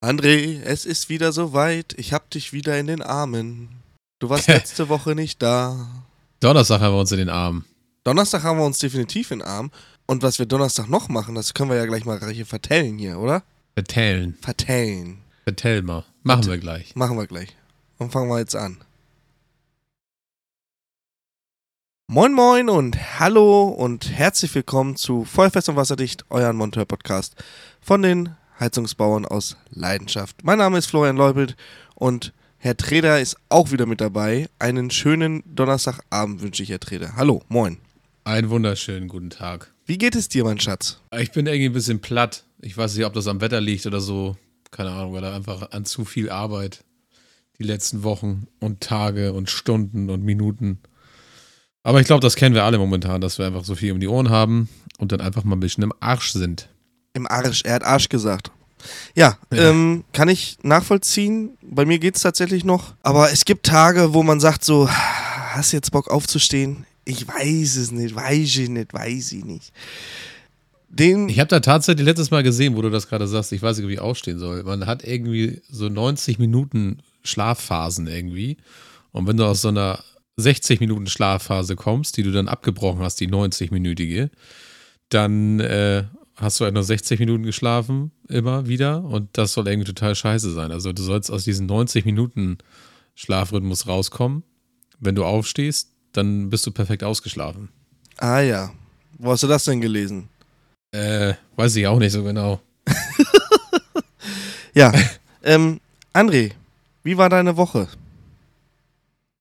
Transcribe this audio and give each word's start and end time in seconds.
André, 0.00 0.60
es 0.62 0.86
ist 0.86 1.08
wieder 1.08 1.32
soweit. 1.32 1.92
Ich 1.98 2.12
hab 2.12 2.30
dich 2.30 2.52
wieder 2.52 2.78
in 2.78 2.86
den 2.86 3.02
Armen. 3.02 3.68
Du 4.20 4.28
warst 4.28 4.46
letzte 4.48 4.88
Woche 4.88 5.16
nicht 5.16 5.42
da. 5.42 5.88
Donnerstag 6.38 6.80
haben 6.80 6.94
wir 6.94 7.00
uns 7.00 7.10
in 7.10 7.18
den 7.18 7.28
Armen. 7.28 7.64
Donnerstag 8.04 8.44
haben 8.44 8.60
wir 8.60 8.64
uns 8.64 8.78
definitiv 8.78 9.32
in 9.32 9.40
den 9.40 9.48
Arm. 9.48 9.72
Und 10.06 10.22
was 10.22 10.38
wir 10.38 10.46
Donnerstag 10.46 10.88
noch 10.88 11.08
machen, 11.08 11.34
das 11.34 11.52
können 11.52 11.70
wir 11.70 11.76
ja 11.76 11.86
gleich 11.86 12.04
mal 12.04 12.20
hier 12.30 12.46
vertellen 12.46 12.96
hier, 12.96 13.18
oder? 13.18 13.42
Vertellen. 13.74 14.38
Vertellen. 14.40 15.18
Vertell 15.42 15.82
mal. 15.82 16.04
Machen 16.22 16.46
wir 16.46 16.58
gleich. 16.58 16.94
Machen 16.94 17.16
wir 17.18 17.26
gleich. 17.26 17.56
Und 17.98 18.12
fangen 18.12 18.28
wir 18.28 18.38
jetzt 18.38 18.54
an. 18.54 18.78
Moin 22.06 22.32
Moin 22.32 22.70
und 22.70 23.18
hallo 23.18 23.68
und 23.68 24.10
herzlich 24.10 24.54
willkommen 24.54 24.96
zu 24.96 25.24
Feuerfest 25.24 25.68
und 25.68 25.76
Wasserdicht, 25.76 26.24
euren 26.30 26.56
Monteur-Podcast 26.56 27.34
von 27.80 28.00
den 28.00 28.37
Heizungsbauern 28.58 29.24
aus 29.24 29.56
Leidenschaft. 29.70 30.44
Mein 30.44 30.58
Name 30.58 30.78
ist 30.78 30.86
Florian 30.86 31.16
Leupelt 31.16 31.56
und 31.94 32.32
Herr 32.56 32.76
Treder 32.76 33.20
ist 33.20 33.36
auch 33.48 33.70
wieder 33.70 33.86
mit 33.86 34.00
dabei. 34.00 34.48
Einen 34.58 34.90
schönen 34.90 35.42
Donnerstagabend 35.46 36.42
wünsche 36.42 36.62
ich, 36.62 36.70
Herr 36.70 36.80
Treder. 36.80 37.14
Hallo, 37.16 37.42
moin. 37.48 37.78
Einen 38.24 38.50
wunderschönen 38.50 39.08
guten 39.08 39.30
Tag. 39.30 39.72
Wie 39.86 39.96
geht 39.96 40.16
es 40.16 40.28
dir, 40.28 40.44
mein 40.44 40.58
Schatz? 40.60 41.00
Ich 41.16 41.30
bin 41.30 41.46
irgendwie 41.46 41.66
ein 41.66 41.72
bisschen 41.72 42.00
platt. 42.00 42.44
Ich 42.60 42.76
weiß 42.76 42.96
nicht, 42.96 43.06
ob 43.06 43.14
das 43.14 43.28
am 43.28 43.40
Wetter 43.40 43.60
liegt 43.60 43.86
oder 43.86 44.00
so. 44.00 44.36
Keine 44.70 44.90
Ahnung, 44.90 45.12
oder 45.12 45.34
einfach 45.34 45.70
an 45.70 45.84
zu 45.84 46.04
viel 46.04 46.28
Arbeit. 46.28 46.84
Die 47.58 47.64
letzten 47.64 48.02
Wochen 48.02 48.48
und 48.60 48.80
Tage 48.80 49.32
und 49.32 49.48
Stunden 49.50 50.10
und 50.10 50.24
Minuten. 50.24 50.80
Aber 51.84 52.00
ich 52.00 52.06
glaube, 52.06 52.20
das 52.20 52.36
kennen 52.36 52.54
wir 52.54 52.64
alle 52.64 52.78
momentan, 52.78 53.20
dass 53.20 53.38
wir 53.38 53.46
einfach 53.46 53.64
so 53.64 53.74
viel 53.74 53.92
um 53.92 54.00
die 54.00 54.08
Ohren 54.08 54.30
haben 54.30 54.68
und 54.98 55.12
dann 55.12 55.20
einfach 55.20 55.44
mal 55.44 55.56
ein 55.56 55.60
bisschen 55.60 55.84
im 55.84 55.94
Arsch 56.00 56.32
sind. 56.32 56.68
Im 57.18 57.26
Arsch, 57.26 57.62
er 57.64 57.74
hat 57.74 57.84
Arsch 57.84 58.08
gesagt. 58.08 58.52
Ja, 59.16 59.36
ja. 59.52 59.70
Ähm, 59.70 60.04
kann 60.12 60.28
ich 60.28 60.56
nachvollziehen. 60.62 61.58
Bei 61.62 61.84
mir 61.84 61.98
geht 61.98 62.14
es 62.14 62.22
tatsächlich 62.22 62.64
noch. 62.64 62.94
Aber 63.02 63.32
es 63.32 63.44
gibt 63.44 63.66
Tage, 63.66 64.14
wo 64.14 64.22
man 64.22 64.38
sagt 64.38 64.64
so, 64.64 64.88
hast 64.88 65.72
du 65.72 65.76
jetzt 65.76 65.90
Bock 65.90 66.08
aufzustehen? 66.08 66.86
Ich 67.04 67.26
weiß 67.26 67.76
es 67.76 67.90
nicht, 67.90 68.14
weiß 68.14 68.56
ich 68.56 68.68
nicht, 68.68 68.94
weiß 68.94 69.32
ich 69.32 69.44
nicht. 69.44 69.72
Den 70.88 71.28
ich 71.28 71.40
habe 71.40 71.48
da 71.48 71.58
tatsächlich 71.58 72.06
letztes 72.06 72.30
Mal 72.30 72.44
gesehen, 72.44 72.76
wo 72.76 72.82
du 72.82 72.88
das 72.88 73.08
gerade 73.08 73.26
sagst, 73.26 73.52
ich 73.52 73.60
weiß 73.60 73.78
nicht, 73.78 73.88
wie 73.88 73.94
ich 73.94 74.00
aufstehen 74.00 74.38
soll. 74.38 74.62
Man 74.62 74.86
hat 74.86 75.04
irgendwie 75.04 75.60
so 75.68 75.88
90 75.88 76.38
Minuten 76.38 77.02
Schlafphasen 77.24 78.06
irgendwie. 78.06 78.58
Und 79.10 79.26
wenn 79.26 79.36
du 79.36 79.44
aus 79.44 79.62
so 79.62 79.68
einer 79.68 80.04
60 80.36 80.78
Minuten 80.78 81.08
Schlafphase 81.08 81.74
kommst, 81.74 82.16
die 82.16 82.22
du 82.22 82.30
dann 82.30 82.46
abgebrochen 82.46 83.00
hast, 83.00 83.18
die 83.20 83.28
90-minütige, 83.28 84.30
dann 85.08 85.58
äh, 85.60 86.04
hast 86.40 86.60
du 86.60 86.64
halt 86.64 86.74
nur 86.74 86.84
60 86.84 87.18
Minuten 87.20 87.42
geschlafen, 87.42 88.12
immer 88.28 88.66
wieder. 88.66 89.04
Und 89.04 89.36
das 89.36 89.52
soll 89.52 89.68
irgendwie 89.68 89.92
total 89.92 90.14
scheiße 90.14 90.52
sein. 90.52 90.72
Also 90.72 90.92
du 90.92 91.02
sollst 91.02 91.30
aus 91.30 91.44
diesem 91.44 91.66
90 91.66 92.04
Minuten 92.04 92.58
Schlafrhythmus 93.14 93.86
rauskommen. 93.86 94.44
Wenn 95.00 95.14
du 95.14 95.24
aufstehst, 95.24 95.90
dann 96.12 96.50
bist 96.50 96.66
du 96.66 96.70
perfekt 96.70 97.04
ausgeschlafen. 97.04 97.68
Ah 98.16 98.40
ja. 98.40 98.70
Wo 99.18 99.30
hast 99.30 99.42
du 99.42 99.48
das 99.48 99.64
denn 99.64 99.80
gelesen? 99.80 100.28
Äh, 100.92 101.34
weiß 101.56 101.76
ich 101.76 101.86
auch 101.86 101.98
nicht 101.98 102.12
so 102.12 102.22
genau. 102.22 102.60
ja. 104.74 104.92
ähm, 105.42 105.80
André, 106.14 106.52
wie 107.02 107.16
war 107.18 107.28
deine 107.28 107.56
Woche? 107.56 107.88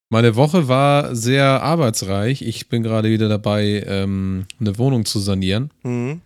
Meine 0.09 0.35
Woche 0.35 0.67
war 0.67 1.15
sehr 1.15 1.61
arbeitsreich. 1.61 2.41
Ich 2.41 2.69
bin 2.69 2.81
gerade 2.81 3.09
wieder 3.09 3.29
dabei, 3.29 3.83
ähm, 3.85 4.45
eine 4.59 4.77
Wohnung 4.77 5.05
zu 5.05 5.19
sanieren. 5.19 5.71
Mhm. 5.83 6.21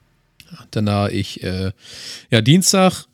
Danach 0.72 1.10
ich, 1.10 1.44
äh, 1.44 1.72
ja, 2.30 2.42
Dienstag, 2.42 3.06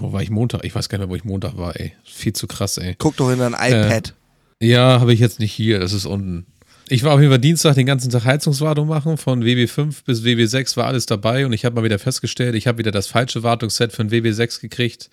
wo 0.00 0.12
war 0.12 0.22
ich 0.22 0.30
Montag? 0.30 0.64
Ich 0.64 0.74
weiß 0.74 0.88
gar 0.88 0.98
nicht 0.98 1.06
mehr, 1.06 1.12
wo 1.12 1.16
ich 1.16 1.24
Montag 1.24 1.56
war, 1.56 1.78
ey. 1.78 1.92
Viel 2.04 2.32
zu 2.32 2.46
krass, 2.46 2.78
ey. 2.78 2.94
Guck 2.98 3.16
doch 3.16 3.30
in 3.30 3.38
dein 3.38 3.54
iPad. 3.54 4.14
Äh, 4.60 4.66
ja, 4.66 5.00
habe 5.00 5.12
ich 5.12 5.20
jetzt 5.20 5.38
nicht 5.38 5.52
hier, 5.52 5.78
das 5.78 5.92
ist 5.92 6.06
unten. 6.06 6.46
Ich 6.88 7.04
war 7.04 7.14
auf 7.14 7.20
jeden 7.20 7.30
Fall 7.30 7.38
Dienstag 7.38 7.76
den 7.76 7.86
ganzen 7.86 8.10
Tag 8.10 8.24
Heizungswartung 8.24 8.88
machen. 8.88 9.16
Von 9.16 9.44
WB5 9.44 10.04
bis 10.04 10.24
WB6 10.24 10.76
war 10.76 10.86
alles 10.86 11.06
dabei 11.06 11.46
und 11.46 11.52
ich 11.52 11.64
habe 11.64 11.76
mal 11.76 11.84
wieder 11.84 12.00
festgestellt, 12.00 12.56
ich 12.56 12.66
habe 12.66 12.78
wieder 12.78 12.90
das 12.90 13.06
falsche 13.06 13.44
Wartungsset 13.44 13.92
für 13.92 14.02
ein 14.02 14.10
WB6 14.10 14.60
gekriegt. 14.60 15.08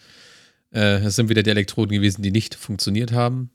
Äh, 0.73 1.03
es 1.05 1.15
sind 1.15 1.29
wieder 1.29 1.43
die 1.43 1.51
Elektroden 1.51 1.95
gewesen, 1.95 2.23
die 2.23 2.31
nicht 2.31 2.55
funktioniert 2.55 3.11
haben. 3.11 3.51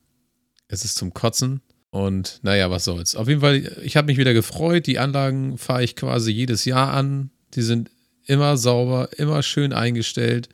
Es 0.68 0.84
ist 0.84 0.96
zum 0.96 1.12
Kotzen. 1.12 1.62
Und 1.90 2.38
naja, 2.42 2.70
was 2.70 2.84
soll's. 2.84 3.16
Auf 3.16 3.26
jeden 3.26 3.40
Fall, 3.40 3.76
ich 3.82 3.96
habe 3.96 4.06
mich 4.06 4.18
wieder 4.18 4.32
gefreut. 4.32 4.86
Die 4.86 5.00
Anlagen 5.00 5.58
fahre 5.58 5.82
ich 5.82 5.96
quasi 5.96 6.30
jedes 6.30 6.64
Jahr 6.64 6.94
an. 6.94 7.31
Die 7.54 7.62
sind 7.62 7.90
immer 8.26 8.56
sauber, 8.56 9.08
immer 9.16 9.42
schön 9.42 9.72
eingestellt. 9.72 10.48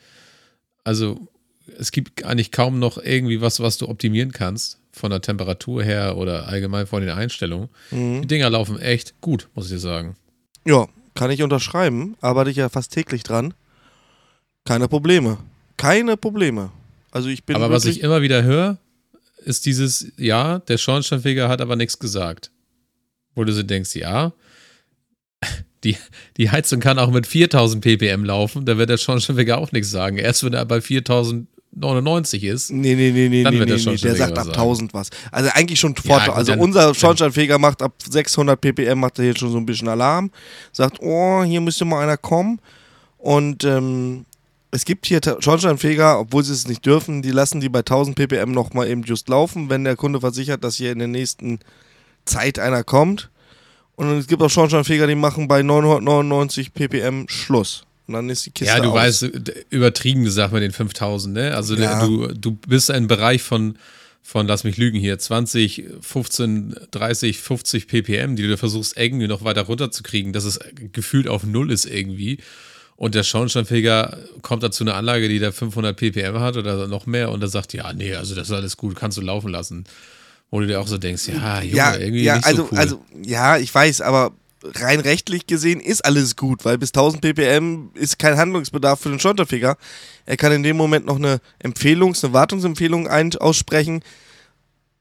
Also 0.84 1.28
es 1.78 1.92
gibt 1.92 2.24
eigentlich 2.24 2.50
kaum 2.50 2.78
noch 2.78 2.98
irgendwie 2.98 3.40
was, 3.40 3.60
was 3.60 3.78
du 3.78 3.88
optimieren 3.88 4.32
kannst. 4.32 4.78
Von 4.92 5.10
der 5.10 5.20
Temperatur 5.20 5.84
her 5.84 6.16
oder 6.16 6.48
allgemein 6.48 6.86
von 6.86 7.02
den 7.02 7.10
Einstellungen. 7.10 7.68
Mhm. 7.90 8.22
Die 8.22 8.28
Dinger 8.28 8.50
laufen 8.50 8.80
echt 8.80 9.20
gut, 9.20 9.48
muss 9.54 9.70
ich 9.70 9.80
sagen. 9.80 10.16
Ja, 10.64 10.88
kann 11.14 11.30
ich 11.30 11.42
unterschreiben. 11.42 12.16
Arbeite 12.20 12.50
ich 12.50 12.56
ja 12.56 12.68
fast 12.68 12.92
täglich 12.92 13.22
dran. 13.22 13.54
Keine 14.64 14.88
Probleme. 14.88 15.38
Keine 15.76 16.16
Probleme. 16.16 16.72
Also 17.10 17.28
ich 17.28 17.44
bin. 17.44 17.54
Aber 17.56 17.70
was 17.70 17.84
ich 17.84 18.00
immer 18.00 18.22
wieder 18.22 18.42
höre, 18.42 18.78
ist 19.44 19.66
dieses, 19.66 20.12
ja, 20.16 20.58
der 20.58 20.78
Schornsteinfeger 20.78 21.48
hat 21.48 21.60
aber 21.60 21.76
nichts 21.76 21.98
gesagt. 21.98 22.50
Wo 23.34 23.44
du 23.44 23.52
so 23.52 23.62
denkst, 23.62 23.94
ja, 23.94 24.32
die, 25.84 25.96
die 26.36 26.50
Heizung 26.50 26.80
kann 26.80 26.98
auch 26.98 27.10
mit 27.10 27.26
4000 27.26 27.82
ppm 27.82 28.24
laufen, 28.24 28.64
da 28.64 28.78
wird 28.78 28.90
der 28.90 28.98
Schornsteinfeger 28.98 29.58
auch 29.58 29.72
nichts 29.72 29.90
sagen. 29.90 30.16
Erst 30.16 30.44
wenn 30.44 30.54
er 30.54 30.64
bei 30.64 30.80
4099 30.80 32.44
ist, 32.44 32.70
nee, 32.70 32.94
nee, 32.94 33.10
nee, 33.10 33.28
nee, 33.28 33.42
dann 33.42 33.54
nee, 33.54 33.60
wird 33.60 33.70
der 33.70 33.92
nee, 33.92 33.96
der 33.96 34.16
sagt 34.16 34.38
ab 34.38 34.48
1000 34.48 34.94
was. 34.94 35.10
Also 35.30 35.50
eigentlich 35.54 35.80
schon 35.80 35.94
fort, 35.96 36.26
ja, 36.26 36.32
also 36.32 36.52
dann, 36.52 36.60
unser 36.60 36.94
Schornsteinfeger 36.94 37.58
macht 37.58 37.82
ab 37.82 37.94
600 38.08 38.60
ppm, 38.60 38.98
macht 38.98 39.18
er 39.18 39.26
jetzt 39.26 39.40
schon 39.40 39.52
so 39.52 39.58
ein 39.58 39.66
bisschen 39.66 39.88
Alarm, 39.88 40.30
sagt, 40.72 41.00
oh, 41.00 41.42
hier 41.44 41.60
müsste 41.60 41.84
mal 41.84 42.02
einer 42.02 42.16
kommen 42.16 42.60
und 43.18 43.64
ähm, 43.64 44.24
es 44.70 44.84
gibt 44.84 45.06
hier 45.06 45.20
Schornsteinfeger, 45.22 46.20
obwohl 46.20 46.44
sie 46.44 46.52
es 46.52 46.68
nicht 46.68 46.84
dürfen, 46.84 47.22
die 47.22 47.30
lassen 47.30 47.60
die 47.60 47.68
bei 47.68 47.80
1000 47.80 48.16
ppm 48.16 48.52
nochmal 48.52 48.88
eben 48.88 49.02
just 49.02 49.28
laufen, 49.28 49.70
wenn 49.70 49.84
der 49.84 49.96
Kunde 49.96 50.20
versichert, 50.20 50.62
dass 50.62 50.76
hier 50.76 50.92
in 50.92 50.98
der 50.98 51.08
nächsten 51.08 51.60
Zeit 52.26 52.58
einer 52.58 52.84
kommt. 52.84 53.30
Und 53.98 54.16
es 54.16 54.28
gibt 54.28 54.40
auch 54.44 54.48
Schornsteinfeger, 54.48 55.08
die 55.08 55.16
machen 55.16 55.48
bei 55.48 55.64
999 55.64 56.72
ppm 56.72 57.26
Schluss. 57.28 57.82
Und 58.06 58.14
dann 58.14 58.30
ist 58.30 58.46
die 58.46 58.52
Kiste 58.52 58.72
Ja, 58.72 58.80
du 58.80 58.90
aus. 58.90 58.94
weißt, 58.94 59.22
übertrieben 59.70 60.22
gesagt 60.22 60.52
mit 60.52 60.62
den 60.62 60.70
5000, 60.70 61.34
ne? 61.34 61.54
Also 61.56 61.74
ja. 61.74 62.06
du, 62.06 62.28
du 62.28 62.52
bist 62.52 62.92
ein 62.92 63.08
Bereich 63.08 63.42
von, 63.42 63.76
von, 64.22 64.46
lass 64.46 64.62
mich 64.62 64.76
lügen 64.76 65.00
hier, 65.00 65.18
20, 65.18 65.82
15, 66.00 66.76
30, 66.92 67.40
50 67.40 67.88
ppm, 67.88 68.36
die 68.36 68.46
du 68.46 68.56
versuchst 68.56 68.96
irgendwie 68.96 69.26
noch 69.26 69.42
weiter 69.42 69.62
runterzukriegen, 69.62 70.32
dass 70.32 70.44
es 70.44 70.60
gefühlt 70.92 71.26
auf 71.26 71.42
Null 71.42 71.72
ist 71.72 71.84
irgendwie. 71.84 72.38
Und 72.94 73.16
der 73.16 73.24
Schornsteinfeger 73.24 74.16
kommt 74.42 74.62
da 74.62 74.70
zu 74.70 74.84
einer 74.84 74.94
Anlage, 74.94 75.28
die 75.28 75.40
da 75.40 75.50
500 75.50 75.96
ppm 75.96 76.38
hat 76.38 76.56
oder 76.56 76.86
noch 76.86 77.06
mehr 77.06 77.32
und 77.32 77.42
er 77.42 77.48
sagt, 77.48 77.72
ja, 77.72 77.92
nee, 77.92 78.14
also 78.14 78.36
das 78.36 78.48
ist 78.48 78.54
alles 78.54 78.76
gut, 78.76 78.94
kannst 78.94 79.18
du 79.18 79.22
laufen 79.22 79.50
lassen. 79.50 79.86
Wo 80.50 80.60
du 80.60 80.66
dir 80.66 80.80
auch 80.80 80.86
so 80.86 80.98
denkst, 80.98 81.28
ja, 81.28 81.60
Junge, 81.60 81.76
ja, 81.76 81.96
irgendwie 81.96 82.22
ja, 82.22 82.36
nicht 82.36 82.46
also, 82.46 82.62
so 82.62 82.68
cool. 82.72 82.78
Also, 82.78 83.04
ja, 83.22 83.58
ich 83.58 83.74
weiß, 83.74 84.00
aber 84.00 84.32
rein 84.64 85.00
rechtlich 85.00 85.46
gesehen 85.46 85.80
ist 85.80 86.04
alles 86.04 86.36
gut, 86.36 86.64
weil 86.64 86.78
bis 86.78 86.90
1000 86.90 87.22
ppm 87.22 87.90
ist 87.94 88.18
kein 88.18 88.36
Handlungsbedarf 88.36 89.00
für 89.00 89.10
den 89.10 89.20
Schornsteinfeger. 89.20 89.76
Er 90.26 90.36
kann 90.36 90.52
in 90.52 90.62
dem 90.62 90.76
Moment 90.76 91.06
noch 91.06 91.16
eine 91.16 91.40
Empfehlungs-, 91.62 92.24
eine 92.24 92.32
Wartungsempfehlung 92.32 93.08
aussprechen. 93.08 94.02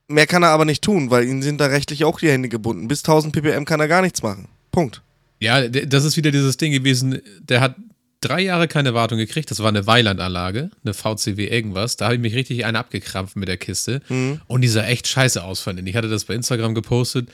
Mehr 0.07 0.27
kann 0.27 0.43
er 0.43 0.49
aber 0.49 0.65
nicht 0.65 0.83
tun, 0.83 1.11
weil 1.11 1.25
ihnen 1.25 1.41
sind 1.41 1.59
da 1.59 1.65
rechtlich 1.65 2.05
auch 2.05 2.19
die 2.19 2.29
Hände 2.29 2.49
gebunden. 2.49 2.87
Bis 2.87 2.99
1000 2.99 3.33
ppm 3.33 3.65
kann 3.65 3.79
er 3.79 3.87
gar 3.87 4.01
nichts 4.01 4.21
machen. 4.21 4.47
Punkt. 4.71 5.01
Ja, 5.39 5.67
das 5.67 6.03
ist 6.03 6.17
wieder 6.17 6.31
dieses 6.31 6.57
Ding 6.57 6.71
gewesen, 6.71 7.21
der 7.41 7.61
hat 7.61 7.75
drei 8.22 8.41
Jahre 8.41 8.67
keine 8.67 8.94
Wartung 8.94 9.17
gekriegt. 9.17 9.51
Das 9.51 9.59
war 9.59 9.69
eine 9.69 9.88
Weilandanlage, 9.88 10.72
eine 10.83 10.94
VCW 10.94 11.47
irgendwas. 11.47 11.97
Da 11.97 12.06
habe 12.06 12.15
ich 12.15 12.21
mich 12.21 12.36
richtig 12.36 12.65
einen 12.65 12.77
abgekrampft 12.77 13.36
mit 13.36 13.47
der 13.47 13.57
Kiste. 13.57 14.01
Mhm. 14.09 14.41
Und 14.47 14.62
die 14.62 14.68
sah 14.68 14.83
echt 14.83 15.07
scheiße 15.07 15.44
aus 15.44 15.59
von 15.59 15.77
innen. 15.77 15.88
Ich 15.88 15.95
hatte 15.95 16.09
das 16.09 16.25
bei 16.25 16.33
Instagram 16.33 16.75
gepostet. 16.75 17.30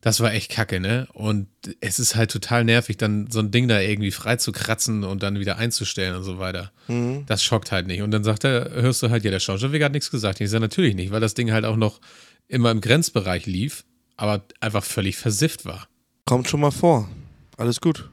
Das 0.00 0.20
war 0.20 0.32
echt 0.32 0.52
kacke, 0.52 0.78
ne? 0.78 1.08
Und 1.12 1.48
es 1.80 1.98
ist 1.98 2.14
halt 2.14 2.30
total 2.30 2.62
nervig, 2.62 2.98
dann 2.98 3.28
so 3.32 3.40
ein 3.40 3.50
Ding 3.50 3.66
da 3.66 3.80
irgendwie 3.80 4.12
frei 4.12 4.36
zu 4.36 4.52
kratzen 4.52 5.02
und 5.02 5.24
dann 5.24 5.40
wieder 5.40 5.58
einzustellen 5.58 6.14
und 6.14 6.22
so 6.22 6.38
weiter. 6.38 6.70
Mhm. 6.86 7.26
Das 7.26 7.42
schockt 7.42 7.72
halt 7.72 7.88
nicht. 7.88 8.02
Und 8.02 8.12
dann 8.12 8.22
sagt 8.22 8.44
er, 8.44 8.70
hörst 8.70 9.02
du 9.02 9.10
halt, 9.10 9.24
ja, 9.24 9.32
der 9.32 9.40
Schornsteinfeger 9.40 9.86
hat 9.86 9.92
nichts 9.92 10.12
gesagt. 10.12 10.40
Ich 10.40 10.50
sage 10.50 10.60
natürlich 10.60 10.94
nicht, 10.94 11.10
weil 11.10 11.20
das 11.20 11.34
Ding 11.34 11.50
halt 11.50 11.64
auch 11.64 11.76
noch 11.76 12.00
immer 12.46 12.70
im 12.70 12.80
Grenzbereich 12.80 13.46
lief, 13.46 13.84
aber 14.16 14.44
einfach 14.60 14.84
völlig 14.84 15.16
versifft 15.16 15.64
war. 15.64 15.88
Kommt 16.26 16.48
schon 16.48 16.60
mal 16.60 16.70
vor. 16.70 17.08
Alles 17.56 17.80
gut. 17.80 18.08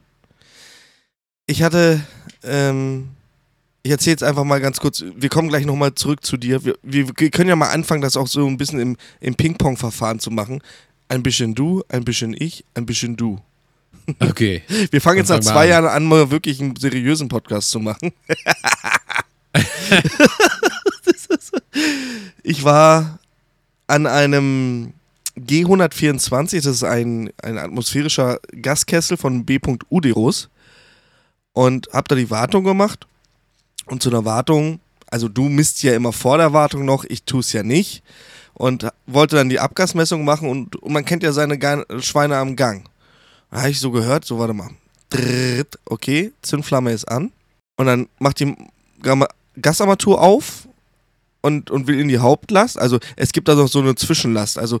Ich 1.46 1.62
hatte, 1.62 2.00
ähm, 2.46 3.08
ich 3.82 3.92
erzähle 3.92 4.12
jetzt 4.12 4.24
einfach 4.24 4.44
mal 4.44 4.60
ganz 4.60 4.80
kurz, 4.80 5.04
wir 5.14 5.28
kommen 5.28 5.48
gleich 5.48 5.64
nochmal 5.64 5.94
zurück 5.94 6.24
zu 6.24 6.36
dir. 6.36 6.64
Wir, 6.64 6.76
wir, 6.82 7.08
wir, 7.16 7.30
können 7.30 7.48
ja 7.48 7.56
mal 7.56 7.70
anfangen, 7.70 8.02
das 8.02 8.16
auch 8.16 8.26
so 8.26 8.46
ein 8.46 8.56
bisschen 8.56 8.80
im, 8.80 8.96
im 9.20 9.34
Ping-Pong-Verfahren 9.34 10.18
zu 10.18 10.30
machen. 10.30 10.60
Ein 11.08 11.22
bisschen 11.22 11.54
du, 11.54 11.84
ein 11.88 12.04
bisschen 12.04 12.34
ich, 12.36 12.64
ein 12.74 12.86
bisschen 12.86 13.16
du. 13.16 13.38
Okay. 14.20 14.62
Wir 14.90 15.00
fangen 15.00 15.18
jetzt 15.18 15.30
nach 15.30 15.40
zwei 15.40 15.66
Jahren 15.66 15.86
an, 15.86 16.04
mal 16.04 16.30
wirklich 16.30 16.60
einen 16.60 16.76
seriösen 16.76 17.26
Podcast 17.28 17.70
zu 17.70 17.80
machen. 17.80 18.12
ich 22.44 22.62
war 22.62 23.18
an 23.88 24.06
einem 24.06 24.92
G124, 25.36 26.56
das 26.56 26.66
ist 26.66 26.84
ein, 26.84 27.32
ein 27.42 27.58
atmosphärischer 27.58 28.38
Gaskessel 28.62 29.16
von 29.16 29.44
B. 29.44 29.58
Uderus 29.90 30.50
und 31.56 31.88
habe 31.94 32.06
da 32.08 32.14
die 32.14 32.30
Wartung 32.30 32.64
gemacht. 32.64 33.06
Und 33.86 34.02
zu 34.02 34.10
einer 34.10 34.26
Wartung, 34.26 34.78
also 35.10 35.26
du 35.26 35.44
misst 35.44 35.82
ja 35.82 35.94
immer 35.94 36.12
vor 36.12 36.36
der 36.36 36.52
Wartung 36.52 36.84
noch, 36.84 37.04
ich 37.04 37.22
tue 37.22 37.40
es 37.40 37.50
ja 37.54 37.62
nicht. 37.62 38.02
Und 38.52 38.86
wollte 39.06 39.36
dann 39.36 39.48
die 39.48 39.58
Abgasmessung 39.58 40.22
machen 40.22 40.50
und, 40.50 40.76
und 40.76 40.92
man 40.92 41.06
kennt 41.06 41.22
ja 41.22 41.32
seine 41.32 41.58
Schweine 42.00 42.36
am 42.36 42.56
Gang. 42.56 42.86
Da 43.50 43.60
habe 43.60 43.70
ich 43.70 43.80
so 43.80 43.90
gehört, 43.90 44.26
so 44.26 44.38
warte 44.38 44.52
mal. 44.52 44.68
Okay, 45.86 46.32
Zündflamme 46.42 46.92
ist 46.92 47.06
an. 47.06 47.32
Und 47.78 47.86
dann 47.86 48.08
macht 48.18 48.40
die 48.40 48.54
Gasarmatur 49.60 50.20
auf 50.20 50.68
und, 51.40 51.70
und 51.70 51.86
will 51.86 52.00
in 52.00 52.08
die 52.08 52.18
Hauptlast. 52.18 52.78
Also 52.78 52.98
es 53.16 53.32
gibt 53.32 53.48
da 53.48 53.54
noch 53.54 53.68
so 53.68 53.80
eine 53.80 53.94
Zwischenlast. 53.94 54.58
Also 54.58 54.78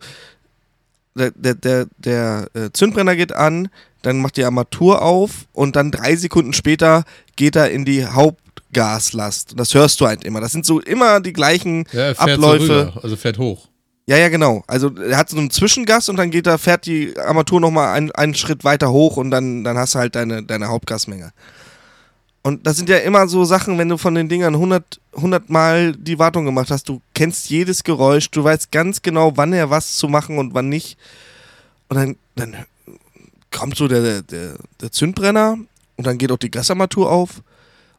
der, 1.16 1.30
der, 1.32 1.54
der, 1.54 1.86
der 1.98 2.48
äh, 2.54 2.70
Zündbrenner 2.72 3.16
geht 3.16 3.32
an, 3.32 3.68
dann 4.02 4.18
macht 4.18 4.36
die 4.36 4.44
Armatur 4.44 5.02
auf 5.02 5.46
und 5.52 5.76
dann 5.76 5.90
drei 5.90 6.14
Sekunden 6.16 6.52
später 6.52 7.04
geht 7.34 7.56
er 7.56 7.70
in 7.70 7.84
die 7.84 8.06
Hauptgaslast. 8.06 9.54
Das 9.56 9.74
hörst 9.74 10.00
du 10.00 10.06
halt 10.06 10.24
immer. 10.24 10.40
Das 10.40 10.52
sind 10.52 10.64
so 10.64 10.80
immer 10.80 11.20
die 11.20 11.32
gleichen 11.32 11.86
ja, 11.92 12.10
Abläufe. 12.12 12.92
So 12.94 13.00
also 13.00 13.16
fährt 13.16 13.38
hoch. 13.38 13.68
Ja, 14.08 14.16
ja, 14.16 14.28
genau. 14.28 14.62
Also 14.68 14.92
er 14.96 15.16
hat 15.16 15.30
so 15.30 15.36
einen 15.36 15.50
Zwischengas 15.50 16.08
und 16.08 16.16
dann 16.16 16.30
geht 16.30 16.46
er, 16.46 16.58
fährt 16.58 16.86
die 16.86 17.18
Armatur 17.18 17.60
nochmal 17.60 17.94
einen, 17.94 18.12
einen 18.12 18.36
Schritt 18.36 18.62
weiter 18.62 18.92
hoch 18.92 19.16
und 19.16 19.32
dann, 19.32 19.64
dann 19.64 19.76
hast 19.76 19.96
du 19.96 19.98
halt 19.98 20.14
deine, 20.14 20.44
deine 20.44 20.68
Hauptgasmenge. 20.68 21.32
Und 22.46 22.64
das 22.64 22.76
sind 22.76 22.88
ja 22.88 22.98
immer 22.98 23.26
so 23.26 23.44
Sachen, 23.44 23.76
wenn 23.76 23.88
du 23.88 23.96
von 23.96 24.14
den 24.14 24.28
Dingern 24.28 24.54
100, 24.54 25.00
100 25.16 25.50
Mal 25.50 25.96
die 25.96 26.20
Wartung 26.20 26.44
gemacht 26.44 26.70
hast, 26.70 26.88
du 26.88 27.02
kennst 27.12 27.50
jedes 27.50 27.82
Geräusch, 27.82 28.30
du 28.30 28.44
weißt 28.44 28.70
ganz 28.70 29.02
genau, 29.02 29.36
wann 29.36 29.52
er 29.52 29.68
was 29.70 29.96
zu 29.96 30.06
machen 30.06 30.38
und 30.38 30.54
wann 30.54 30.68
nicht. 30.68 30.96
Und 31.88 31.96
dann, 31.96 32.16
dann 32.36 32.54
kommt 33.50 33.76
so 33.76 33.88
der, 33.88 34.22
der, 34.22 34.58
der 34.80 34.92
Zündbrenner 34.92 35.58
und 35.96 36.06
dann 36.06 36.18
geht 36.18 36.30
auch 36.30 36.38
die 36.38 36.52
Gasarmatur 36.52 37.10
auf. 37.10 37.42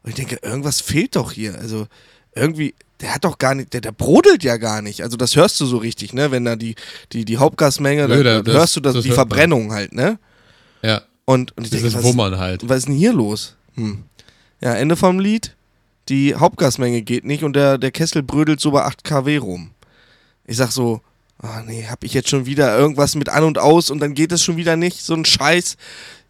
Und 0.02 0.08
ich 0.08 0.14
denke, 0.14 0.38
irgendwas 0.40 0.80
fehlt 0.80 1.16
doch 1.16 1.32
hier. 1.32 1.58
Also 1.58 1.86
irgendwie, 2.34 2.74
der 3.02 3.14
hat 3.14 3.26
doch 3.26 3.36
gar 3.36 3.54
nicht, 3.54 3.74
der, 3.74 3.82
der 3.82 3.92
brodelt 3.92 4.44
ja 4.44 4.56
gar 4.56 4.80
nicht. 4.80 5.02
Also 5.02 5.18
das 5.18 5.36
hörst 5.36 5.60
du 5.60 5.66
so 5.66 5.76
richtig, 5.76 6.14
ne? 6.14 6.30
Wenn 6.30 6.46
da 6.46 6.56
die, 6.56 6.74
die, 7.12 7.26
die 7.26 7.36
Hauptgasmenge, 7.36 8.08
Nö, 8.08 8.22
dann, 8.22 8.44
das, 8.44 8.54
hörst 8.54 8.76
du 8.76 8.80
das, 8.80 8.94
das 8.94 9.04
die 9.04 9.10
Verbrennung 9.10 9.66
man. 9.66 9.76
halt, 9.76 9.92
ne? 9.92 10.18
Ja. 10.80 11.02
Und, 11.26 11.54
und 11.58 11.64
ich 11.64 11.70
das 11.70 11.82
denke, 11.82 11.88
ist 11.88 12.02
was, 12.02 12.02
Wummern 12.02 12.38
halt. 12.38 12.66
Was 12.66 12.78
ist 12.78 12.88
denn 12.88 12.94
hier 12.94 13.12
los? 13.12 13.54
Hm. 13.74 14.04
Ja, 14.60 14.74
Ende 14.74 14.96
vom 14.96 15.18
Lied. 15.18 15.56
Die 16.08 16.34
Hauptgasmenge 16.34 17.02
geht 17.02 17.24
nicht 17.24 17.44
und 17.44 17.54
der, 17.54 17.78
der 17.78 17.90
Kessel 17.90 18.22
brödelt 18.22 18.60
so 18.60 18.70
bei 18.70 18.82
8 18.82 19.04
kW 19.04 19.36
rum. 19.36 19.70
Ich 20.46 20.56
sag 20.56 20.70
so, 20.70 21.02
oh 21.42 21.60
nee, 21.66 21.86
hab 21.86 22.02
ich 22.02 22.14
jetzt 22.14 22.30
schon 22.30 22.46
wieder 22.46 22.76
irgendwas 22.78 23.14
mit 23.14 23.28
an 23.28 23.44
und 23.44 23.58
aus 23.58 23.90
und 23.90 24.00
dann 24.00 24.14
geht 24.14 24.32
es 24.32 24.42
schon 24.42 24.56
wieder 24.56 24.76
nicht, 24.76 25.02
so 25.02 25.14
ein 25.14 25.26
Scheiß. 25.26 25.76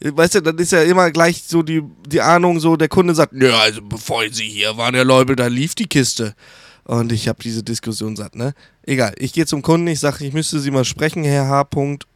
Weißt 0.00 0.36
du, 0.36 0.42
dann 0.42 0.58
ist 0.58 0.72
ja 0.72 0.82
immer 0.82 1.10
gleich 1.10 1.44
so 1.44 1.62
die, 1.62 1.82
die 2.06 2.20
Ahnung, 2.20 2.60
so 2.60 2.76
der 2.76 2.88
Kunde 2.88 3.14
sagt, 3.14 3.32
ja, 3.34 3.58
also 3.60 3.80
bevor 3.82 4.24
sie 4.30 4.48
hier 4.48 4.76
waren, 4.76 4.94
der 4.94 5.04
Leubel, 5.04 5.36
da 5.36 5.46
lief 5.46 5.74
die 5.74 5.86
Kiste. 5.86 6.34
Und 6.84 7.12
ich 7.12 7.28
habe 7.28 7.42
diese 7.42 7.62
Diskussion 7.62 8.16
satt, 8.16 8.34
ne? 8.34 8.54
Egal, 8.82 9.14
ich 9.18 9.32
gehe 9.32 9.44
zum 9.44 9.62
Kunden, 9.62 9.86
ich 9.88 10.00
sage, 10.00 10.24
ich 10.24 10.32
müsste 10.32 10.58
Sie 10.58 10.70
mal 10.70 10.86
sprechen, 10.86 11.22
Herr 11.22 11.46
H. 11.46 11.64
Punkt. 11.64 12.06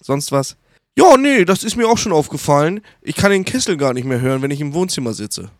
Sonst 0.00 0.30
was? 0.30 0.56
Ja, 0.96 1.16
nee, 1.16 1.44
das 1.44 1.64
ist 1.64 1.76
mir 1.76 1.88
auch 1.88 1.96
schon 1.96 2.12
aufgefallen. 2.12 2.82
Ich 3.00 3.16
kann 3.16 3.30
den 3.30 3.44
Kessel 3.44 3.76
gar 3.76 3.94
nicht 3.94 4.04
mehr 4.04 4.20
hören, 4.20 4.42
wenn 4.42 4.50
ich 4.50 4.60
im 4.60 4.74
Wohnzimmer 4.74 5.14
sitze. 5.14 5.50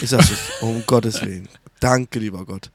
Ich 0.00 0.10
sag 0.10 0.22
so, 0.22 0.34
um 0.66 0.82
Gottes 0.86 1.22
Willen. 1.22 1.48
Danke, 1.78 2.18
lieber 2.18 2.44
Gott. 2.44 2.70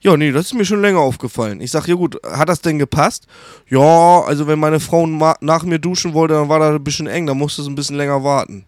Ja, 0.00 0.16
nee, 0.16 0.30
das 0.30 0.46
ist 0.46 0.54
mir 0.54 0.64
schon 0.64 0.82
länger 0.82 1.00
aufgefallen. 1.00 1.60
Ich 1.60 1.70
sag, 1.70 1.88
ja 1.88 1.94
gut, 1.94 2.20
hat 2.24 2.48
das 2.48 2.60
denn 2.60 2.78
gepasst? 2.78 3.26
Ja, 3.68 4.20
also 4.20 4.46
wenn 4.46 4.58
meine 4.58 4.78
Frau 4.78 5.06
nach 5.06 5.62
mir 5.64 5.78
duschen 5.78 6.12
wollte, 6.12 6.34
dann 6.34 6.48
war 6.48 6.60
das 6.60 6.74
ein 6.74 6.84
bisschen 6.84 7.08
eng, 7.08 7.26
da 7.26 7.34
musste 7.34 7.62
es 7.62 7.68
ein 7.68 7.74
bisschen 7.74 7.96
länger 7.96 8.22
warten. 8.22 8.66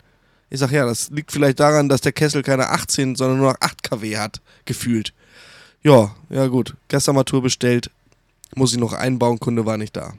Ich 0.48 0.58
sag, 0.58 0.72
ja, 0.72 0.84
das 0.84 1.10
liegt 1.10 1.30
vielleicht 1.30 1.60
daran, 1.60 1.88
dass 1.88 2.00
der 2.00 2.12
Kessel 2.12 2.42
keine 2.42 2.70
18, 2.70 3.14
sondern 3.14 3.38
nur 3.38 3.52
noch 3.52 3.60
8 3.60 3.82
kW 3.84 4.16
hat, 4.16 4.40
gefühlt. 4.64 5.12
Ja, 5.82 6.14
ja 6.30 6.48
gut, 6.48 6.74
Gasarmatur 6.88 7.42
bestellt, 7.42 7.90
muss 8.56 8.72
ich 8.72 8.78
noch 8.78 8.92
einbauen, 8.92 9.38
Kunde 9.38 9.66
war 9.66 9.76
nicht 9.76 9.96
da. 9.96 10.14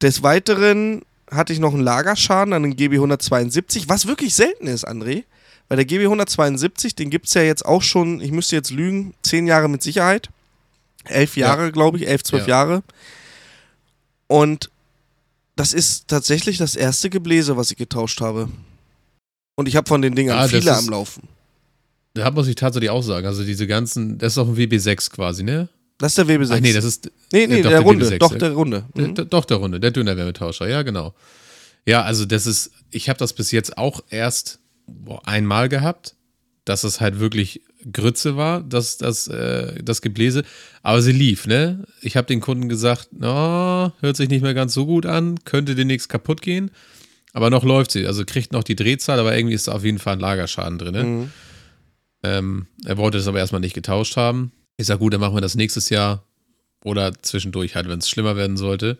Des 0.00 0.22
Weiteren 0.22 1.02
hatte 1.34 1.52
ich 1.52 1.58
noch 1.58 1.74
einen 1.74 1.82
Lagerschaden 1.82 2.52
an 2.52 2.62
den 2.62 2.76
GB 2.76 2.96
172, 2.96 3.88
was 3.88 4.06
wirklich 4.06 4.34
selten 4.34 4.66
ist, 4.66 4.86
André. 4.86 5.24
Weil 5.68 5.76
der 5.76 5.86
GB 5.86 6.04
172, 6.04 6.94
den 6.94 7.10
gibt 7.10 7.26
es 7.26 7.34
ja 7.34 7.42
jetzt 7.42 7.64
auch 7.64 7.82
schon, 7.82 8.20
ich 8.20 8.32
müsste 8.32 8.56
jetzt 8.56 8.70
lügen, 8.70 9.14
zehn 9.22 9.46
Jahre 9.46 9.68
mit 9.68 9.82
Sicherheit. 9.82 10.28
Elf 11.04 11.36
Jahre, 11.36 11.64
ja. 11.64 11.70
glaube 11.70 11.98
ich, 11.98 12.06
elf, 12.06 12.22
zwölf 12.22 12.46
ja. 12.46 12.56
Jahre. 12.56 12.82
Und 14.26 14.70
das 15.56 15.72
ist 15.72 16.08
tatsächlich 16.08 16.58
das 16.58 16.76
erste 16.76 17.10
Gebläse, 17.10 17.56
was 17.56 17.70
ich 17.70 17.76
getauscht 17.76 18.20
habe. 18.20 18.48
Und 19.54 19.68
ich 19.68 19.76
habe 19.76 19.88
von 19.88 20.02
den 20.02 20.14
Dingern 20.14 20.38
ah, 20.38 20.48
viele 20.48 20.70
ist, 20.70 20.78
am 20.78 20.88
Laufen. 20.88 21.28
Da 22.14 22.30
muss 22.30 22.48
ich 22.48 22.56
tatsächlich 22.56 22.90
auch 22.90 23.02
sagen. 23.02 23.26
Also 23.26 23.44
diese 23.44 23.66
ganzen, 23.66 24.18
das 24.18 24.32
ist 24.32 24.38
auch 24.38 24.48
ein 24.48 24.56
WB6 24.56 25.10
quasi, 25.10 25.42
ne? 25.42 25.68
Das 25.98 26.12
ist 26.12 26.18
der 26.18 26.26
WB6. 26.26 26.50
Ach 26.52 26.60
nee, 26.60 26.72
das 26.72 26.84
ist. 26.84 27.10
Nee, 27.32 27.46
nee, 27.46 27.62
der, 27.62 27.70
der, 27.70 27.80
Runde. 27.80 28.06
WB6, 28.06 28.18
doch, 28.18 28.34
der 28.34 28.52
Runde. 28.52 28.84
Mhm. 28.94 29.14
Der, 29.14 29.24
doch, 29.24 29.44
der 29.44 29.58
Runde. 29.58 29.80
Der 29.80 29.90
Dünnerwärmetauscher, 29.90 30.68
ja, 30.68 30.82
genau. 30.82 31.14
Ja, 31.86 32.02
also 32.02 32.24
das 32.24 32.46
ist, 32.46 32.72
ich 32.90 33.08
habe 33.08 33.18
das 33.18 33.32
bis 33.32 33.50
jetzt 33.50 33.78
auch 33.78 34.02
erst 34.08 34.60
boah, 34.86 35.26
einmal 35.26 35.68
gehabt, 35.68 36.16
dass 36.64 36.84
es 36.84 37.00
halt 37.00 37.20
wirklich 37.20 37.62
Grütze 37.92 38.36
war, 38.36 38.62
das, 38.62 38.96
das, 38.96 39.28
äh, 39.28 39.82
das 39.82 40.00
Gebläse. 40.00 40.44
Aber 40.82 41.02
sie 41.02 41.12
lief, 41.12 41.46
ne? 41.46 41.84
Ich 42.00 42.16
habe 42.16 42.26
den 42.26 42.40
Kunden 42.40 42.68
gesagt, 42.68 43.08
no, 43.12 43.92
hört 44.00 44.16
sich 44.16 44.30
nicht 44.30 44.42
mehr 44.42 44.54
ganz 44.54 44.72
so 44.72 44.86
gut 44.86 45.04
an, 45.04 45.38
könnte 45.44 45.74
demnächst 45.74 46.08
kaputt 46.08 46.40
gehen. 46.40 46.70
Aber 47.34 47.50
noch 47.50 47.64
läuft 47.64 47.90
sie. 47.90 48.06
Also 48.06 48.24
kriegt 48.24 48.52
noch 48.52 48.64
die 48.64 48.76
Drehzahl, 48.76 49.18
aber 49.18 49.36
irgendwie 49.36 49.54
ist 49.54 49.68
da 49.68 49.72
auf 49.72 49.84
jeden 49.84 49.98
Fall 49.98 50.14
ein 50.14 50.20
Lagerschaden 50.20 50.78
drin. 50.78 50.94
Ne? 50.94 51.04
Mhm. 51.04 51.30
Ähm, 52.22 52.66
er 52.86 52.96
wollte 52.96 53.18
es 53.18 53.26
aber 53.26 53.38
erstmal 53.38 53.60
nicht 53.60 53.74
getauscht 53.74 54.16
haben. 54.16 54.52
Ich 54.76 54.86
sage, 54.86 54.98
gut, 54.98 55.12
dann 55.12 55.20
machen 55.20 55.34
wir 55.34 55.40
das 55.40 55.54
nächstes 55.54 55.88
Jahr 55.88 56.22
oder 56.84 57.12
zwischendurch 57.22 57.74
halt, 57.74 57.88
wenn 57.88 57.98
es 57.98 58.08
schlimmer 58.08 58.36
werden 58.36 58.56
sollte. 58.56 58.98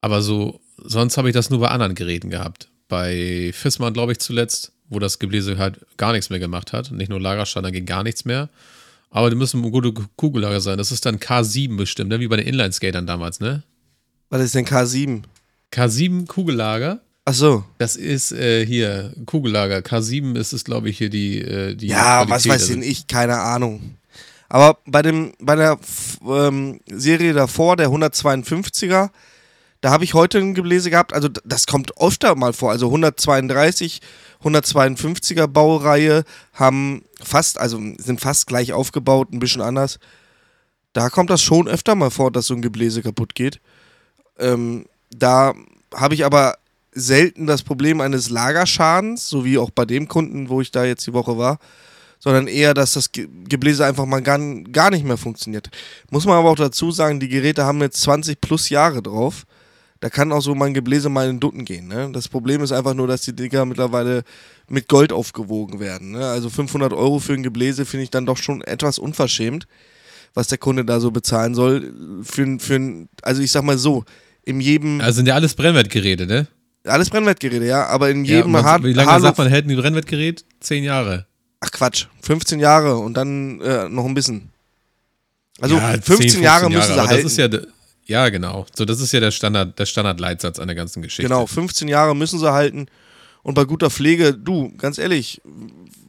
Aber 0.00 0.22
so, 0.22 0.60
sonst 0.76 1.16
habe 1.16 1.28
ich 1.28 1.34
das 1.34 1.50
nur 1.50 1.60
bei 1.60 1.68
anderen 1.68 1.94
Geräten 1.94 2.30
gehabt. 2.30 2.68
Bei 2.88 3.50
Fissmann, 3.52 3.92
glaube 3.92 4.12
ich, 4.12 4.18
zuletzt, 4.18 4.72
wo 4.88 4.98
das 4.98 5.18
Gebläse 5.18 5.58
halt 5.58 5.84
gar 5.96 6.12
nichts 6.12 6.30
mehr 6.30 6.38
gemacht 6.38 6.72
hat. 6.72 6.92
Nicht 6.92 7.08
nur 7.08 7.20
Lagerstand, 7.20 7.66
da 7.66 7.70
ging 7.70 7.86
gar 7.86 8.02
nichts 8.02 8.24
mehr. 8.24 8.48
Aber 9.10 9.30
die 9.30 9.36
müssen 9.36 9.62
gute 9.62 9.92
Kugellager 9.92 10.60
sein. 10.60 10.78
Das 10.78 10.92
ist 10.92 11.06
dann 11.06 11.18
K7 11.18 11.76
bestimmt, 11.76 12.10
ne? 12.10 12.20
wie 12.20 12.28
bei 12.28 12.36
den 12.36 12.46
Inline-Skatern 12.46 13.06
damals, 13.06 13.40
ne? 13.40 13.62
Was 14.30 14.42
ist 14.42 14.54
denn 14.54 14.66
K7? 14.66 15.22
K7 15.72 16.26
Kugellager. 16.26 17.00
Ach 17.24 17.34
so. 17.34 17.64
Das 17.78 17.96
ist 17.96 18.32
äh, 18.32 18.64
hier 18.64 19.12
Kugellager. 19.24 19.78
K7 19.78 20.36
ist 20.36 20.52
es, 20.52 20.64
glaube 20.64 20.90
ich, 20.90 20.98
hier 20.98 21.10
die. 21.10 21.40
Äh, 21.40 21.74
die 21.74 21.88
ja, 21.88 22.24
Qualität. 22.24 22.30
was 22.30 22.48
weiß 22.48 22.68
denn 22.68 22.82
ich? 22.82 23.06
Keine 23.06 23.38
Ahnung. 23.38 23.96
Aber 24.48 24.78
bei, 24.86 25.02
dem, 25.02 25.32
bei 25.40 25.56
der 25.56 25.78
ähm, 26.26 26.80
Serie 26.88 27.32
davor, 27.32 27.76
der 27.76 27.88
152er, 27.88 29.10
da 29.80 29.90
habe 29.90 30.04
ich 30.04 30.14
heute 30.14 30.38
ein 30.38 30.54
Gebläse 30.54 30.90
gehabt. 30.90 31.12
Also 31.12 31.28
das 31.28 31.66
kommt 31.66 31.98
öfter 32.00 32.34
mal 32.34 32.52
vor. 32.52 32.70
Also 32.70 32.86
132, 32.86 34.00
152er 34.42 35.46
Baureihe 35.46 36.24
haben 36.52 37.04
fast, 37.22 37.58
also 37.58 37.80
sind 37.98 38.20
fast 38.20 38.46
gleich 38.46 38.72
aufgebaut, 38.72 39.32
ein 39.32 39.38
bisschen 39.38 39.62
anders. 39.62 39.98
Da 40.92 41.10
kommt 41.10 41.30
das 41.30 41.42
schon 41.42 41.68
öfter 41.68 41.94
mal 41.94 42.10
vor, 42.10 42.30
dass 42.30 42.46
so 42.46 42.54
ein 42.54 42.62
Gebläse 42.62 43.02
kaputt 43.02 43.34
geht. 43.34 43.60
Ähm, 44.38 44.86
da 45.10 45.54
habe 45.94 46.14
ich 46.14 46.24
aber 46.24 46.56
selten 46.92 47.46
das 47.46 47.62
Problem 47.62 48.00
eines 48.00 48.30
Lagerschadens, 48.30 49.28
so 49.28 49.44
wie 49.44 49.58
auch 49.58 49.70
bei 49.70 49.84
dem 49.84 50.08
Kunden, 50.08 50.48
wo 50.48 50.60
ich 50.60 50.70
da 50.70 50.84
jetzt 50.84 51.06
die 51.06 51.12
Woche 51.12 51.36
war 51.36 51.58
sondern 52.18 52.46
eher, 52.46 52.74
dass 52.74 52.94
das 52.94 53.10
Gebläse 53.12 53.84
einfach 53.84 54.06
mal 54.06 54.22
gar, 54.22 54.38
gar 54.72 54.90
nicht 54.90 55.04
mehr 55.04 55.16
funktioniert. 55.16 55.68
Muss 56.10 56.26
man 56.26 56.36
aber 56.36 56.50
auch 56.50 56.56
dazu 56.56 56.90
sagen, 56.90 57.20
die 57.20 57.28
Geräte 57.28 57.64
haben 57.64 57.80
jetzt 57.80 58.00
20 58.02 58.40
plus 58.40 58.68
Jahre 58.68 59.02
drauf. 59.02 59.44
Da 60.00 60.10
kann 60.10 60.30
auch 60.32 60.42
so 60.42 60.54
mein 60.54 60.74
Gebläse 60.74 61.08
mal 61.08 61.28
in 61.28 61.40
Dutten 61.40 61.64
gehen. 61.64 61.88
Ne? 61.88 62.10
Das 62.12 62.28
Problem 62.28 62.62
ist 62.62 62.72
einfach 62.72 62.94
nur, 62.94 63.06
dass 63.06 63.22
die 63.22 63.34
Dinger 63.34 63.64
mittlerweile 63.64 64.24
mit 64.68 64.88
Gold 64.88 65.12
aufgewogen 65.12 65.80
werden. 65.80 66.12
Ne? 66.12 66.26
Also 66.26 66.50
500 66.50 66.92
Euro 66.92 67.18
für 67.18 67.32
ein 67.32 67.42
Gebläse 67.42 67.86
finde 67.86 68.04
ich 68.04 68.10
dann 68.10 68.26
doch 68.26 68.36
schon 68.36 68.60
etwas 68.62 68.98
unverschämt, 68.98 69.66
was 70.34 70.48
der 70.48 70.58
Kunde 70.58 70.84
da 70.84 71.00
so 71.00 71.10
bezahlen 71.10 71.54
soll. 71.54 71.94
Für, 72.22 72.58
für, 72.58 73.06
also 73.22 73.40
ich 73.40 73.50
sag 73.50 73.62
mal 73.62 73.78
so, 73.78 74.04
in 74.44 74.60
jedem. 74.60 75.00
Also 75.00 75.16
sind 75.16 75.28
ja 75.28 75.34
alles 75.34 75.54
Brennwertgeräte, 75.54 76.26
ne? 76.26 76.46
Alles 76.84 77.10
Brennwertgeräte, 77.10 77.64
ja, 77.64 77.86
aber 77.86 78.10
in 78.10 78.24
jedem 78.24 78.54
ja, 78.54 78.62
Hard 78.62 78.84
Wie 78.84 78.92
lange 78.92 79.10
Hard 79.10 79.22
sagt 79.22 79.38
man, 79.38 79.48
hält 79.48 79.68
ein 79.68 79.76
Brennwertgerät? 79.76 80.44
Zehn 80.60 80.84
Jahre. 80.84 81.26
Ach 81.60 81.70
Quatsch, 81.70 82.06
15 82.22 82.60
Jahre 82.60 82.96
und 82.96 83.14
dann 83.14 83.60
äh, 83.60 83.88
noch 83.88 84.04
ein 84.04 84.14
bisschen. 84.14 84.50
Also 85.60 85.76
ja, 85.76 85.92
15, 85.92 86.02
10, 86.02 86.16
15 86.16 86.42
Jahre 86.42 86.70
müssen 86.70 86.78
Jahre, 86.78 86.92
sie 86.92 87.08
halten. 87.08 87.22
Das 87.22 87.32
ist 87.32 87.38
ja, 87.38 87.48
ja, 88.04 88.28
genau. 88.28 88.66
So, 88.74 88.84
das 88.84 89.00
ist 89.00 89.12
ja 89.12 89.20
der 89.20 89.30
Standard, 89.30 89.78
der 89.78 89.86
Standardleitsatz 89.86 90.58
an 90.58 90.68
der 90.68 90.76
ganzen 90.76 91.02
Geschichte. 91.02 91.22
Genau, 91.22 91.46
15 91.46 91.88
Jahre 91.88 92.14
müssen 92.14 92.38
sie 92.38 92.52
halten. 92.52 92.86
Und 93.42 93.54
bei 93.54 93.64
guter 93.64 93.90
Pflege, 93.90 94.34
du, 94.34 94.72
ganz 94.76 94.98
ehrlich, 94.98 95.40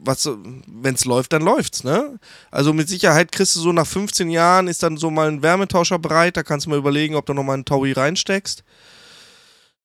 wenn 0.04 0.94
es 0.94 1.04
läuft, 1.04 1.32
dann 1.32 1.42
läuft's, 1.42 1.84
ne? 1.84 2.18
Also 2.50 2.72
mit 2.72 2.88
Sicherheit 2.88 3.32
kriegst 3.32 3.56
du 3.56 3.60
so 3.60 3.72
nach 3.72 3.86
15 3.86 4.30
Jahren 4.30 4.68
ist 4.68 4.82
dann 4.82 4.96
so 4.96 5.10
mal 5.10 5.28
ein 5.28 5.42
Wärmetauscher 5.42 5.98
bereit, 5.98 6.36
da 6.36 6.42
kannst 6.42 6.66
du 6.66 6.70
mal 6.70 6.78
überlegen, 6.78 7.14
ob 7.14 7.26
du 7.26 7.34
nochmal 7.34 7.54
einen 7.54 7.64
Taui 7.64 7.92
reinsteckst. 7.92 8.64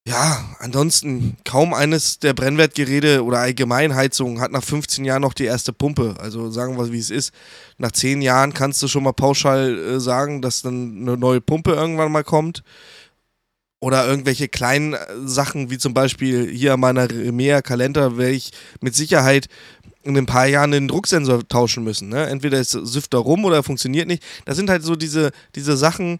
Ja, 0.05 0.43
ansonsten 0.60 1.38
kaum 1.45 1.74
eines 1.74 2.19
der 2.19 2.33
Brennwertgeräte 2.33 3.24
oder 3.24 3.39
Allgemeinheizungen 3.39 4.41
hat 4.41 4.51
nach 4.51 4.63
15 4.63 5.05
Jahren 5.05 5.22
noch 5.22 5.33
die 5.33 5.45
erste 5.45 5.72
Pumpe. 5.72 6.15
Also 6.19 6.51
sagen 6.51 6.77
wir, 6.77 6.91
wie 6.91 7.00
es 7.00 7.10
ist. 7.10 7.33
Nach 7.77 7.91
10 7.91 8.22
Jahren 8.22 8.53
kannst 8.53 8.83
du 8.83 8.89
schon 8.89 9.03
mal 9.03 9.13
pauschal 9.13 9.77
äh, 9.79 10.00
sagen, 10.01 10.41
dass 10.41 10.62
dann 10.62 10.98
eine 11.01 11.15
neue 11.15 11.39
Pumpe 11.39 11.72
irgendwann 11.72 12.12
mal 12.12 12.25
kommt. 12.25 12.63
Oder 13.79 14.05
irgendwelche 14.05 14.50
kleinen 14.50 14.93
äh, 14.93 14.98
Sachen, 15.25 15.69
wie 15.69 15.77
zum 15.77 15.93
Beispiel 15.93 16.50
hier 16.50 16.74
an 16.74 16.81
meiner 16.81 17.10
Remea 17.10 17.62
Kalender, 17.62 18.17
werde 18.17 18.33
ich 18.33 18.51
mit 18.81 18.95
Sicherheit 18.95 19.48
in 20.03 20.17
ein 20.17 20.25
paar 20.25 20.48
Jahren 20.48 20.72
den 20.72 20.89
Drucksensor 20.89 21.48
tauschen 21.48 21.86
müssen. 21.86 22.10
Ne? 22.10 22.27
Entweder 22.27 22.60
ist 22.60 22.72
Süfter 22.72 23.19
rum 23.19 23.45
oder 23.45 23.63
funktioniert 23.63 24.07
nicht. 24.10 24.24
Das 24.43 24.57
sind 24.57 24.69
halt 24.69 24.83
so 24.83 24.98
diese, 24.98 25.31
diese 25.55 25.77
Sachen, 25.77 26.19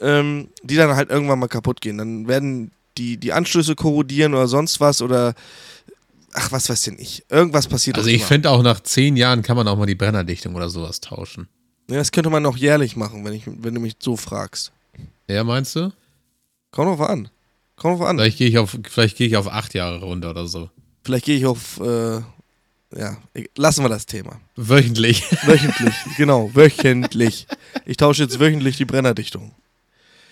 ähm, 0.00 0.48
die 0.64 0.76
dann 0.76 0.96
halt 0.96 1.10
irgendwann 1.10 1.38
mal 1.38 1.48
kaputt 1.48 1.80
gehen. 1.80 1.98
Dann 1.98 2.26
werden 2.26 2.72
die, 3.00 3.16
die 3.16 3.32
Anschlüsse 3.32 3.74
korrodieren 3.74 4.34
oder 4.34 4.46
sonst 4.46 4.78
was 4.80 5.00
oder 5.00 5.34
ach, 6.34 6.52
was 6.52 6.68
weiß 6.68 6.82
denn 6.82 6.98
ich. 6.98 7.24
Irgendwas 7.30 7.66
passiert. 7.66 7.96
Also 7.96 8.10
ich 8.10 8.24
finde 8.24 8.50
auch 8.50 8.62
nach 8.62 8.80
zehn 8.80 9.16
Jahren 9.16 9.42
kann 9.42 9.56
man 9.56 9.66
auch 9.68 9.76
mal 9.76 9.86
die 9.86 9.94
Brennerdichtung 9.94 10.54
oder 10.54 10.68
sowas 10.68 11.00
tauschen. 11.00 11.48
Ja, 11.88 11.96
das 11.96 12.12
könnte 12.12 12.30
man 12.30 12.44
auch 12.46 12.56
jährlich 12.56 12.96
machen, 12.96 13.24
wenn, 13.24 13.32
ich, 13.32 13.44
wenn 13.46 13.74
du 13.74 13.80
mich 13.80 13.96
so 13.98 14.16
fragst. 14.16 14.70
Ja, 15.28 15.42
meinst 15.44 15.74
du? 15.76 15.92
Komm 16.70 16.86
drauf 16.86 17.00
an. 17.00 17.28
Komm 17.76 17.96
drauf 17.96 18.06
an. 18.06 18.18
Vielleicht 18.18 18.38
gehe 18.38 18.48
ich, 18.48 18.58
auf, 18.58 18.76
geh 18.94 19.26
ich 19.26 19.36
auf 19.36 19.48
acht 19.48 19.74
Jahre 19.74 20.00
runter 20.00 20.30
oder 20.30 20.46
so. 20.46 20.70
Vielleicht 21.02 21.24
gehe 21.24 21.36
ich 21.36 21.46
auf, 21.46 21.80
äh, 21.80 22.20
ja, 22.96 23.16
lassen 23.56 23.82
wir 23.82 23.88
das 23.88 24.06
Thema. 24.06 24.40
Wöchentlich. 24.56 25.24
Wöchentlich, 25.46 25.94
genau, 26.16 26.50
wöchentlich. 26.54 27.46
Ich 27.86 27.96
tausche 27.96 28.24
jetzt 28.24 28.38
wöchentlich 28.38 28.76
die 28.76 28.84
Brennerdichtung. 28.84 29.52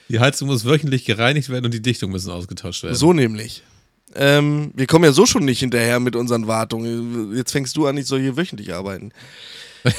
Die 0.08 0.20
Heizung 0.20 0.48
muss 0.48 0.64
wöchentlich 0.64 1.04
gereinigt 1.04 1.48
werden 1.50 1.66
und 1.66 1.74
die 1.74 1.82
Dichtung 1.82 2.10
müssen 2.10 2.30
ausgetauscht 2.30 2.82
werden. 2.82 2.94
So 2.94 3.12
nämlich. 3.12 3.62
Ähm, 4.14 4.70
wir 4.74 4.86
kommen 4.86 5.04
ja 5.04 5.12
so 5.12 5.26
schon 5.26 5.44
nicht 5.44 5.60
hinterher 5.60 6.00
mit 6.00 6.16
unseren 6.16 6.46
Wartungen. 6.46 7.36
Jetzt 7.36 7.52
fängst 7.52 7.76
du 7.76 7.86
an, 7.86 7.96
ich 7.96 8.06
soll 8.06 8.20
hier 8.20 8.36
wöchentlich 8.36 8.72
arbeiten. 8.72 9.12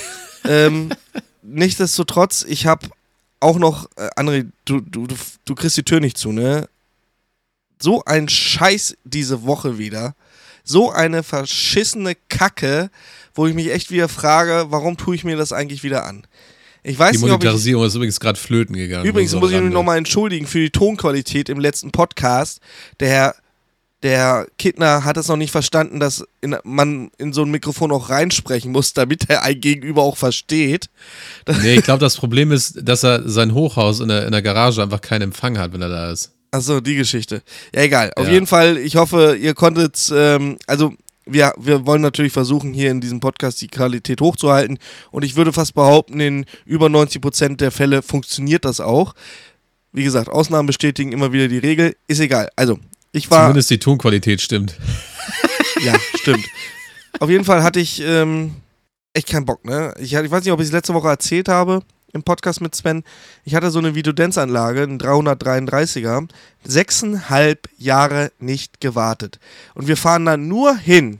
ähm, 0.45 0.89
nichtsdestotrotz, 1.43 2.43
ich 2.47 2.65
habe 2.65 2.87
auch 3.39 3.59
noch, 3.59 3.85
äh, 3.97 4.09
André, 4.15 4.47
du, 4.65 4.81
du, 4.81 5.05
du, 5.05 5.15
du 5.45 5.55
kriegst 5.55 5.77
die 5.77 5.83
Tür 5.83 5.99
nicht 5.99 6.17
zu, 6.17 6.31
ne? 6.31 6.67
So 7.81 8.03
ein 8.05 8.27
Scheiß 8.27 8.97
diese 9.03 9.43
Woche 9.43 9.77
wieder. 9.77 10.15
So 10.63 10.91
eine 10.91 11.23
verschissene 11.23 12.15
Kacke, 12.27 12.89
wo 13.33 13.47
ich 13.47 13.53
mich 13.53 13.71
echt 13.71 13.91
wieder 13.91 14.09
frage, 14.09 14.65
warum 14.69 14.97
tue 14.97 15.15
ich 15.15 15.23
mir 15.23 15.37
das 15.37 15.53
eigentlich 15.53 15.83
wieder 15.83 16.05
an? 16.05 16.25
Ich 16.83 16.98
weiß 16.98 17.12
die 17.12 17.17
nicht, 17.17 17.31
Monetarisierung 17.31 17.86
ist 17.86 17.95
übrigens 17.95 18.19
gerade 18.19 18.39
flöten 18.39 18.75
gegangen. 18.75 19.05
Übrigens 19.05 19.33
muss 19.36 19.51
ich 19.51 19.59
mich 19.59 19.74
nochmal 19.74 19.98
entschuldigen 19.98 20.48
für 20.48 20.59
die 20.59 20.69
Tonqualität 20.69 21.50
im 21.50 21.59
letzten 21.59 21.91
Podcast. 21.91 22.62
Der 23.00 23.09
Herr 23.09 23.36
der 24.03 24.48
Kittner 24.57 25.03
hat 25.03 25.17
es 25.17 25.27
noch 25.27 25.36
nicht 25.36 25.51
verstanden, 25.51 26.00
dass 26.00 26.24
in, 26.41 26.55
man 26.63 27.12
in 27.17 27.33
so 27.33 27.41
ein 27.41 27.51
Mikrofon 27.51 27.91
auch 27.91 28.09
reinsprechen 28.09 28.71
muss, 28.71 28.93
damit 28.93 29.29
er 29.29 29.43
ein 29.43 29.59
Gegenüber 29.59 30.03
auch 30.03 30.17
versteht. 30.17 30.89
Nee, 31.62 31.75
ich 31.75 31.83
glaube, 31.83 32.00
das 32.00 32.15
Problem 32.15 32.51
ist, 32.51 32.79
dass 32.81 33.03
er 33.03 33.27
sein 33.27 33.53
Hochhaus 33.53 34.00
in 34.00 34.07
der, 34.07 34.25
in 34.25 34.31
der 34.31 34.41
Garage 34.41 34.81
einfach 34.81 35.01
keinen 35.01 35.24
Empfang 35.24 35.57
hat, 35.57 35.74
wenn 35.74 35.81
er 35.81 35.89
da 35.89 36.12
ist. 36.12 36.31
Achso, 36.51 36.79
die 36.79 36.95
Geschichte. 36.95 37.41
Ja, 37.74 37.81
egal. 37.81 38.12
Auf 38.15 38.27
ja. 38.27 38.33
jeden 38.33 38.48
Fall, 38.48 38.77
ich 38.77 38.95
hoffe, 38.95 39.36
ihr 39.36 39.53
konntet, 39.53 40.12
ähm, 40.15 40.57
also 40.67 40.93
wir, 41.31 41.53
wir 41.57 41.86
wollen 41.86 42.01
natürlich 42.01 42.33
versuchen, 42.33 42.74
hier 42.74 42.91
in 42.91 43.01
diesem 43.01 43.19
Podcast 43.19 43.62
die 43.62 43.67
Qualität 43.67 44.21
hochzuhalten. 44.21 44.79
Und 45.12 45.24
ich 45.24 45.36
würde 45.36 45.53
fast 45.53 45.74
behaupten, 45.74 46.19
in 46.19 46.45
über 46.65 46.89
90 46.89 47.21
Prozent 47.21 47.62
der 47.62 47.71
Fälle 47.71 48.01
funktioniert 48.01 48.65
das 48.65 48.79
auch. 48.79 49.13
Wie 49.91 50.03
gesagt, 50.03 50.29
Ausnahmen 50.29 50.67
bestätigen 50.67 51.12
immer 51.12 51.33
wieder 51.33 51.48
die 51.48 51.57
Regel. 51.57 51.95
Ist 52.07 52.19
egal. 52.19 52.50
Also, 52.55 52.79
ich 53.12 53.29
war. 53.31 53.43
Zumindest 53.43 53.69
die 53.71 53.79
Tonqualität 53.79 54.41
stimmt. 54.41 54.77
ja, 55.83 55.95
stimmt. 56.15 56.45
Auf 57.19 57.29
jeden 57.29 57.45
Fall 57.45 57.63
hatte 57.63 57.79
ich 57.79 58.01
ähm, 58.01 58.55
echt 59.13 59.27
keinen 59.27 59.45
Bock, 59.45 59.65
ne? 59.65 59.93
Ich, 60.00 60.13
ich 60.13 60.31
weiß 60.31 60.43
nicht, 60.43 60.53
ob 60.53 60.59
ich 60.59 60.67
es 60.67 60.71
letzte 60.71 60.93
Woche 60.93 61.07
erzählt 61.07 61.50
habe 61.50 61.81
im 62.13 62.23
Podcast 62.23 62.61
mit 62.61 62.75
Sven. 62.75 63.03
Ich 63.43 63.55
hatte 63.55 63.71
so 63.71 63.79
eine 63.79 63.95
Videodance-Anlage, 63.95 64.83
einen 64.83 64.99
333er, 64.99 66.27
sechseinhalb 66.63 67.69
Jahre 67.77 68.31
nicht 68.39 68.81
gewartet. 68.81 69.39
Und 69.75 69.87
wir 69.87 69.97
fahren 69.97 70.25
da 70.25 70.37
nur 70.37 70.75
hin. 70.75 71.19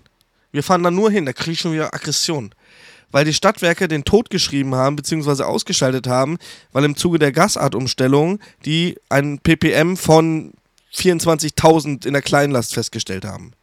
Wir 0.52 0.64
fahren 0.64 0.84
da 0.84 0.92
nur 0.92 1.12
hin, 1.12 1.26
da 1.26 1.34
kriege 1.34 1.52
ich 1.52 1.60
schon 1.60 1.74
wieder 1.74 1.94
Aggression. 1.94 2.52
Weil 3.12 3.26
die 3.26 3.34
Stadtwerke 3.34 3.88
den 3.88 4.04
Tod 4.04 4.30
geschrieben 4.30 4.76
haben, 4.76 4.96
beziehungsweise 4.96 5.48
ausgeschaltet 5.48 6.08
haben, 6.08 6.38
weil 6.72 6.84
im 6.86 6.96
Zuge 6.96 7.20
der 7.20 7.32
Gasartumstellung 7.32 8.40
die 8.66 8.98
ein 9.10 9.40
ppm 9.40 9.98
von 9.98 10.54
24.000 10.94 12.06
in 12.06 12.14
der 12.14 12.22
Kleinlast 12.22 12.74
festgestellt 12.74 13.26
haben. 13.26 13.54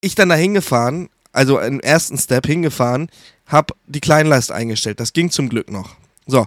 Ich 0.00 0.14
dann 0.14 0.28
da 0.28 0.34
hingefahren, 0.34 1.08
also 1.32 1.58
im 1.58 1.80
ersten 1.80 2.18
Step 2.18 2.46
hingefahren, 2.46 3.10
habe 3.46 3.74
die 3.86 4.00
Kleinlast 4.00 4.50
eingestellt. 4.52 5.00
Das 5.00 5.12
ging 5.12 5.30
zum 5.30 5.48
Glück 5.48 5.70
noch. 5.70 5.96
So, 6.26 6.46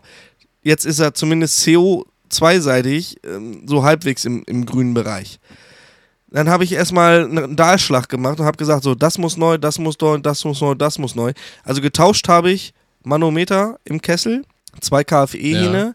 jetzt 0.62 0.86
ist 0.86 1.00
er 1.00 1.14
zumindest 1.14 1.66
CO2-seitig 1.66 3.18
ähm, 3.24 3.64
so 3.66 3.84
halbwegs 3.84 4.26
im, 4.26 4.44
im 4.46 4.66
grünen 4.66 4.94
Bereich. 4.94 5.40
Dann 6.32 6.50
habe 6.50 6.64
ich 6.64 6.74
erstmal 6.74 7.26
einen 7.26 7.56
Dahlschlag 7.56 8.08
gemacht 8.08 8.40
und 8.40 8.46
habe 8.46 8.58
gesagt, 8.58 8.84
so, 8.84 8.94
das 8.94 9.18
muss 9.18 9.36
neu, 9.36 9.58
das 9.58 9.80
muss 9.80 9.98
neu, 10.00 10.20
das 10.20 10.46
muss 10.46 10.62
neu, 10.62 10.76
das 10.76 11.00
muss 11.00 11.16
neu. 11.16 11.34
Also 11.64 11.82
getauscht 11.82 12.28
habe 12.28 12.52
ich 12.52 12.74
Manometer 13.04 13.80
im 13.84 14.02
Kessel, 14.02 14.46
zwei 14.80 15.04
KFE-Hähne, 15.04 15.78
ja. 15.78 15.94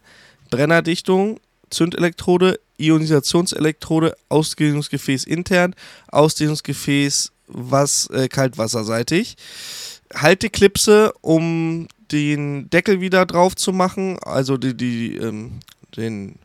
Brennerdichtung, 0.49 1.39
Zündelektrode, 1.69 2.59
Ionisationselektrode, 2.77 4.15
Ausdehnungsgefäß 4.27 5.23
intern, 5.23 5.73
Ausdehnungsgefäß 6.11 7.31
was 7.47 8.09
äh, 8.09 8.27
kaltwasserseitig. 8.27 9.35
Halteklipse, 10.13 11.13
um 11.21 11.87
den 12.11 12.69
Deckel 12.69 13.01
wieder 13.01 13.25
drauf 13.25 13.55
zu 13.55 13.73
machen, 13.73 14.17
also 14.19 14.57
die, 14.57 14.75
die 14.75 15.15
ähm, 15.17 15.59
den 15.97 16.39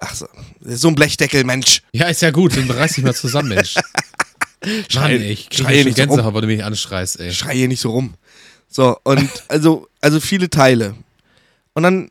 Ach 0.00 0.14
so, 0.14 0.26
so 0.60 0.88
ein 0.88 0.94
Blechdeckel, 0.94 1.44
Mensch. 1.44 1.82
Ja, 1.92 2.08
ist 2.08 2.22
ja 2.22 2.30
gut, 2.30 2.56
dann 2.56 2.70
reiß 2.70 2.94
dich 2.94 3.04
mal 3.04 3.14
zusammen, 3.14 3.50
Mensch. 3.50 3.74
Schrei, 4.88 5.12
Mann, 5.12 5.22
ey, 5.22 5.32
ich 5.32 5.48
schreie 5.52 5.84
nicht 5.84 5.96
Gänsehaut, 5.96 6.18
so 6.18 6.24
rum. 6.24 6.34
weil 6.34 6.40
du 6.40 6.46
mich 6.46 6.64
anschreist, 6.64 7.20
ey. 7.20 7.32
Schrei 7.32 7.54
hier 7.54 7.68
nicht 7.68 7.80
so 7.80 7.90
rum. 7.90 8.14
So, 8.68 8.98
und 9.04 9.30
also, 9.48 9.88
also 10.00 10.20
viele 10.20 10.50
Teile. 10.50 10.94
Und 11.74 11.82
dann 11.82 12.10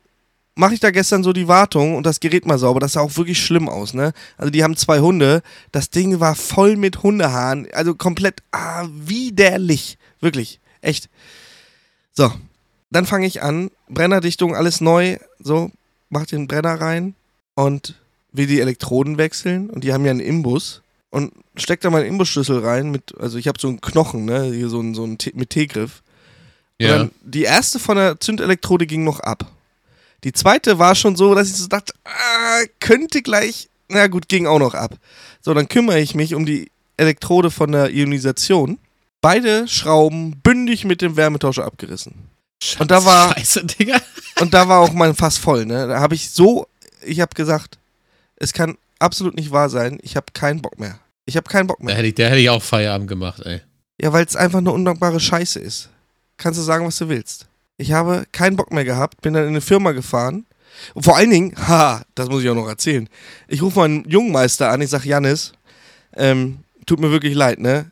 mache 0.54 0.74
ich 0.74 0.80
da 0.80 0.90
gestern 0.90 1.24
so 1.24 1.32
die 1.32 1.48
Wartung 1.48 1.96
und 1.96 2.06
das 2.06 2.20
Gerät 2.20 2.46
mal 2.46 2.58
sauber. 2.58 2.80
Das 2.80 2.92
sah 2.92 3.00
auch 3.00 3.16
wirklich 3.16 3.44
schlimm 3.44 3.68
aus, 3.68 3.92
ne? 3.92 4.12
Also 4.38 4.50
die 4.50 4.62
haben 4.62 4.76
zwei 4.76 5.00
Hunde. 5.00 5.42
Das 5.72 5.90
Ding 5.90 6.20
war 6.20 6.36
voll 6.36 6.76
mit 6.76 7.02
Hundehaaren. 7.02 7.66
Also 7.72 7.94
komplett 7.94 8.42
ah, 8.52 8.86
widerlich. 8.88 9.98
Wirklich. 10.20 10.60
Echt. 10.80 11.10
So. 12.12 12.32
Dann 12.94 13.06
fange 13.06 13.26
ich 13.26 13.42
an. 13.42 13.72
Brennerdichtung, 13.88 14.54
alles 14.54 14.80
neu. 14.80 15.16
So, 15.40 15.72
mach 16.10 16.26
den 16.26 16.46
Brenner 16.46 16.80
rein 16.80 17.16
und 17.56 17.96
will 18.30 18.46
die 18.46 18.60
Elektroden 18.60 19.18
wechseln. 19.18 19.68
Und 19.68 19.82
die 19.82 19.92
haben 19.92 20.04
ja 20.04 20.12
einen 20.12 20.20
Imbus. 20.20 20.80
Und 21.10 21.32
steck 21.56 21.80
da 21.80 21.90
meinen 21.90 22.06
Imbusschlüssel 22.06 22.60
rein 22.60 22.92
mit, 22.92 23.12
also 23.18 23.36
ich 23.36 23.48
habe 23.48 23.58
so 23.60 23.66
einen 23.66 23.80
Knochen, 23.80 24.24
ne? 24.26 24.44
Hier 24.44 24.68
so 24.68 24.78
einen, 24.78 24.94
so 24.94 25.02
einen 25.02 25.18
T 25.18 25.32
mit 25.34 25.50
T-Griff. 25.50 26.02
Ja. 26.80 27.08
die 27.22 27.42
erste 27.42 27.80
von 27.80 27.96
der 27.96 28.20
Zündelektrode 28.20 28.86
ging 28.86 29.02
noch 29.02 29.18
ab. 29.18 29.44
Die 30.22 30.32
zweite 30.32 30.78
war 30.78 30.94
schon 30.94 31.16
so, 31.16 31.34
dass 31.34 31.48
ich 31.48 31.56
so 31.56 31.66
dachte, 31.66 31.94
ah, 32.04 32.62
könnte 32.78 33.22
gleich, 33.22 33.68
na 33.88 34.06
gut, 34.06 34.28
ging 34.28 34.46
auch 34.46 34.60
noch 34.60 34.74
ab. 34.74 34.94
So, 35.40 35.52
dann 35.52 35.66
kümmere 35.66 35.98
ich 35.98 36.14
mich 36.14 36.36
um 36.36 36.46
die 36.46 36.70
Elektrode 36.96 37.50
von 37.50 37.72
der 37.72 37.90
Ionisation. 37.90 38.78
Beide 39.20 39.66
Schrauben 39.66 40.40
bündig 40.44 40.84
mit 40.84 41.02
dem 41.02 41.16
Wärmetauscher 41.16 41.64
abgerissen. 41.64 42.33
Schatz, 42.62 42.80
und 42.80 42.90
da 42.90 43.04
war 43.04 43.34
Scheiße, 43.34 43.64
Digga. 43.64 44.00
und 44.40 44.54
da 44.54 44.68
war 44.68 44.80
auch 44.80 44.92
mein 44.92 45.14
Fass 45.14 45.38
voll, 45.38 45.66
ne? 45.66 45.86
Da 45.86 46.00
habe 46.00 46.14
ich 46.14 46.30
so, 46.30 46.66
ich 47.04 47.20
habe 47.20 47.34
gesagt, 47.34 47.78
es 48.36 48.52
kann 48.52 48.76
absolut 48.98 49.34
nicht 49.36 49.50
wahr 49.50 49.68
sein. 49.68 49.98
Ich 50.02 50.16
habe 50.16 50.26
keinen 50.32 50.62
Bock 50.62 50.78
mehr. 50.78 50.98
Ich 51.26 51.36
habe 51.36 51.48
keinen 51.48 51.66
Bock 51.66 51.82
mehr. 51.82 51.94
Da 51.94 51.98
hätte 51.98 52.08
ich, 52.08 52.14
da 52.14 52.24
hätte 52.24 52.38
ich 52.40 52.50
auch 52.50 52.62
Feierabend 52.62 53.08
gemacht, 53.08 53.40
ey. 53.44 53.60
Ja, 54.00 54.12
weil 54.12 54.24
es 54.24 54.36
einfach 54.36 54.58
eine 54.58 54.72
undankbare 54.72 55.20
Scheiße 55.20 55.60
ist. 55.60 55.88
Kannst 56.36 56.58
du 56.58 56.64
sagen, 56.64 56.86
was 56.86 56.98
du 56.98 57.08
willst. 57.08 57.46
Ich 57.76 57.92
habe 57.92 58.24
keinen 58.32 58.56
Bock 58.56 58.72
mehr 58.72 58.84
gehabt, 58.84 59.20
bin 59.20 59.34
dann 59.34 59.44
in 59.44 59.50
eine 59.50 59.60
Firma 59.60 59.92
gefahren. 59.92 60.46
Und 60.94 61.04
vor 61.04 61.16
allen 61.16 61.30
Dingen, 61.30 61.54
ha, 61.68 62.02
das 62.14 62.28
muss 62.28 62.42
ich 62.42 62.50
auch 62.50 62.54
noch 62.54 62.68
erzählen. 62.68 63.08
Ich 63.48 63.62
rufe 63.62 63.78
meinen 63.78 64.08
Jungmeister 64.08 64.70
an, 64.70 64.80
ich 64.80 64.90
sage, 64.90 65.08
Janis, 65.08 65.52
ähm, 66.16 66.64
tut 66.86 67.00
mir 67.00 67.10
wirklich 67.10 67.34
leid, 67.34 67.58
ne? 67.60 67.90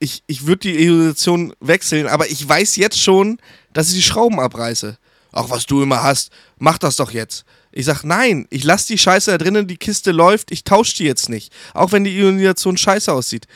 Ich, 0.00 0.22
ich 0.26 0.46
würde 0.46 0.60
die 0.60 0.78
Evolution 0.78 1.54
wechseln, 1.60 2.06
aber 2.06 2.30
ich 2.30 2.48
weiß 2.48 2.76
jetzt 2.76 3.00
schon, 3.00 3.38
dass 3.72 3.88
ich 3.88 3.96
die 3.96 4.02
Schrauben 4.02 4.38
abreiße. 4.38 4.96
Ach, 5.32 5.50
was 5.50 5.66
du 5.66 5.82
immer 5.82 6.02
hast, 6.02 6.30
mach 6.58 6.78
das 6.78 6.96
doch 6.96 7.10
jetzt. 7.10 7.44
Ich 7.72 7.84
sag, 7.84 8.02
nein, 8.02 8.46
ich 8.50 8.64
lasse 8.64 8.86
die 8.88 8.98
Scheiße 8.98 9.30
da 9.30 9.38
drinnen, 9.38 9.66
die 9.66 9.76
Kiste 9.76 10.10
läuft, 10.12 10.50
ich 10.50 10.64
tausche 10.64 10.96
die 10.96 11.04
jetzt 11.04 11.28
nicht. 11.28 11.52
Auch 11.74 11.92
wenn 11.92 12.04
die 12.04 12.16
Ionisation 12.16 12.76
scheiße 12.76 13.12
aussieht. 13.12 13.46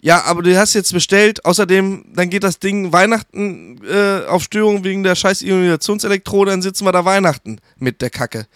Ja, 0.00 0.22
aber 0.24 0.42
du 0.42 0.56
hast 0.56 0.74
jetzt 0.74 0.92
bestellt. 0.92 1.44
Außerdem, 1.44 2.12
dann 2.14 2.30
geht 2.30 2.44
das 2.44 2.58
Ding 2.58 2.92
Weihnachten 2.92 3.80
äh, 3.84 4.26
auf 4.26 4.44
Störung 4.44 4.84
wegen 4.84 5.02
der 5.02 5.14
scheiß 5.14 5.42
Ionisationselektrode. 5.42 6.50
Dann 6.50 6.62
sitzen 6.62 6.84
wir 6.84 6.92
da 6.92 7.04
Weihnachten 7.04 7.58
mit 7.76 8.02
der 8.02 8.10
Kacke. 8.10 8.46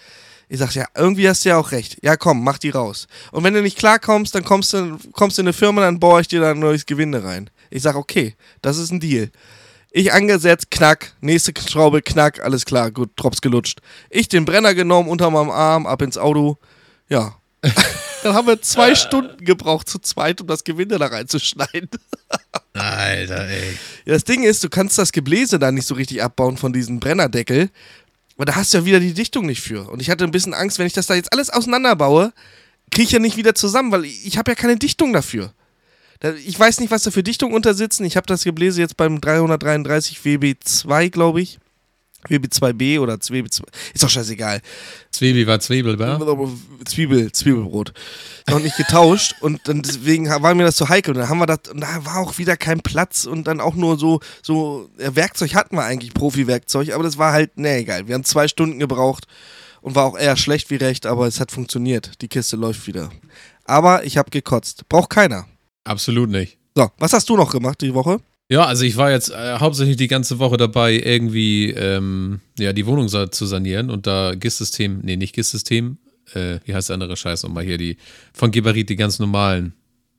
Ich 0.53 0.59
sag, 0.59 0.75
ja, 0.75 0.85
irgendwie 0.97 1.29
hast 1.29 1.45
du 1.45 1.51
ja 1.51 1.59
auch 1.59 1.71
recht. 1.71 1.99
Ja, 2.03 2.17
komm, 2.17 2.43
mach 2.43 2.59
die 2.59 2.71
raus. 2.71 3.07
Und 3.31 3.45
wenn 3.45 3.55
du 3.55 3.63
nicht 3.63 3.79
klarkommst, 3.79 4.35
dann 4.35 4.43
kommst 4.43 4.73
du, 4.73 4.99
kommst 5.13 5.39
du 5.39 5.43
in 5.43 5.47
eine 5.47 5.53
Firma, 5.53 5.83
dann 5.83 6.01
baue 6.01 6.21
ich 6.21 6.27
dir 6.27 6.41
da 6.41 6.51
ein 6.51 6.59
neues 6.59 6.87
Gewinde 6.87 7.23
rein. 7.23 7.51
Ich 7.71 7.83
sag, 7.83 7.95
okay, 7.95 8.35
das 8.61 8.77
ist 8.77 8.91
ein 8.91 8.99
Deal. 8.99 9.31
Ich 9.93 10.13
angesetzt, 10.13 10.73
knack, 10.73 11.13
nächste 11.21 11.53
Schraube, 11.57 12.03
knack, 12.03 12.41
alles 12.43 12.65
klar, 12.65 12.91
gut, 12.91 13.11
Drops 13.15 13.41
gelutscht. 13.41 13.79
Ich 14.11 14.29
den 14.29 14.45
Brenner 14.45 14.75
genommen, 14.75 15.09
unter 15.09 15.31
meinem 15.31 15.51
Arm, 15.51 15.87
ab 15.87 16.03
ins 16.03 16.19
Auto. 16.19 16.59
Ja. 17.09 17.37
Dann 18.25 18.35
haben 18.35 18.49
wir 18.49 18.61
zwei 18.61 18.97
Stunden 18.97 19.45
gebraucht 19.45 19.89
zu 19.89 20.01
zweit, 20.01 20.41
um 20.41 20.49
das 20.49 20.65
Gewinde 20.65 20.99
da 20.99 21.07
reinzuschneiden. 21.07 21.91
Alter, 22.73 23.49
ey. 23.49 23.79
Ja, 24.05 24.15
das 24.15 24.25
Ding 24.25 24.43
ist, 24.43 24.65
du 24.65 24.69
kannst 24.69 24.99
das 24.99 25.13
Gebläse 25.13 25.61
da 25.61 25.71
nicht 25.71 25.87
so 25.87 25.95
richtig 25.95 26.25
abbauen 26.25 26.57
von 26.57 26.73
diesem 26.73 26.99
Brennerdeckel. 26.99 27.71
Aber 28.41 28.47
da 28.47 28.55
hast 28.55 28.73
du 28.73 28.79
ja 28.79 28.85
wieder 28.87 29.01
die 29.01 29.13
Dichtung 29.13 29.45
nicht 29.45 29.61
für. 29.61 29.87
Und 29.91 30.01
ich 30.01 30.09
hatte 30.09 30.25
ein 30.25 30.31
bisschen 30.31 30.55
Angst, 30.55 30.79
wenn 30.79 30.87
ich 30.87 30.95
das 30.95 31.07
da 31.07 31.15
jetzt 31.15 31.31
alles 31.35 31.51
auseinanderbaue, 31.51 32.33
kriege 32.91 33.05
ich 33.05 33.13
ja 33.13 33.19
nicht 33.19 33.37
wieder 33.37 33.55
zusammen, 33.55 33.93
weil 33.93 34.07
ich 34.07 34.39
habe 34.39 34.53
ja 34.53 34.55
keine 34.55 34.79
Dichtung 34.79 35.13
dafür. 35.13 35.53
Ich 36.47 36.59
weiß 36.59 36.81
nicht, 36.81 36.91
was 36.91 37.03
da 37.03 37.11
für 37.11 37.23
Dichtung 37.23 37.53
untersitzen. 37.53 38.07
Ich 38.07 38.17
habe 38.17 38.27
das 38.27 38.43
Gebläse 38.45 38.81
jetzt 38.81 38.97
beim 38.97 39.21
333 39.21 40.21
WB2, 40.21 41.11
glaube 41.11 41.43
ich. 41.43 41.59
WB2B 42.29 43.01
oder 43.01 43.15
WB2. 43.15 43.63
Ist 43.95 44.03
doch 44.03 44.09
scheißegal. 44.09 44.61
Zwiebel 45.11 45.47
war 45.47 45.61
Zwiebel, 45.61 45.99
wa? 45.99 46.19
Zwiebel, 46.85 47.33
Zwiebelbrot. 47.33 47.93
Noch 48.49 48.61
nicht 48.61 48.77
getauscht 48.77 49.35
und 49.41 49.61
dann 49.65 49.83
deswegen 49.83 50.29
war 50.29 50.55
mir 50.55 50.65
das 50.65 50.77
so 50.77 50.89
heikel. 50.89 51.15
Und 51.15 51.21
dann 51.21 51.29
haben 51.29 51.39
wir 51.39 51.47
das, 51.47 51.73
und 51.73 51.81
da 51.81 52.05
war 52.05 52.19
auch 52.19 52.39
wieder 52.39 52.57
kein 52.57 52.81
Platz 52.81 53.25
und 53.25 53.47
dann 53.47 53.61
auch 53.61 53.75
nur 53.75 53.99
so, 53.99 54.21
so, 54.43 54.91
Werkzeug 54.97 55.55
hatten 55.55 55.77
wir 55.77 55.85
eigentlich, 55.85 56.15
Profi-Werkzeug, 56.15 56.93
aber 56.93 57.05
das 57.05 57.19
war 57.19 57.33
halt, 57.33 57.59
ne, 57.59 57.79
egal. 57.79 58.07
Wir 58.07 58.15
haben 58.15 58.25
zwei 58.25 58.49
Stunden 58.49 58.79
gebraucht 58.79 59.27
und 59.81 59.95
war 59.95 60.05
auch 60.05 60.19
eher 60.19 60.37
schlecht 60.37 60.71
wie 60.71 60.77
recht, 60.77 61.07
aber 61.07 61.27
es 61.27 61.41
hat 61.41 61.51
funktioniert. 61.51 62.21
Die 62.21 62.29
Kiste 62.29 62.57
läuft 62.57 62.87
wieder. 62.87 63.11
Aber 63.65 64.05
ich 64.05 64.19
habe 64.19 64.31
gekotzt. 64.31 64.89
Braucht 64.89 65.11
keiner. 65.11 65.47
Absolut 65.85 66.31
nicht. 66.31 66.59
So, 66.77 66.91
was 66.99 67.13
hast 67.13 67.29
du 67.29 67.37
noch 67.37 67.51
gemacht 67.51 67.81
die 67.81 67.95
Woche? 67.95 68.21
Ja, 68.51 68.65
also 68.65 68.85
ich 68.85 68.97
war 68.97 69.13
jetzt 69.13 69.31
äh, 69.31 69.59
hauptsächlich 69.59 69.97
die 69.97 70.09
ganze 70.09 70.41
Woche 70.41 70.57
dabei, 70.57 70.95
irgendwie 70.95 71.71
ähm, 71.71 72.41
ja, 72.59 72.73
die 72.73 72.85
Wohnung 72.85 73.09
zu 73.09 73.47
sanieren 73.47 73.91
und 73.91 74.09
da 74.09 74.35
GIS-System, 74.35 75.01
nee, 75.05 75.17
nicht 75.17 75.37
GIS-System, 75.37 75.99
äh, 76.35 76.59
wie 76.65 76.75
heißt 76.75 76.89
der 76.89 76.95
andere 76.95 77.17
Scheiß 77.17 77.45
nochmal 77.45 77.65
hier, 77.65 77.79
die 77.79 77.97
von 78.35 78.51
Geberit, 78.51 78.89
die 78.89 78.97
ganz 78.97 79.21
normalen. 79.21 79.73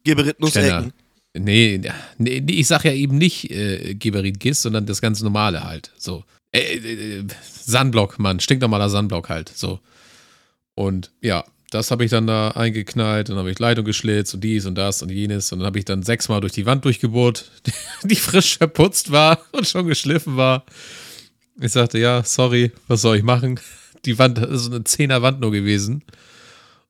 Geberit 0.06 0.40
Nussecken. 0.40 0.94
Nee, 1.34 1.82
nee, 2.18 2.44
ich 2.48 2.68
sag 2.68 2.86
ja 2.86 2.94
eben 2.94 3.18
nicht 3.18 3.52
äh, 3.52 3.96
Geberit 3.96 4.40
GIS, 4.40 4.62
sondern 4.62 4.86
das 4.86 5.02
ganz 5.02 5.22
normale 5.22 5.66
halt. 5.66 5.92
So. 5.98 6.24
Äh, 6.54 6.78
äh, 6.78 7.20
äh 7.20 7.28
Sandblock, 7.44 8.18
Mann, 8.18 8.40
stinknormaler 8.40 8.90
Sandblock 8.90 9.28
halt. 9.28 9.52
So. 9.54 9.82
Und 10.74 11.12
ja, 11.22 11.44
das 11.72 11.90
habe 11.90 12.04
ich 12.04 12.12
dann 12.12 12.28
da 12.28 12.50
eingeknallt, 12.50 13.30
dann 13.30 13.38
habe 13.38 13.50
ich 13.50 13.58
Leitung 13.58 13.86
geschlitzt 13.86 14.36
und 14.36 14.44
dies 14.44 14.66
und 14.66 14.76
das 14.76 15.02
und 15.02 15.10
jenes 15.10 15.52
und 15.52 15.60
dann 15.60 15.66
habe 15.66 15.80
ich 15.80 15.86
dann 15.86 16.04
sechsmal 16.04 16.42
durch 16.42 16.52
die 16.54 16.66
Wand 16.66 16.86
durchgebohrt, 16.86 17.50
die 18.04 18.16
frisch 18.16 18.58
verputzt 18.58 19.12
war 19.12 19.40
und 19.54 19.66
schon 19.66 19.88
geschliffen 19.88 20.38
war. 20.38 20.66
Ich 21.60 21.72
sagte, 21.72 21.98
ja, 21.98 22.24
sorry, 22.24 22.72
was 22.88 23.02
soll 23.02 23.18
ich 23.18 23.24
machen? 23.24 23.60
Die 24.06 24.20
Wand 24.20 24.38
ist 24.40 24.68
eine 24.68 24.84
Zehner 24.84 25.22
Wand 25.22 25.40
nur 25.40 25.52
gewesen. 25.52 26.04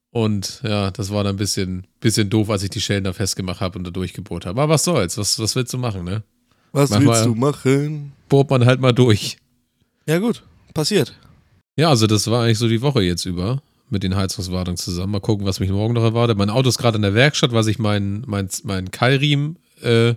Und 0.10 0.62
ja, 0.64 0.92
das 0.92 1.12
war 1.12 1.24
dann 1.24 1.36
ein 1.36 1.38
bisschen, 1.38 1.88
bisschen 2.00 2.30
doof, 2.30 2.50
als 2.50 2.64
ich 2.64 2.70
die 2.70 2.82
Schellen 2.82 3.04
da 3.04 3.14
festgemacht 3.14 3.62
habe 3.62 3.78
und 3.78 3.86
da 3.86 3.92
durchgebohrt 3.92 4.46
habe. 4.46 4.62
Aber 4.62 4.74
was 4.74 4.84
soll's? 4.84 5.18
Was, 5.18 5.40
was 5.40 5.56
willst 5.56 5.74
du 5.74 5.78
machen, 5.78 6.04
ne? 6.04 6.24
Was 6.72 6.90
Manchmal 6.90 7.16
willst 7.16 7.26
du 7.28 7.36
machen? 7.36 8.14
Bohrt 8.30 8.50
man 8.50 8.66
halt 8.66 8.82
mal 8.82 8.94
durch. 8.94 9.38
Ja, 10.08 10.18
gut, 10.18 10.44
passiert. 10.74 11.14
Ja, 11.78 11.90
also 11.90 12.08
das 12.08 12.30
war 12.30 12.44
eigentlich 12.44 12.58
so 12.58 12.68
die 12.68 12.82
Woche 12.82 13.02
jetzt 13.02 13.26
über 13.26 13.62
mit 13.92 14.04
den 14.04 14.16
Heizungswartungen 14.16 14.78
zusammen. 14.78 15.12
Mal 15.12 15.20
gucken, 15.20 15.46
was 15.46 15.60
mich 15.60 15.70
morgen 15.70 15.94
noch 15.94 16.04
erwartet. 16.04 16.38
Mein 16.38 16.50
Auto 16.50 16.70
ist 16.70 16.78
gerade 16.78 16.96
in 16.96 17.02
der 17.02 17.14
Werkstatt, 17.14 17.52
weil 17.52 17.64
sich 17.64 17.78
mein, 17.78 18.24
mein, 18.26 18.50
mein 18.64 18.90
Keilriemen 18.90 19.58
äh, 19.82 20.16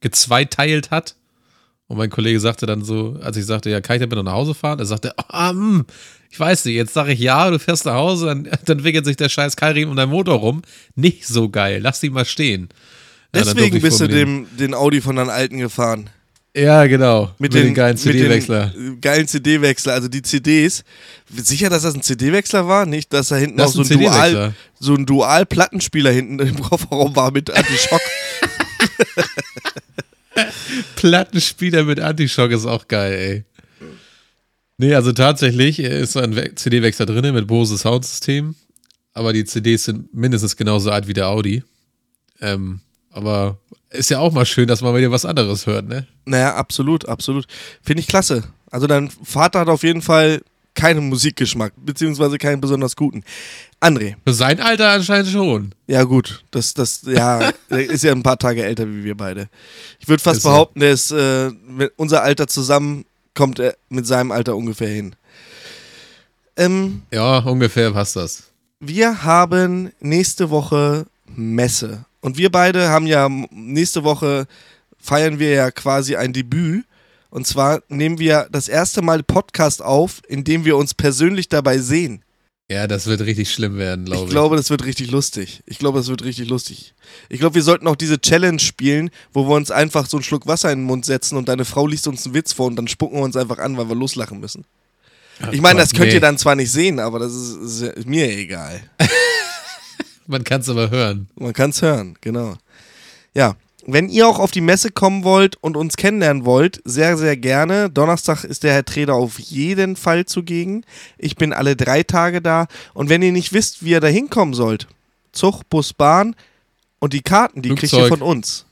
gezweiteilt 0.00 0.90
hat. 0.90 1.16
Und 1.88 1.98
mein 1.98 2.10
Kollege 2.10 2.40
sagte 2.40 2.66
dann 2.66 2.82
so, 2.82 3.16
als 3.22 3.36
ich 3.36 3.46
sagte, 3.46 3.70
ja, 3.70 3.80
kann 3.80 3.96
ich 3.96 4.08
damit 4.08 4.24
nach 4.24 4.32
Hause 4.32 4.54
fahren? 4.54 4.78
Er 4.78 4.86
sagte, 4.86 5.14
ah, 5.16 5.52
mh, 5.52 5.84
ich 6.30 6.38
weiß 6.38 6.64
nicht, 6.64 6.74
jetzt 6.74 6.94
sage 6.94 7.12
ich 7.12 7.20
ja, 7.20 7.50
du 7.50 7.58
fährst 7.58 7.86
nach 7.86 7.94
Hause, 7.94 8.26
dann, 8.26 8.48
dann 8.64 8.84
wickelt 8.84 9.04
sich 9.04 9.16
der 9.16 9.28
scheiß 9.28 9.56
Keilriemen 9.56 9.90
um 9.90 9.96
deinen 9.96 10.10
Motor 10.10 10.36
rum. 10.36 10.62
Nicht 10.94 11.26
so 11.26 11.48
geil, 11.48 11.80
lass 11.82 12.02
ihn 12.02 12.12
mal 12.12 12.24
stehen. 12.24 12.68
Deswegen 13.34 13.76
ja, 13.76 13.82
bist 13.82 14.00
du 14.00 14.08
dem, 14.08 14.46
den 14.58 14.74
Audi 14.74 15.00
von 15.00 15.16
deinen 15.16 15.30
Alten 15.30 15.58
gefahren. 15.58 16.10
Ja, 16.56 16.86
genau. 16.86 17.26
Mit, 17.38 17.40
mit 17.40 17.54
den, 17.54 17.64
den, 17.64 17.74
geilen 17.74 17.98
CD-Wechsler. 17.98 18.72
Geilen 19.02 19.28
CD-Wechsler, 19.28 19.92
also 19.92 20.08
die 20.08 20.22
CDs. 20.22 20.84
Sicher, 21.30 21.68
dass 21.68 21.82
das 21.82 21.94
ein 21.94 22.00
CD-Wechsler 22.00 22.66
war? 22.66 22.86
Nicht, 22.86 23.12
dass 23.12 23.28
da 23.28 23.36
hinten 23.36 23.58
das 23.58 23.76
auch 23.76 23.84
so 23.84 23.92
ein, 23.92 24.00
Dual, 24.00 24.54
so 24.80 24.94
ein 24.94 25.04
Dual-Plattenspieler 25.04 26.10
hinten 26.10 26.38
im 26.38 26.62
Kofferraum 26.62 27.14
war 27.14 27.30
mit 27.30 27.50
Antischock. 27.50 28.00
Plattenspieler 30.96 31.84
mit 31.84 32.00
Antischock 32.00 32.50
ist 32.50 32.64
auch 32.64 32.88
geil, 32.88 33.12
ey. 33.12 33.88
Nee, 34.78 34.94
also 34.94 35.12
tatsächlich 35.12 35.78
ist 35.78 36.12
so 36.12 36.20
ein 36.20 36.56
CD-Wechsler 36.56 37.04
drin 37.04 37.34
mit 37.34 37.46
Bose 37.46 37.76
Soundsystem. 37.76 38.54
Aber 39.12 39.34
die 39.34 39.44
CDs 39.44 39.84
sind 39.84 40.14
mindestens 40.14 40.56
genauso 40.56 40.90
alt 40.90 41.06
wie 41.06 41.14
der 41.14 41.28
Audi. 41.28 41.62
Ähm, 42.40 42.80
aber 43.10 43.58
ist 43.90 44.10
ja 44.10 44.18
auch 44.18 44.32
mal 44.32 44.46
schön, 44.46 44.68
dass 44.68 44.82
man 44.82 44.94
wieder 44.94 45.10
was 45.10 45.24
anderes 45.24 45.66
hört, 45.66 45.88
ne? 45.88 46.06
Naja, 46.24 46.54
absolut, 46.54 47.08
absolut. 47.08 47.46
Finde 47.82 48.00
ich 48.00 48.08
klasse. 48.08 48.44
Also 48.70 48.86
dein 48.86 49.10
Vater 49.10 49.60
hat 49.60 49.68
auf 49.68 49.82
jeden 49.82 50.02
Fall 50.02 50.42
keinen 50.74 51.08
Musikgeschmack, 51.08 51.72
beziehungsweise 51.76 52.38
keinen 52.38 52.60
besonders 52.60 52.96
guten. 52.96 53.24
André. 53.80 54.14
Für 54.26 54.34
sein 54.34 54.60
Alter 54.60 54.90
anscheinend 54.90 55.30
schon. 55.30 55.74
Ja, 55.86 56.04
gut. 56.04 56.44
Das, 56.50 56.74
das, 56.74 57.02
ja, 57.06 57.50
ist 57.68 58.04
ja 58.04 58.12
ein 58.12 58.22
paar 58.22 58.38
Tage 58.38 58.64
älter 58.64 58.86
wie 58.86 59.02
wir 59.02 59.16
beide. 59.16 59.48
Ich 59.98 60.08
würde 60.08 60.22
fast 60.22 60.38
ist 60.38 60.42
behaupten, 60.44 60.80
der 60.80 60.92
ist, 60.92 61.10
äh, 61.10 61.50
unser 61.96 62.22
Alter 62.22 62.46
zusammen 62.46 63.04
kommt 63.34 63.58
er 63.58 63.76
mit 63.88 64.06
seinem 64.06 64.32
Alter 64.32 64.56
ungefähr 64.56 64.88
hin. 64.88 65.16
Ähm, 66.56 67.02
ja, 67.12 67.38
ungefähr 67.38 67.90
passt 67.92 68.16
das. 68.16 68.44
Wir 68.80 69.24
haben 69.24 69.92
nächste 70.00 70.50
Woche 70.50 71.06
Messe. 71.26 72.04
Und 72.26 72.36
wir 72.38 72.50
beide 72.50 72.88
haben 72.88 73.06
ja 73.06 73.28
nächste 73.52 74.02
Woche 74.02 74.48
feiern 74.98 75.38
wir 75.38 75.50
ja 75.50 75.70
quasi 75.70 76.16
ein 76.16 76.32
Debüt. 76.32 76.84
Und 77.30 77.46
zwar 77.46 77.82
nehmen 77.88 78.18
wir 78.18 78.48
das 78.50 78.66
erste 78.66 79.00
Mal 79.00 79.22
Podcast 79.22 79.80
auf, 79.80 80.22
in 80.26 80.42
dem 80.42 80.64
wir 80.64 80.76
uns 80.76 80.92
persönlich 80.92 81.48
dabei 81.48 81.78
sehen. 81.78 82.24
Ja, 82.68 82.88
das 82.88 83.06
wird 83.06 83.20
richtig 83.20 83.52
schlimm 83.52 83.78
werden, 83.78 84.06
glaube 84.06 84.22
ich. 84.22 84.24
Ich 84.24 84.30
glaube, 84.30 84.56
das 84.56 84.70
wird 84.70 84.84
richtig 84.84 85.12
lustig. 85.12 85.62
Ich 85.66 85.78
glaube, 85.78 86.00
das 86.00 86.08
wird 86.08 86.24
richtig 86.24 86.48
lustig. 86.48 86.94
Ich 87.28 87.38
glaube, 87.38 87.54
wir 87.54 87.62
sollten 87.62 87.86
auch 87.86 87.94
diese 87.94 88.20
Challenge 88.20 88.58
spielen, 88.58 89.10
wo 89.32 89.48
wir 89.48 89.54
uns 89.54 89.70
einfach 89.70 90.06
so 90.06 90.16
einen 90.16 90.24
Schluck 90.24 90.48
Wasser 90.48 90.72
in 90.72 90.80
den 90.80 90.86
Mund 90.86 91.04
setzen 91.04 91.38
und 91.38 91.48
deine 91.48 91.64
Frau 91.64 91.86
liest 91.86 92.08
uns 92.08 92.24
einen 92.24 92.34
Witz 92.34 92.52
vor 92.52 92.66
und 92.66 92.74
dann 92.74 92.88
spucken 92.88 93.18
wir 93.18 93.22
uns 93.22 93.36
einfach 93.36 93.58
an, 93.58 93.76
weil 93.76 93.88
wir 93.88 93.94
loslachen 93.94 94.40
müssen. 94.40 94.64
Ach 95.40 95.52
ich 95.52 95.60
meine, 95.60 95.78
das 95.78 95.92
könnt 95.92 96.08
nee. 96.08 96.14
ihr 96.14 96.20
dann 96.20 96.38
zwar 96.38 96.56
nicht 96.56 96.72
sehen, 96.72 96.98
aber 96.98 97.20
das 97.20 97.32
ist, 97.32 97.82
ist 97.82 98.08
mir 98.08 98.28
egal. 98.36 98.80
Man 100.26 100.44
kann 100.44 100.60
es 100.60 100.68
aber 100.68 100.90
hören. 100.90 101.28
Man 101.36 101.52
kann 101.52 101.70
es 101.70 101.82
hören, 101.82 102.16
genau. 102.20 102.56
Ja, 103.34 103.54
wenn 103.86 104.08
ihr 104.08 104.26
auch 104.26 104.40
auf 104.40 104.50
die 104.50 104.60
Messe 104.60 104.90
kommen 104.90 105.22
wollt 105.22 105.56
und 105.62 105.76
uns 105.76 105.96
kennenlernen 105.96 106.44
wollt, 106.44 106.80
sehr, 106.84 107.16
sehr 107.16 107.36
gerne. 107.36 107.88
Donnerstag 107.88 108.42
ist 108.42 108.64
der 108.64 108.72
Herr 108.72 108.84
Treder 108.84 109.14
auf 109.14 109.38
jeden 109.38 109.94
Fall 109.94 110.26
zugegen. 110.26 110.84
Ich 111.18 111.36
bin 111.36 111.52
alle 111.52 111.76
drei 111.76 112.02
Tage 112.02 112.42
da. 112.42 112.66
Und 112.94 113.08
wenn 113.08 113.22
ihr 113.22 113.30
nicht 113.30 113.52
wisst, 113.52 113.84
wie 113.84 113.90
ihr 113.90 114.00
da 114.00 114.08
hinkommen 114.08 114.54
sollt, 114.54 114.88
Zug, 115.30 115.68
Bus, 115.70 115.92
Bahn 115.92 116.34
und 116.98 117.12
die 117.12 117.22
Karten, 117.22 117.62
die 117.62 117.68
Flugzeug. 117.68 117.90
kriegt 117.90 118.02
ihr 118.02 118.08
von 118.08 118.22
uns. 118.22 118.66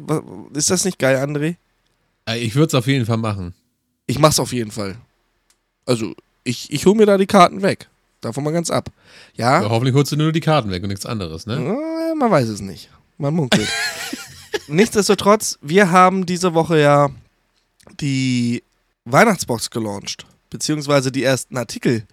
ist 0.54 0.70
das 0.70 0.86
nicht 0.86 1.00
geil, 1.00 1.18
André? 1.18 1.56
Äh, 2.28 2.40
ich 2.40 2.54
würde 2.56 2.68
es 2.68 2.74
auf 2.74 2.88
jeden 2.88 3.06
Fall 3.06 3.18
machen. 3.18 3.54
Ich 4.08 4.20
mach's 4.20 4.40
auf 4.40 4.54
jeden 4.54 4.72
Fall. 4.72 4.96
Also, 5.86 6.16
ich, 6.44 6.74
ich 6.74 6.86
hole 6.86 6.96
mir 6.96 7.06
da 7.06 7.18
die 7.18 7.28
Karten 7.28 7.62
weg. 7.62 7.88
Davon 8.22 8.44
mal 8.44 8.52
ganz 8.52 8.70
ab. 8.70 8.90
Ja? 9.36 9.62
ja? 9.62 9.70
Hoffentlich 9.70 9.96
holst 9.96 10.12
du 10.12 10.18
nur 10.18 10.34
die 10.34 10.42
Karten 10.42 10.72
weg 10.72 10.84
und 10.84 10.90
nichts 10.90 11.06
anderes, 11.06 11.46
ne? 11.46 11.78
Man 12.18 12.32
weiß 12.32 12.50
es 12.50 12.60
nicht. 12.60 12.90
Man 13.18 13.34
munkelt. 13.34 13.70
Nichtsdestotrotz, 14.68 15.58
wir 15.62 15.92
haben 15.92 16.26
diese 16.26 16.54
Woche 16.54 16.80
ja 16.80 17.12
die 18.00 18.64
Weihnachtsbox 19.06 19.70
gelauncht, 19.70 20.26
beziehungsweise 20.50 21.12
die 21.12 21.24
ersten 21.24 21.58
Artikel. 21.58 22.06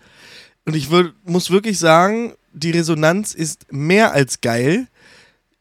Und 0.64 0.74
ich 0.74 0.90
würd, 0.90 1.14
muss 1.24 1.50
wirklich 1.50 1.78
sagen, 1.78 2.34
die 2.52 2.70
Resonanz 2.70 3.34
ist 3.34 3.72
mehr 3.72 4.12
als 4.12 4.40
geil. 4.40 4.88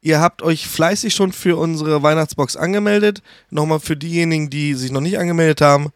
Ihr 0.01 0.19
habt 0.19 0.41
euch 0.41 0.67
fleißig 0.67 1.13
schon 1.13 1.31
für 1.31 1.57
unsere 1.57 2.03
Weihnachtsbox 2.03 2.55
angemeldet. 2.55 3.21
Nochmal 3.49 3.79
für 3.79 3.97
diejenigen, 3.97 4.49
die 4.49 4.73
sich 4.73 4.91
noch 4.91 5.01
nicht 5.01 5.19
angemeldet 5.19 5.61
haben. 5.61 5.91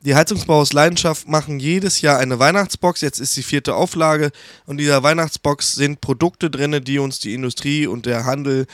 Die 0.00 0.14
Heizungsbau 0.14 0.60
aus 0.60 0.72
Leidenschaft 0.72 1.28
machen 1.28 1.58
jedes 1.60 2.00
Jahr 2.00 2.18
eine 2.18 2.38
Weihnachtsbox. 2.38 3.00
Jetzt 3.00 3.20
ist 3.20 3.36
die 3.36 3.42
vierte 3.42 3.74
Auflage. 3.74 4.32
Und 4.66 4.72
in 4.72 4.78
dieser 4.78 5.02
Weihnachtsbox 5.02 5.74
sind 5.74 6.00
Produkte 6.00 6.50
drin, 6.50 6.78
die 6.84 6.98
uns 6.98 7.20
die 7.20 7.34
Industrie 7.34 7.86
und 7.86 8.06
der 8.06 8.24
Handel 8.26 8.66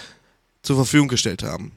zur 0.62 0.76
Verfügung 0.76 1.09
gestellt 1.09 1.42
haben. 1.42 1.72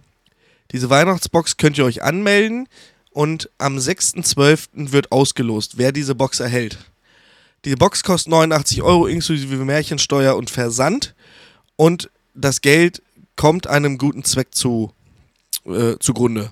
Diese 0.74 0.90
Weihnachtsbox 0.90 1.58
könnt 1.58 1.78
ihr 1.78 1.86
euch 1.86 2.02
anmelden 2.04 2.68
und 3.12 3.50
am 3.60 3.78
6.12. 3.78 4.92
wird 4.92 5.12
ausgelost, 5.12 5.78
wer 5.78 5.92
diese 5.92 6.16
Box 6.16 6.40
erhält. 6.40 6.80
Die 7.64 7.76
Box 7.76 8.04
kostet 8.04 8.32
89 8.32 8.82
Euro 8.82 9.06
inklusive 9.06 9.56
Märchensteuer 9.64 10.36
und 10.36 10.50
Versand 10.50 11.14
und 11.76 12.10
das 12.34 12.62
Geld 12.62 13.02
kommt 13.36 13.68
einem 13.68 13.98
guten 13.98 14.24
Zweck 14.24 14.54
zu, 14.54 14.92
äh, 15.66 15.96
zugrunde. 16.00 16.50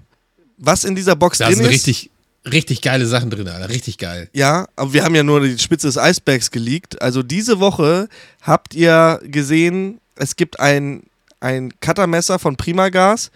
Was 0.57 0.83
in 0.83 0.95
dieser 0.95 1.15
Box 1.15 1.39
da 1.39 1.47
drin 1.47 1.55
sind 1.55 1.65
ist. 1.65 1.71
Richtig, 1.71 2.11
richtig 2.49 2.81
geile 2.81 3.07
Sachen 3.07 3.31
drin, 3.31 3.47
Alter. 3.47 3.69
Richtig 3.69 3.97
geil. 3.97 4.29
Ja, 4.33 4.67
aber 4.75 4.93
wir 4.93 5.03
haben 5.03 5.15
ja 5.15 5.23
nur 5.23 5.41
die 5.41 5.57
Spitze 5.57 5.87
des 5.87 5.97
Eisbergs 5.97 6.51
geleakt. 6.51 7.01
Also 7.01 7.23
diese 7.23 7.59
Woche 7.59 8.07
habt 8.41 8.75
ihr 8.75 9.19
gesehen, 9.23 9.99
es 10.15 10.35
gibt 10.35 10.59
ein, 10.59 11.03
ein 11.39 11.73
Cuttermesser 11.81 12.37
von 12.37 12.55
Primagas 12.55 13.31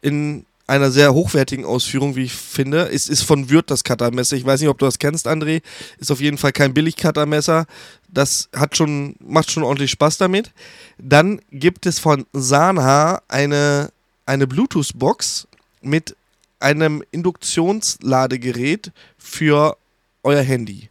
in 0.00 0.44
einer 0.66 0.90
sehr 0.92 1.12
hochwertigen 1.12 1.64
Ausführung, 1.64 2.14
wie 2.14 2.24
ich 2.24 2.32
finde. 2.32 2.88
Es 2.92 3.08
ist 3.08 3.22
von 3.22 3.50
Würth 3.50 3.70
das 3.70 3.82
Cuttermesser. 3.82 4.36
Ich 4.36 4.44
weiß 4.44 4.60
nicht, 4.60 4.68
ob 4.68 4.78
du 4.78 4.86
das 4.86 5.00
kennst, 5.00 5.26
André. 5.26 5.62
Ist 5.98 6.12
auf 6.12 6.20
jeden 6.20 6.38
Fall 6.38 6.52
kein 6.52 6.72
Billig-Cuttermesser. 6.72 7.66
Das 8.08 8.48
hat 8.54 8.76
schon, 8.76 9.16
macht 9.18 9.50
schon 9.50 9.64
ordentlich 9.64 9.90
Spaß 9.90 10.18
damit. 10.18 10.52
Dann 10.98 11.40
gibt 11.50 11.86
es 11.86 11.98
von 11.98 12.24
Sanha 12.32 13.20
eine, 13.26 13.90
eine 14.26 14.46
Bluetooth-Box 14.46 15.48
mit 15.82 16.14
einem 16.60 17.02
Induktionsladegerät 17.10 18.92
für 19.18 19.76
euer 20.22 20.42
Handy. 20.42 20.89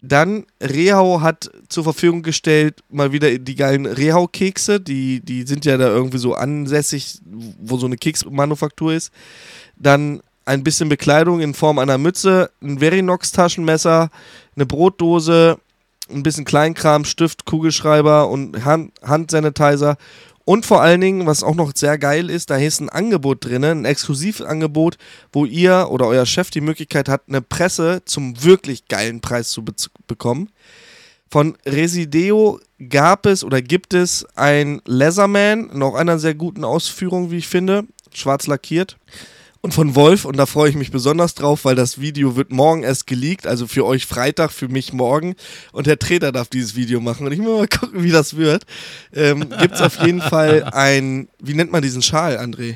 Dann 0.00 0.46
Rehau 0.62 1.20
hat 1.22 1.50
zur 1.68 1.84
Verfügung 1.84 2.22
gestellt 2.22 2.84
mal 2.88 3.10
wieder 3.12 3.36
die 3.38 3.56
geilen 3.56 3.84
Rehau-Kekse. 3.84 4.80
Die, 4.80 5.20
die 5.20 5.42
sind 5.42 5.64
ja 5.64 5.76
da 5.76 5.88
irgendwie 5.88 6.18
so 6.18 6.34
ansässig, 6.34 7.18
wo 7.60 7.76
so 7.78 7.86
eine 7.86 7.96
Keksmanufaktur 7.96 8.92
ist. 8.92 9.12
Dann 9.76 10.20
ein 10.44 10.62
bisschen 10.62 10.88
Bekleidung 10.88 11.40
in 11.40 11.52
Form 11.52 11.78
einer 11.78 11.98
Mütze, 11.98 12.50
ein 12.62 12.78
Verinox-Taschenmesser, 12.78 14.10
eine 14.54 14.66
Brotdose, 14.66 15.58
ein 16.10 16.22
bisschen 16.22 16.44
Kleinkram, 16.44 17.04
Stift, 17.04 17.44
Kugelschreiber 17.44 18.28
und 18.28 18.64
Hand 18.64 18.92
Handsanitizer 19.02 19.96
und 20.48 20.64
vor 20.64 20.80
allen 20.80 21.02
Dingen, 21.02 21.26
was 21.26 21.42
auch 21.42 21.54
noch 21.54 21.72
sehr 21.74 21.98
geil 21.98 22.30
ist, 22.30 22.48
da 22.48 22.56
ist 22.56 22.80
ein 22.80 22.88
Angebot 22.88 23.44
drin, 23.44 23.64
ein 23.64 23.84
Exklusivangebot, 23.84 24.96
wo 25.30 25.44
ihr 25.44 25.88
oder 25.90 26.06
euer 26.06 26.24
Chef 26.24 26.48
die 26.48 26.62
Möglichkeit 26.62 27.06
hat, 27.10 27.24
eine 27.28 27.42
Presse 27.42 28.00
zum 28.06 28.42
wirklich 28.42 28.88
geilen 28.88 29.20
Preis 29.20 29.50
zu 29.50 29.62
be 29.62 29.74
bekommen. 30.06 30.48
Von 31.30 31.58
Resideo 31.66 32.60
gab 32.88 33.26
es 33.26 33.44
oder 33.44 33.60
gibt 33.60 33.92
es 33.92 34.26
ein 34.36 34.80
Leatherman, 34.86 35.68
noch 35.74 35.94
einer 35.94 36.18
sehr 36.18 36.34
guten 36.34 36.64
Ausführung, 36.64 37.30
wie 37.30 37.36
ich 37.36 37.48
finde, 37.48 37.84
schwarz 38.14 38.46
lackiert 38.46 38.96
und 39.60 39.74
von 39.74 39.94
Wolf 39.94 40.24
und 40.24 40.36
da 40.36 40.46
freue 40.46 40.70
ich 40.70 40.76
mich 40.76 40.90
besonders 40.90 41.34
drauf, 41.34 41.64
weil 41.64 41.74
das 41.74 42.00
Video 42.00 42.36
wird 42.36 42.50
morgen 42.50 42.82
erst 42.82 43.06
geleakt, 43.06 43.46
also 43.46 43.66
für 43.66 43.84
euch 43.84 44.06
Freitag, 44.06 44.52
für 44.52 44.68
mich 44.68 44.92
morgen 44.92 45.34
und 45.72 45.86
der 45.86 45.98
Trainer 45.98 46.32
darf 46.32 46.48
dieses 46.48 46.76
Video 46.76 47.00
machen 47.00 47.26
und 47.26 47.32
ich 47.32 47.38
muss 47.38 47.58
mal 47.58 47.68
gucken, 47.78 48.02
wie 48.02 48.10
das 48.10 48.36
wird. 48.36 48.64
Ähm, 49.12 49.48
Gibt 49.60 49.74
es 49.74 49.80
auf 49.80 50.04
jeden 50.04 50.20
Fall 50.20 50.64
ein, 50.64 51.28
wie 51.40 51.54
nennt 51.54 51.72
man 51.72 51.82
diesen 51.82 52.02
Schal, 52.02 52.38
André? 52.38 52.74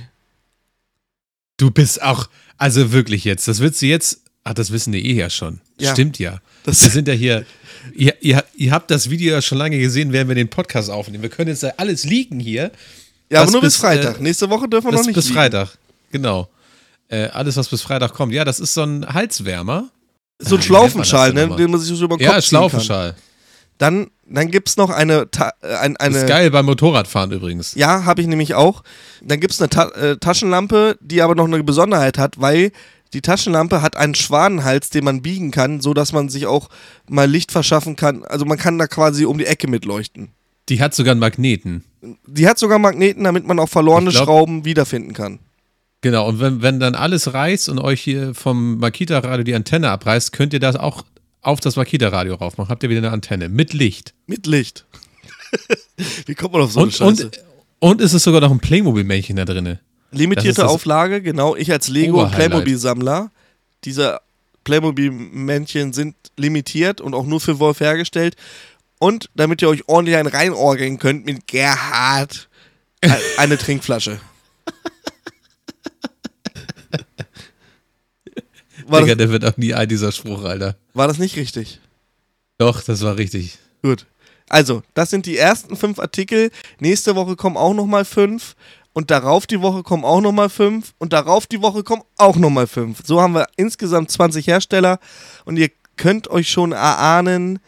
Du 1.56 1.70
bist 1.70 2.02
auch, 2.02 2.28
also 2.58 2.92
wirklich 2.92 3.24
jetzt, 3.24 3.46
das 3.46 3.60
wird 3.60 3.76
sie 3.76 3.88
jetzt, 3.88 4.22
ach, 4.42 4.54
das 4.54 4.72
wissen 4.72 4.92
die 4.92 5.06
eh 5.06 5.14
ja 5.14 5.30
schon. 5.30 5.60
Ja, 5.78 5.92
Stimmt 5.92 6.18
ja. 6.18 6.40
wir 6.64 6.74
sind 6.74 7.06
ja 7.06 7.14
hier, 7.14 7.46
ihr, 7.94 8.14
ihr, 8.20 8.44
ihr 8.54 8.72
habt 8.72 8.90
das 8.90 9.10
Video 9.10 9.32
ja 9.32 9.42
schon 9.42 9.58
lange 9.58 9.78
gesehen, 9.78 10.12
während 10.12 10.28
wir 10.28 10.34
den 10.34 10.48
Podcast 10.48 10.90
aufnehmen. 10.90 11.22
Wir 11.22 11.30
können 11.30 11.48
jetzt 11.48 11.64
alles 11.78 12.04
liegen 12.04 12.40
hier. 12.40 12.72
Ja, 13.30 13.42
aber 13.42 13.50
nur 13.50 13.60
bis, 13.60 13.74
bis 13.74 13.80
Freitag. 13.80 14.18
Äh, 14.18 14.22
Nächste 14.22 14.50
Woche 14.50 14.68
dürfen 14.68 14.88
wir 14.88 14.92
noch 14.92 15.06
nicht. 15.06 15.14
Bis 15.14 15.26
liegen. 15.26 15.36
Freitag, 15.36 15.78
genau. 16.10 16.48
Äh, 17.12 17.28
alles, 17.28 17.58
was 17.58 17.68
bis 17.68 17.82
Freitag 17.82 18.14
kommt. 18.14 18.32
Ja, 18.32 18.42
das 18.42 18.58
ist 18.58 18.72
so 18.72 18.82
ein 18.82 19.06
Halswärmer. 19.06 19.90
So 20.38 20.56
ein 20.56 20.62
Schlaufenschal, 20.62 21.34
ne, 21.34 21.54
den 21.56 21.70
man 21.70 21.78
sich 21.78 21.94
so 21.96 22.06
über 22.06 22.16
den 22.16 22.26
Kopf 22.26 22.36
Ja, 22.36 22.42
Schlaufenschal. 22.42 23.14
Dann, 23.76 24.10
dann 24.26 24.50
gibt 24.50 24.70
es 24.70 24.78
noch 24.78 24.88
eine, 24.88 25.28
äh, 25.60 25.74
ein, 25.74 25.98
eine. 25.98 26.14
Das 26.14 26.22
ist 26.22 26.28
geil 26.28 26.50
beim 26.50 26.64
Motorradfahren 26.64 27.30
übrigens. 27.30 27.74
Ja, 27.74 28.06
habe 28.06 28.22
ich 28.22 28.26
nämlich 28.26 28.54
auch. 28.54 28.82
Dann 29.20 29.40
gibt 29.40 29.52
es 29.52 29.60
eine 29.60 29.68
Ta 29.68 29.88
äh, 29.88 30.16
Taschenlampe, 30.16 30.96
die 31.02 31.20
aber 31.20 31.34
noch 31.34 31.44
eine 31.44 31.62
Besonderheit 31.62 32.16
hat, 32.16 32.40
weil 32.40 32.72
die 33.12 33.20
Taschenlampe 33.20 33.82
hat 33.82 33.94
einen 33.94 34.14
Schwanenhals, 34.14 34.88
den 34.88 35.04
man 35.04 35.20
biegen 35.20 35.50
kann, 35.50 35.82
sodass 35.82 36.12
man 36.12 36.30
sich 36.30 36.46
auch 36.46 36.70
mal 37.10 37.30
Licht 37.30 37.52
verschaffen 37.52 37.94
kann. 37.94 38.24
Also 38.24 38.46
man 38.46 38.56
kann 38.56 38.78
da 38.78 38.86
quasi 38.86 39.26
um 39.26 39.36
die 39.36 39.46
Ecke 39.46 39.68
mitleuchten. 39.68 40.30
Die 40.70 40.80
hat 40.80 40.94
sogar 40.94 41.10
einen 41.10 41.20
Magneten. 41.20 41.84
Die 42.26 42.48
hat 42.48 42.58
sogar 42.58 42.78
Magneten, 42.78 43.24
damit 43.24 43.46
man 43.46 43.58
auch 43.58 43.68
verlorene 43.68 44.10
glaub, 44.10 44.24
Schrauben 44.24 44.64
wiederfinden 44.64 45.12
kann. 45.12 45.40
Genau, 46.02 46.28
und 46.28 46.40
wenn, 46.40 46.62
wenn 46.62 46.80
dann 46.80 46.96
alles 46.96 47.32
reißt 47.32 47.68
und 47.68 47.78
euch 47.78 48.00
hier 48.00 48.34
vom 48.34 48.78
Makita-Radio 48.78 49.44
die 49.44 49.54
Antenne 49.54 49.88
abreißt, 49.88 50.32
könnt 50.32 50.52
ihr 50.52 50.58
das 50.60 50.74
auch 50.74 51.04
auf 51.42 51.60
das 51.60 51.76
Makita-Radio 51.76 52.34
raufmachen. 52.34 52.70
Habt 52.70 52.82
ihr 52.82 52.90
wieder 52.90 52.98
eine 52.98 53.12
Antenne 53.12 53.48
mit 53.48 53.72
Licht. 53.72 54.12
Mit 54.26 54.46
Licht. 54.46 54.84
Wie 56.26 56.34
kommt 56.34 56.54
man 56.54 56.62
auf 56.62 56.72
so 56.72 56.80
und, 56.80 57.00
eine 57.00 57.16
Scheiße? 57.16 57.26
Und, 57.26 57.40
und 57.78 58.00
ist 58.00 58.14
es 58.14 58.24
sogar 58.24 58.40
noch 58.40 58.50
ein 58.50 58.58
Playmobil-Männchen 58.58 59.36
da 59.36 59.44
drin. 59.44 59.78
Limitierte 60.10 60.68
Auflage, 60.68 61.22
genau. 61.22 61.54
Ich 61.54 61.70
als 61.70 61.86
Lego- 61.86 62.24
und 62.24 62.32
Playmobil-Sammler. 62.32 63.30
Diese 63.84 64.20
Playmobil-Männchen 64.64 65.92
sind 65.92 66.16
limitiert 66.36 67.00
und 67.00 67.14
auch 67.14 67.26
nur 67.26 67.40
für 67.40 67.60
Wolf 67.60 67.78
hergestellt. 67.78 68.34
Und 68.98 69.30
damit 69.36 69.62
ihr 69.62 69.68
euch 69.68 69.88
ordentlich 69.88 70.16
einen 70.16 70.28
reinorgeln 70.28 70.98
könnt 70.98 71.26
mit 71.26 71.46
Gerhard, 71.46 72.48
eine 73.36 73.56
Trinkflasche. 73.56 74.20
War 78.86 79.00
Digga, 79.00 79.14
der 79.14 79.30
wird 79.30 79.44
auch 79.44 79.56
nie 79.56 79.74
ein, 79.74 79.88
dieser 79.88 80.12
Spruch, 80.12 80.44
Alter. 80.44 80.76
War 80.94 81.08
das 81.08 81.18
nicht 81.18 81.36
richtig? 81.36 81.80
Doch, 82.58 82.82
das 82.82 83.02
war 83.02 83.16
richtig. 83.16 83.58
Gut. 83.82 84.06
Also, 84.48 84.82
das 84.94 85.10
sind 85.10 85.26
die 85.26 85.36
ersten 85.36 85.76
fünf 85.76 85.98
Artikel. 85.98 86.50
Nächste 86.78 87.16
Woche 87.16 87.36
kommen 87.36 87.56
auch 87.56 87.74
nochmal 87.74 88.04
fünf. 88.04 88.54
Und 88.92 89.10
darauf 89.10 89.46
die 89.46 89.62
Woche 89.62 89.82
kommen 89.82 90.04
auch 90.04 90.20
nochmal 90.20 90.50
fünf. 90.50 90.94
Und 90.98 91.12
darauf 91.12 91.46
die 91.46 91.62
Woche 91.62 91.82
kommen 91.82 92.02
auch 92.18 92.36
nochmal 92.36 92.66
fünf. 92.66 93.00
So 93.04 93.20
haben 93.20 93.34
wir 93.34 93.46
insgesamt 93.56 94.10
20 94.10 94.46
Hersteller. 94.46 94.98
Und 95.44 95.56
ihr 95.56 95.70
könnt 95.96 96.28
euch 96.28 96.50
schon 96.50 96.72
erahnen, 96.72 97.58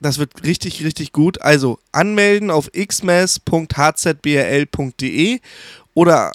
das 0.00 0.18
wird 0.18 0.44
richtig, 0.44 0.82
richtig 0.82 1.12
gut. 1.12 1.42
Also 1.42 1.78
anmelden 1.92 2.50
auf 2.50 2.70
xmas.hzbrl.de 2.72 5.40
oder 5.92 6.32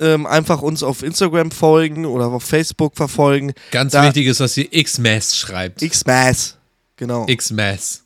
ähm, 0.00 0.26
einfach 0.26 0.62
uns 0.62 0.82
auf 0.82 1.02
Instagram 1.02 1.50
folgen 1.50 2.06
oder 2.06 2.26
auf 2.26 2.42
Facebook 2.44 2.96
verfolgen. 2.96 3.52
Ganz 3.70 3.92
da 3.92 4.04
wichtig 4.04 4.26
ist, 4.26 4.40
dass 4.40 4.56
ihr 4.56 4.68
Xmas 4.70 5.36
schreibt. 5.36 5.80
Xmas, 5.80 6.56
genau. 6.96 7.26
Xmas. 7.26 8.02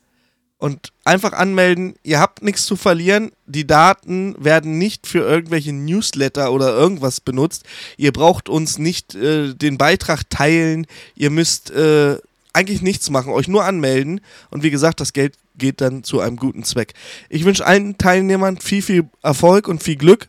Und 0.57 0.91
einfach 1.05 1.31
anmelden. 1.31 1.95
Ihr 2.03 2.19
habt 2.19 2.43
nichts 2.43 2.65
zu 2.65 2.75
verlieren. 2.75 3.31
Die 3.45 3.65
Daten 3.65 4.35
werden 4.43 4.77
nicht 4.77 5.07
für 5.07 5.19
irgendwelche 5.19 5.71
Newsletter 5.71 6.51
oder 6.51 6.75
irgendwas 6.75 7.21
benutzt. 7.21 7.63
Ihr 7.95 8.11
braucht 8.11 8.49
uns 8.49 8.77
nicht 8.77 9.15
äh, 9.15 9.53
den 9.53 9.77
Beitrag 9.77 10.29
teilen. 10.29 10.85
Ihr 11.15 11.29
müsst 11.29 11.71
äh, 11.71 12.17
eigentlich 12.51 12.81
nichts 12.81 13.09
machen, 13.09 13.31
euch 13.31 13.47
nur 13.47 13.63
anmelden. 13.63 14.19
Und 14.49 14.63
wie 14.63 14.69
gesagt, 14.69 14.99
das 14.99 15.13
Geld 15.13 15.35
geht 15.55 15.79
dann 15.79 16.03
zu 16.03 16.19
einem 16.19 16.35
guten 16.35 16.63
Zweck. 16.63 16.93
Ich 17.29 17.45
wünsche 17.45 17.65
allen 17.65 17.97
Teilnehmern 17.97 18.57
viel, 18.57 18.81
viel 18.81 19.09
Erfolg 19.21 19.67
und 19.67 19.81
viel 19.81 19.95
Glück. 19.95 20.27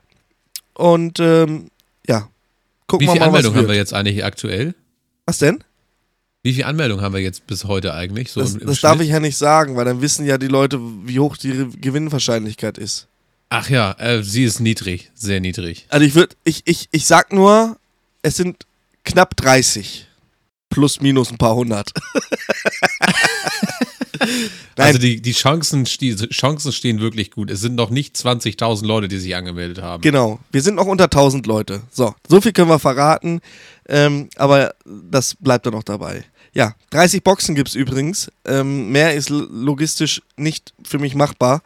Und 0.80 1.20
ähm, 1.20 1.70
ja, 2.06 2.30
gucken 2.86 3.06
wir 3.06 3.08
mal. 3.08 3.12
Wie 3.12 3.16
viele 3.18 3.26
Anmeldungen 3.26 3.58
haben 3.58 3.68
wir 3.68 3.74
jetzt 3.74 3.92
eigentlich 3.92 4.24
aktuell? 4.24 4.74
Was 5.26 5.36
denn? 5.36 5.62
Wie 6.42 6.54
viele 6.54 6.66
Anmeldungen 6.66 7.04
haben 7.04 7.12
wir 7.12 7.20
jetzt 7.20 7.46
bis 7.46 7.64
heute 7.64 7.92
eigentlich? 7.92 8.32
So 8.32 8.40
das, 8.40 8.54
im, 8.54 8.62
im 8.62 8.66
das 8.66 8.80
darf 8.80 8.98
ich 9.00 9.10
ja 9.10 9.20
nicht 9.20 9.36
sagen, 9.36 9.76
weil 9.76 9.84
dann 9.84 10.00
wissen 10.00 10.24
ja 10.24 10.38
die 10.38 10.48
Leute, 10.48 10.80
wie 11.04 11.20
hoch 11.20 11.36
die 11.36 11.68
Gewinnwahrscheinlichkeit 11.78 12.78
ist. 12.78 13.08
Ach 13.50 13.68
ja, 13.68 13.92
äh, 13.98 14.22
sie 14.22 14.44
ist 14.44 14.60
niedrig, 14.60 15.10
sehr 15.14 15.40
niedrig. 15.40 15.84
Also 15.90 16.06
ich 16.06 16.14
würde, 16.14 16.34
ich, 16.44 16.62
ich, 16.64 16.88
ich 16.92 17.04
sag 17.04 17.30
nur, 17.30 17.76
es 18.22 18.36
sind 18.36 18.64
knapp 19.04 19.36
30. 19.36 20.06
Plus, 20.70 21.00
minus 21.02 21.30
ein 21.30 21.36
paar 21.36 21.56
hundert. 21.56 21.90
also 24.76 24.98
die, 24.98 25.20
die, 25.20 25.32
Chancen, 25.32 25.84
die 25.84 26.16
Chancen 26.16 26.72
stehen 26.72 27.00
wirklich 27.00 27.30
gut. 27.30 27.50
Es 27.50 27.60
sind 27.60 27.74
noch 27.74 27.90
nicht 27.90 28.16
20.000 28.16 28.86
Leute, 28.86 29.08
die 29.08 29.18
sich 29.18 29.34
angemeldet 29.34 29.82
haben. 29.82 30.02
Genau, 30.02 30.40
wir 30.52 30.62
sind 30.62 30.76
noch 30.76 30.86
unter 30.86 31.06
1.000 31.06 31.46
Leute. 31.46 31.82
So, 31.90 32.14
so 32.28 32.40
viel 32.40 32.52
können 32.52 32.68
wir 32.68 32.78
verraten, 32.78 33.40
ähm, 33.88 34.28
aber 34.36 34.74
das 34.84 35.34
bleibt 35.34 35.66
dann 35.66 35.74
noch 35.74 35.84
dabei. 35.84 36.24
Ja, 36.52 36.74
30 36.90 37.22
Boxen 37.22 37.54
gibt 37.54 37.68
es 37.68 37.74
übrigens. 37.74 38.30
Ähm, 38.44 38.90
mehr 38.90 39.14
ist 39.14 39.30
logistisch 39.30 40.20
nicht 40.36 40.74
für 40.84 40.98
mich 40.98 41.14
machbar, 41.14 41.62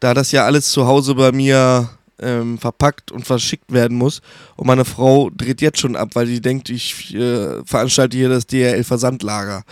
da 0.00 0.14
das 0.14 0.32
ja 0.32 0.44
alles 0.44 0.70
zu 0.70 0.86
Hause 0.86 1.14
bei 1.14 1.30
mir 1.30 1.90
ähm, 2.18 2.58
verpackt 2.58 3.12
und 3.12 3.26
verschickt 3.26 3.72
werden 3.72 3.96
muss. 3.96 4.20
Und 4.56 4.66
meine 4.66 4.84
Frau 4.84 5.30
dreht 5.30 5.60
jetzt 5.60 5.78
schon 5.78 5.96
ab, 5.96 6.10
weil 6.14 6.26
sie 6.26 6.40
denkt, 6.40 6.70
ich 6.70 7.14
äh, 7.14 7.64
veranstalte 7.64 8.16
hier 8.16 8.28
das 8.28 8.46
DRL-Versandlager. 8.46 9.64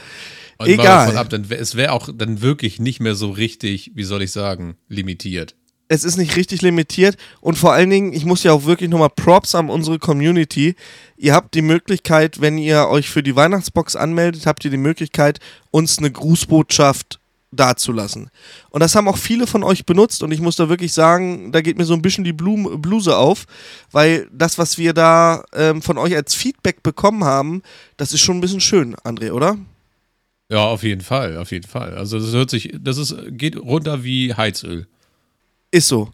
Egal. 0.61 1.17
Ab, 1.17 1.29
dann, 1.31 1.47
es 1.51 1.75
wäre 1.75 1.93
auch 1.93 2.09
dann 2.15 2.43
wirklich 2.43 2.79
nicht 2.79 3.01
mehr 3.01 3.15
so 3.15 3.31
richtig, 3.31 3.93
wie 3.95 4.05
soll 4.05 4.23
ich 4.23 4.33
sagen, 4.33 4.77
limitiert 4.89 5.57
es 5.89 6.05
ist 6.05 6.17
nicht 6.17 6.37
richtig 6.37 6.63
limitiert 6.63 7.17
und 7.41 7.57
vor 7.57 7.73
allen 7.73 7.91
Dingen, 7.91 8.13
ich 8.13 8.25
muss 8.25 8.43
ja 8.43 8.53
auch 8.53 8.65
wirklich 8.65 8.91
nochmal 8.91 9.11
Props 9.11 9.55
an 9.55 9.69
unsere 9.69 9.99
Community. 9.99 10.77
Ihr 11.17 11.35
habt 11.35 11.55
die 11.55 11.63
Möglichkeit, 11.63 12.41
wenn 12.41 12.59
ihr 12.59 12.89
euch 12.89 13.09
für 13.09 13.23
die 13.23 13.37
Weihnachtsbox 13.37 13.97
anmeldet, 13.97 14.47
habt 14.47 14.65
ihr 14.65 14.71
die 14.71 14.77
Möglichkeit, 14.77 15.41
uns 15.71 15.99
eine 15.99 16.11
Grußbotschaft 16.11 17.21
dazulassen. 17.53 18.31
Und 18.71 18.81
das 18.81 18.97
haben 18.97 19.07
auch 19.07 19.19
viele 19.19 19.47
von 19.47 19.63
euch 19.63 19.87
benutzt 19.87 20.23
und 20.23 20.33
ich 20.33 20.41
muss 20.41 20.57
da 20.57 20.69
wirklich 20.69 20.93
sagen, 20.93 21.53
da 21.53 21.61
geht 21.61 21.79
mir 21.79 21.85
so 21.85 21.95
ein 21.95 22.03
bisschen 22.03 22.25
die 22.25 22.33
Blum 22.33 22.81
Bluse 22.81 23.17
auf, 23.17 23.45
weil 23.93 24.29
das, 24.33 24.59
was 24.59 24.79
wir 24.79 24.93
da 24.93 25.45
ähm, 25.53 25.83
von 25.83 25.99
euch 25.99 26.17
als 26.17 26.35
Feedback 26.35 26.83
bekommen 26.83 27.25
haben, 27.25 27.63
das 27.97 28.13
ist 28.13 28.23
schon 28.23 28.39
ein 28.39 28.41
bisschen 28.41 28.61
schön, 28.61 28.97
André, 28.97 29.31
oder? 29.31 29.57
Ja, 30.55 30.67
auf 30.67 30.85
jeden 30.85 31.01
Fall, 31.01 31.37
auf 31.39 31.51
jeden 31.51 31.67
Fall. 31.67 31.97
Also 31.97 32.21
das 32.21 32.33
hört 32.33 32.49
sich, 32.49 32.73
das 32.79 32.97
ist, 32.97 33.17
geht 33.31 33.57
runter 33.57 34.05
wie 34.05 34.35
Heizöl. 34.35 34.87
Ist 35.73 35.89
so. 35.89 36.13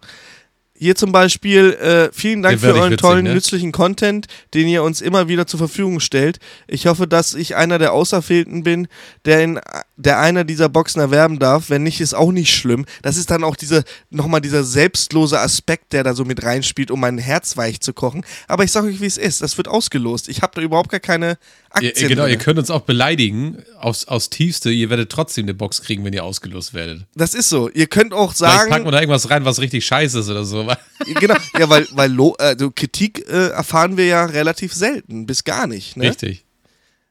Hier 0.83 0.95
zum 0.95 1.12
Beispiel, 1.12 1.75
äh, 1.75 2.09
vielen 2.11 2.40
Dank 2.40 2.59
für 2.59 2.69
euren 2.69 2.93
witzig, 2.93 3.03
tollen, 3.03 3.25
ne? 3.25 3.35
nützlichen 3.35 3.71
Content, 3.71 4.29
den 4.55 4.66
ihr 4.66 4.83
uns 4.83 5.03
immer 5.03 5.29
wieder 5.29 5.47
zur 5.47 5.59
Verfügung 5.59 6.01
stellt. 6.01 6.38
Ich 6.69 6.87
hoffe, 6.87 7.07
dass 7.07 7.35
ich 7.35 7.55
einer 7.55 7.79
der 7.79 7.93
Auserwählten 7.93 8.62
bin, 8.62 8.88
der 9.27 9.45
in 9.45 9.61
der 9.99 10.19
einer 10.19 10.45
dieser 10.45 10.71
Boxen 10.71 10.99
erwerben 11.01 11.38
darf. 11.38 11.69
Wenn 11.69 11.83
nicht, 11.83 12.01
ist 12.01 12.14
auch 12.14 12.33
nicht 12.33 12.55
schlimm. 12.55 12.87
Das 13.03 13.19
ist 13.19 13.31
dann 13.31 13.45
auch 13.45 13.57
diese, 13.57 13.85
nochmal 14.09 14.40
dieser 14.40 14.64
selbstlose 14.64 15.38
Aspekt, 15.38 15.93
der 15.93 16.03
da 16.03 16.14
so 16.14 16.25
mit 16.25 16.43
reinspielt, 16.43 16.90
um 16.90 17.01
mein 17.01 17.19
Herz 17.19 17.59
weich 17.59 17.83
zu 17.83 17.93
kochen. 17.93 18.25
Aber 18.49 18.64
ich 18.64 18.73
sage 18.73 18.87
euch, 18.87 19.03
wie 19.03 19.07
es 19.07 19.19
ist. 19.19 19.43
Das 19.43 19.59
wird 19.59 19.69
ausgelost. 19.69 20.31
Ich 20.31 20.40
habe 20.40 20.53
da 20.55 20.62
überhaupt 20.62 20.88
gar 20.88 21.01
keine 21.01 21.37
Aktien. 21.69 21.93
Ihr, 21.97 22.09
genau, 22.09 22.23
drin. 22.23 22.33
ihr 22.33 22.38
könnt 22.38 22.59
uns 22.59 22.71
auch 22.71 22.81
beleidigen 22.81 23.62
aus, 23.79 24.09
aus 24.09 24.31
Tiefste. 24.31 24.71
Ihr 24.71 24.88
werdet 24.88 25.11
trotzdem 25.11 25.45
eine 25.45 25.53
Box 25.53 25.83
kriegen, 25.83 26.05
wenn 26.05 26.14
ihr 26.14 26.25
ausgelost 26.25 26.73
werdet. 26.73 27.03
Das 27.14 27.35
ist 27.35 27.51
so. 27.51 27.69
Ihr 27.69 27.87
könnt 27.87 28.14
auch 28.14 28.33
sagen. 28.33 28.53
Vielleicht 28.53 28.71
packen 28.71 28.85
wir 28.87 28.93
da 28.93 29.01
irgendwas 29.01 29.29
rein, 29.29 29.45
was 29.45 29.61
richtig 29.61 29.85
scheiße 29.85 30.21
ist 30.21 30.31
oder 30.31 30.45
so. 30.45 30.69
genau, 31.20 31.37
ja, 31.59 31.68
weil, 31.68 31.87
weil 31.92 32.16
also 32.38 32.70
Kritik 32.70 33.28
äh, 33.28 33.48
erfahren 33.48 33.96
wir 33.96 34.06
ja 34.06 34.24
relativ 34.24 34.72
selten, 34.72 35.26
bis 35.26 35.44
gar 35.44 35.66
nicht. 35.66 35.96
Ne? 35.96 36.11
Richtig. 36.11 36.44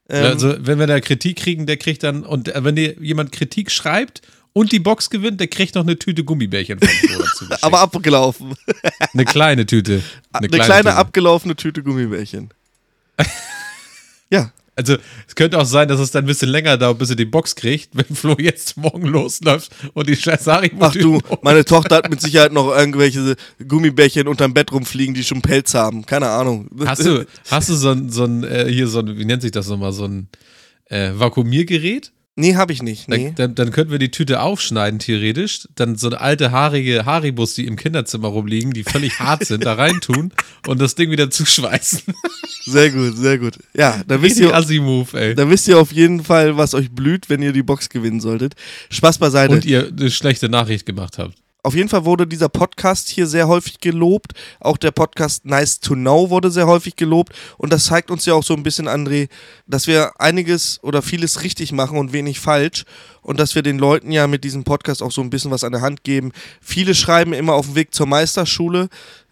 Ähm, 0.10 0.26
also, 0.26 0.56
wenn 0.60 0.80
wir 0.80 0.88
da 0.88 1.00
Kritik 1.00 1.38
kriegen, 1.38 1.66
der 1.66 1.78
kriegt 1.78 2.04
dann, 2.04 2.24
und 2.24 2.50
äh, 2.50 2.64
wenn 2.64 2.76
dir 2.76 2.96
jemand 3.00 3.32
Kritik 3.32 3.72
schreibt 3.72 4.22
und 4.54 4.72
die 4.72 4.80
Box 4.80 5.10
gewinnt, 5.10 5.40
der 5.40 5.48
kriegt 5.48 5.76
noch 5.76 5.84
eine 5.84 5.98
Tüte 5.98 6.24
Gummibärchen 6.24 6.80
von 6.80 7.58
Aber 7.62 7.80
abgelaufen. 7.80 8.56
eine 9.14 9.26
kleine 9.26 9.66
Tüte. 9.66 10.02
Eine, 10.32 10.40
eine 10.40 10.48
kleine, 10.48 10.66
kleine 10.66 10.96
abgelaufene 10.96 11.56
Tüte 11.56 11.84
Gummibärchen. 11.84 12.50
Ja. 14.32 14.52
Also, 14.80 14.96
es 15.28 15.36
könnte 15.36 15.60
auch 15.60 15.66
sein, 15.66 15.90
dass 15.90 16.00
es 16.00 16.12
dann 16.12 16.24
ein 16.24 16.28
bisschen 16.28 16.48
länger 16.48 16.78
dauert, 16.78 17.00
bis 17.00 17.10
er 17.10 17.18
die 17.18 17.26
Box 17.26 17.54
kriegt, 17.54 17.90
wenn 17.94 18.16
Flo 18.16 18.38
jetzt 18.40 18.78
morgen 18.78 19.08
losläuft 19.08 19.74
und 19.94 20.08
die 20.08 20.16
scheiß 20.16 20.48
Haribo 20.48 20.86
Ach 20.86 20.94
du, 20.94 21.20
meine 21.42 21.66
Tochter 21.66 21.98
hat 21.98 22.10
mit 22.10 22.22
Sicherheit 22.22 22.54
noch 22.54 22.74
irgendwelche 22.74 23.36
Gummibärchen 23.68 24.30
unterm 24.30 24.54
Bett 24.54 24.72
rumfliegen, 24.72 25.14
die 25.14 25.26
schon 25.26 25.42
Pelz 25.42 25.74
haben. 25.74 26.06
Keine 26.06 26.30
Ahnung. 26.30 26.70
Hast 26.86 27.06
du, 27.06 27.26
hast 27.52 27.68
du 27.68 27.74
so 27.74 27.90
ein, 27.92 28.10
so 28.10 28.24
ein 28.24 28.46
äh, 28.46 28.72
hier 28.72 28.88
so 28.88 29.00
ein, 29.00 29.18
wie 29.18 29.26
nennt 29.26 29.42
sich 29.42 29.52
das 29.52 29.68
nochmal, 29.68 29.92
so 29.92 30.06
ein 30.06 30.30
äh, 30.86 31.12
Vakuumiergerät? 31.14 32.14
Nee, 32.40 32.56
habe 32.56 32.72
ich 32.72 32.82
nicht. 32.82 33.10
Nee. 33.10 33.34
Dann, 33.36 33.54
dann, 33.54 33.72
könnten 33.72 33.92
wir 33.92 34.00
die 34.00 34.12
Tüte 34.12 34.42
aufschneiden, 34.42 35.00
theoretisch. 35.00 35.68
Dann 35.76 35.98
so 35.98 36.08
eine 36.08 36.22
alte, 36.22 36.52
haarige 36.52 37.06
Haribus, 37.06 37.54
die 37.54 37.68
im 37.68 37.76
Kinderzimmer 37.76 38.30
rumliegen, 38.30 38.72
die 38.72 38.84
völlig 38.86 39.20
hart 39.20 39.44
sind, 39.44 39.66
da 39.66 39.74
reintun 39.74 40.32
und 40.66 40.80
das 40.80 40.96
Ding 40.96 41.12
wieder 41.12 41.30
zuschweißen. 41.30 42.02
Sehr 42.66 42.92
gut, 42.92 43.18
sehr 43.18 43.40
gut. 43.40 43.60
Ja, 43.74 44.02
da 44.08 44.22
wisst, 44.22 44.40
ihr, 44.40 44.54
ey. 44.54 45.36
da 45.36 45.50
wisst 45.50 45.68
ihr 45.68 45.80
auf 45.80 45.92
jeden 45.92 46.24
Fall, 46.24 46.56
was 46.56 46.74
euch 46.74 46.92
blüht, 46.92 47.30
wenn 47.30 47.42
ihr 47.42 47.52
die 47.52 47.64
Box 47.64 47.90
gewinnen 47.90 48.22
solltet. 48.22 48.54
Spaß 48.90 49.18
beiseite. 49.18 49.54
Und 49.54 49.66
ihr 49.66 49.88
eine 49.88 50.10
schlechte 50.10 50.48
Nachricht 50.48 50.86
gemacht 50.86 51.18
habt. 51.18 51.34
Auf 51.62 51.76
jeden 51.76 51.90
Fall 51.90 52.06
wurde 52.06 52.26
dieser 52.26 52.48
Podcast 52.48 53.10
hier 53.10 53.28
sehr 53.28 53.50
häufig 53.50 53.82
gelobt. 53.82 54.32
Auch 54.62 54.78
der 54.78 54.92
Podcast 54.92 55.46
Nice 55.46 55.82
to 55.82 55.94
Know 55.94 56.30
wurde 56.30 56.52
sehr 56.52 56.68
häufig 56.68 56.96
gelobt. 56.96 57.34
Und 57.58 57.74
das 57.74 57.86
zeigt 57.86 58.12
uns 58.12 58.26
ja 58.26 58.34
auch 58.34 58.44
so 58.44 58.54
ein 58.54 58.64
bisschen, 58.64 58.88
André, 58.88 59.28
dass 59.68 59.86
wir 59.86 60.22
einiges 60.22 60.80
oder 60.84 61.02
vieles 61.02 61.44
richtig 61.44 61.74
machen 61.74 61.98
und 61.98 62.14
wenig 62.14 62.40
falsch. 62.40 62.86
Und 63.22 63.42
dass 63.42 63.56
wir 63.56 63.62
den 63.62 63.78
Leuten 63.78 64.10
ja 64.12 64.26
mit 64.28 64.46
diesem 64.46 64.64
Podcast 64.64 65.04
auch 65.04 65.12
so 65.12 65.22
ein 65.22 65.30
bisschen 65.30 65.52
was 65.52 65.66
an 65.66 65.74
der 65.74 65.82
Hand 65.82 66.06
geben. 66.06 66.32
Viele 66.62 66.96
schreiben 66.96 67.34
immer 67.34 67.56
auf 67.56 67.66
dem 67.66 67.76
Weg 67.76 67.94
zur 67.94 68.08
Meisterschule. 68.08 68.88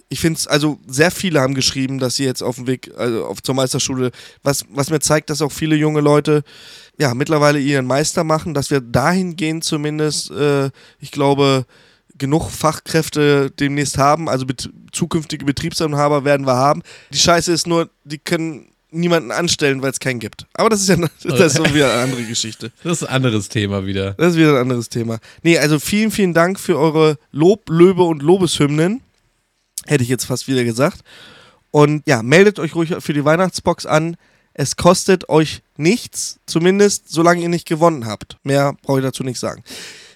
Ich 0.09 0.19
finde 0.19 0.37
es, 0.37 0.47
also 0.47 0.79
sehr 0.85 1.11
viele 1.11 1.39
haben 1.39 1.53
geschrieben, 1.53 1.97
dass 1.97 2.17
sie 2.17 2.25
jetzt 2.25 2.41
auf 2.41 2.55
dem 2.55 2.67
Weg 2.67 2.91
also 2.97 3.25
auf 3.25 3.41
zur 3.41 3.55
Meisterschule, 3.55 4.11
was, 4.43 4.65
was 4.69 4.89
mir 4.89 4.99
zeigt, 4.99 5.29
dass 5.29 5.41
auch 5.41 5.51
viele 5.51 5.77
junge 5.77 6.01
Leute 6.01 6.43
ja 6.97 7.13
mittlerweile 7.13 7.59
ihren 7.59 7.85
Meister 7.85 8.25
machen, 8.25 8.53
dass 8.53 8.69
wir 8.69 8.81
dahingehend 8.81 9.63
zumindest, 9.63 10.31
äh, 10.31 10.71
ich 10.99 11.11
glaube, 11.11 11.65
genug 12.17 12.49
Fachkräfte 12.49 13.51
demnächst 13.51 13.97
haben, 13.97 14.29
also 14.29 14.45
bet 14.45 14.69
zukünftige 14.91 15.45
Betriebsinhaber 15.45 16.25
werden 16.25 16.45
wir 16.45 16.55
haben. 16.55 16.81
Die 17.11 17.17
Scheiße 17.17 17.51
ist 17.51 17.67
nur, 17.67 17.89
die 18.03 18.17
können 18.17 18.67
niemanden 18.91 19.31
anstellen, 19.31 19.81
weil 19.81 19.91
es 19.91 19.99
keinen 19.99 20.19
gibt. 20.19 20.45
Aber 20.53 20.69
das 20.69 20.81
ist 20.81 20.89
ja 20.89 20.95
das 21.23 21.53
ist 21.53 21.57
so 21.57 21.73
wieder 21.73 21.91
eine 21.91 22.03
andere 22.03 22.23
Geschichte. 22.23 22.71
Das 22.83 23.01
ist 23.01 23.07
ein 23.07 23.15
anderes 23.15 23.49
Thema 23.49 23.85
wieder. 23.85 24.13
Das 24.13 24.33
ist 24.33 24.37
wieder 24.37 24.53
ein 24.53 24.61
anderes 24.61 24.89
Thema. 24.89 25.19
Nee, 25.43 25.57
also 25.57 25.79
vielen, 25.79 26.11
vielen 26.11 26.33
Dank 26.33 26.59
für 26.59 26.77
eure 26.77 27.17
Lob, 27.31 27.69
Löbe 27.69 28.03
und 28.03 28.21
Lobeshymnen. 28.21 29.01
Hätte 29.85 30.03
ich 30.03 30.09
jetzt 30.09 30.25
fast 30.25 30.47
wieder 30.47 30.63
gesagt. 30.63 31.01
Und 31.71 32.03
ja, 32.07 32.23
meldet 32.23 32.59
euch 32.59 32.75
ruhig 32.75 32.95
für 32.99 33.13
die 33.13 33.25
Weihnachtsbox 33.25 33.85
an. 33.85 34.15
Es 34.53 34.75
kostet 34.75 35.29
euch 35.29 35.61
nichts, 35.75 36.39
zumindest 36.45 37.11
solange 37.11 37.41
ihr 37.41 37.49
nicht 37.49 37.67
gewonnen 37.67 38.05
habt. 38.05 38.37
Mehr 38.43 38.75
brauche 38.81 38.99
ich 38.99 39.05
dazu 39.05 39.23
nicht 39.23 39.39
sagen. 39.39 39.63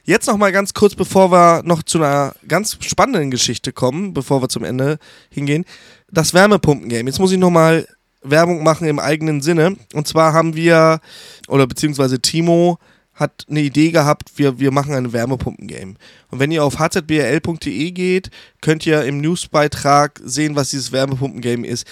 Jetzt 0.03 0.27
noch 0.27 0.37
mal 0.37 0.51
ganz 0.51 0.73
kurz, 0.73 0.95
bevor 0.95 1.31
wir 1.31 1.61
noch 1.63 1.83
zu 1.83 1.99
einer 1.99 2.33
ganz 2.47 2.77
spannenden 2.81 3.29
Geschichte 3.29 3.71
kommen, 3.71 4.13
bevor 4.13 4.41
wir 4.41 4.49
zum 4.49 4.63
Ende 4.63 4.97
hingehen. 5.29 5.65
Das 6.11 6.33
Wärmepumpen-Game. 6.33 7.07
Jetzt 7.07 7.19
muss 7.19 7.31
ich 7.31 7.37
noch 7.37 7.51
mal 7.51 7.87
Werbung 8.23 8.63
machen 8.63 8.87
im 8.87 8.99
eigenen 8.99 9.41
Sinne. 9.41 9.77
Und 9.93 10.07
zwar 10.07 10.33
haben 10.33 10.55
wir, 10.55 10.99
oder 11.47 11.67
beziehungsweise 11.67 12.19
Timo 12.19 12.79
hat 13.13 13.45
eine 13.49 13.61
Idee 13.61 13.91
gehabt, 13.91 14.31
wir, 14.37 14.59
wir 14.59 14.71
machen 14.71 14.93
ein 14.93 15.13
Wärmepumpen-Game. 15.13 15.97
Und 16.29 16.39
wenn 16.39 16.51
ihr 16.51 16.63
auf 16.63 16.79
hzbl.de 16.79 17.91
geht, 17.91 18.31
könnt 18.61 18.85
ihr 18.85 19.03
im 19.03 19.19
Newsbeitrag 19.19 20.19
sehen, 20.23 20.55
was 20.55 20.71
dieses 20.71 20.91
Wärmepumpen-Game 20.91 21.63
ist. 21.63 21.85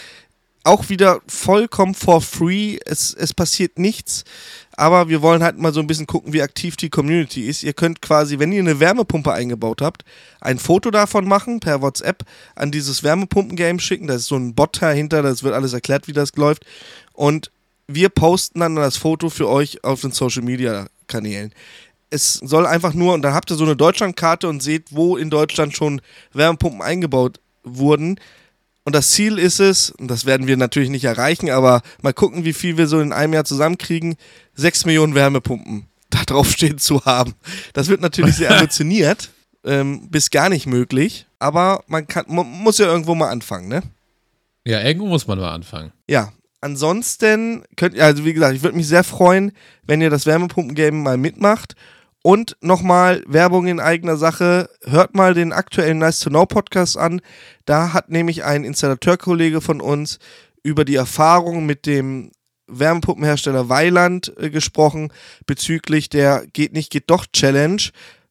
Auch 0.64 0.90
wieder 0.90 1.22
vollkommen 1.28 1.94
for 1.94 2.22
free. 2.22 2.78
Es, 2.86 3.14
es 3.14 3.34
passiert 3.34 3.78
nichts 3.78 4.24
aber 4.80 5.10
wir 5.10 5.22
wollen 5.22 5.44
halt 5.44 5.58
mal 5.58 5.74
so 5.74 5.82
ein 5.82 5.88
bisschen 5.88 6.08
gucken, 6.08 6.32
wie 6.32 6.42
aktiv 6.42 6.78
die 6.78 6.90
Community 6.90 7.48
ist. 7.48 7.64
Ihr 7.64 7.74
könnt 7.74 8.02
quasi, 8.02 8.40
wenn 8.40 8.54
ihr 8.54 8.62
eine 8.62 8.80
Wärmepumpe 8.80 9.34
eingebaut 9.34 9.82
habt, 9.82 10.06
ein 10.40 10.58
Foto 10.58 10.90
davon 10.90 11.28
machen 11.28 11.60
per 11.60 11.82
WhatsApp 11.82 12.24
an 12.56 12.72
dieses 12.72 13.04
Wärmepumpen-Game 13.04 13.80
schicken. 13.80 14.08
Da 14.08 14.14
ist 14.14 14.28
so 14.28 14.38
ein 14.38 14.56
Bot 14.56 14.82
dahinter, 14.82 15.22
das 15.22 15.44
wird 15.44 15.54
alles 15.54 15.74
erklärt, 15.74 16.08
wie 16.08 16.14
das 16.14 16.34
läuft. 16.38 16.66
Und 17.12 17.52
wir 17.88 18.08
posten 18.08 18.62
dann 18.62 18.78
das 18.78 18.96
Foto 18.96 19.30
für 19.30 19.50
euch 19.50 19.84
auf 19.84 20.00
den 20.00 20.12
Social 20.12 20.44
Media 20.44 20.88
Kanälen. 21.08 21.52
Es 22.10 22.36
soll 22.36 22.66
einfach 22.66 22.94
nur, 22.94 23.14
und 23.14 23.22
dann 23.22 23.34
habt 23.34 23.52
ihr 23.52 23.58
so 23.58 23.66
eine 23.66 23.76
Deutschlandkarte 23.76 24.48
und 24.48 24.64
seht, 24.64 24.96
wo 24.96 25.18
in 25.18 25.30
Deutschland 25.30 25.76
schon 25.76 26.02
Wärmepumpen 26.32 26.82
eingebaut 26.82 27.42
wurden. 27.64 28.18
Und 28.90 28.96
das 28.96 29.12
Ziel 29.12 29.38
ist 29.38 29.60
es, 29.60 29.92
und 29.92 30.08
das 30.08 30.26
werden 30.26 30.48
wir 30.48 30.58
natürlich 30.58 30.90
nicht 30.90 31.04
erreichen, 31.04 31.52
aber 31.52 31.84
mal 32.02 32.12
gucken, 32.12 32.44
wie 32.44 32.54
viel 32.54 32.76
wir 32.76 32.88
so 32.88 33.00
in 33.00 33.14
einem 33.14 33.34
Jahr 33.34 33.46
zusammenkriegen, 33.46 34.16
6 34.56 34.86
Millionen 34.86 35.14
Wärmepumpen 35.14 35.86
da 36.10 36.24
drauf 36.24 36.50
stehen 36.50 36.80
zu 36.80 37.06
haben. 37.06 37.36
Das 37.74 37.88
wird 37.88 38.02
natürlich 38.02 38.38
sehr 38.38 38.50
ambitioniert, 38.56 39.30
ähm, 39.64 40.10
bis 40.10 40.32
gar 40.32 40.50
nicht 40.50 40.66
möglich, 40.66 41.28
aber 41.38 41.84
man, 41.86 42.08
kann, 42.08 42.26
man 42.30 42.48
muss 42.48 42.80
ja 42.80 42.88
irgendwo 42.88 43.14
mal 43.14 43.30
anfangen, 43.30 43.68
ne? 43.68 43.84
Ja, 44.66 44.82
irgendwo 44.82 45.06
muss 45.06 45.28
man 45.28 45.38
mal 45.38 45.52
anfangen. 45.54 45.92
Ja, 46.10 46.34
ansonsten 46.60 47.66
könnt 47.76 47.94
ihr, 47.94 48.04
also 48.04 48.26
wie 48.26 48.34
gesagt, 48.34 48.56
ich 48.56 48.64
würde 48.64 48.76
mich 48.76 48.88
sehr 48.88 49.04
freuen, 49.04 49.52
wenn 49.84 50.02
ihr 50.02 50.10
das 50.10 50.26
Wärmepumpen-Game 50.26 51.04
mal 51.04 51.18
mitmacht 51.18 51.76
und 52.30 52.58
nochmal 52.62 53.24
Werbung 53.26 53.66
in 53.66 53.80
eigener 53.80 54.16
Sache. 54.16 54.70
Hört 54.84 55.16
mal 55.16 55.34
den 55.34 55.52
aktuellen 55.52 55.98
Nice 55.98 56.20
to 56.20 56.30
Know 56.30 56.46
Podcast 56.46 56.96
an. 56.96 57.22
Da 57.66 57.92
hat 57.92 58.12
nämlich 58.12 58.44
ein 58.44 58.66
Installateurkollege 58.66 59.62
von 59.62 59.82
uns 59.82 60.20
über 60.62 60.86
die 60.86 60.94
Erfahrung 60.94 61.66
mit 61.66 61.88
dem 61.88 62.30
Wärmepumpenhersteller 62.68 63.68
Weiland 63.68 64.32
äh, 64.38 64.52
gesprochen 64.52 65.12
bezüglich 65.48 66.08
der 66.10 66.46
Geht 66.54 66.74
nicht, 66.74 66.92
geht 66.92 67.10
doch 67.10 67.26
Challenge, 67.34 67.82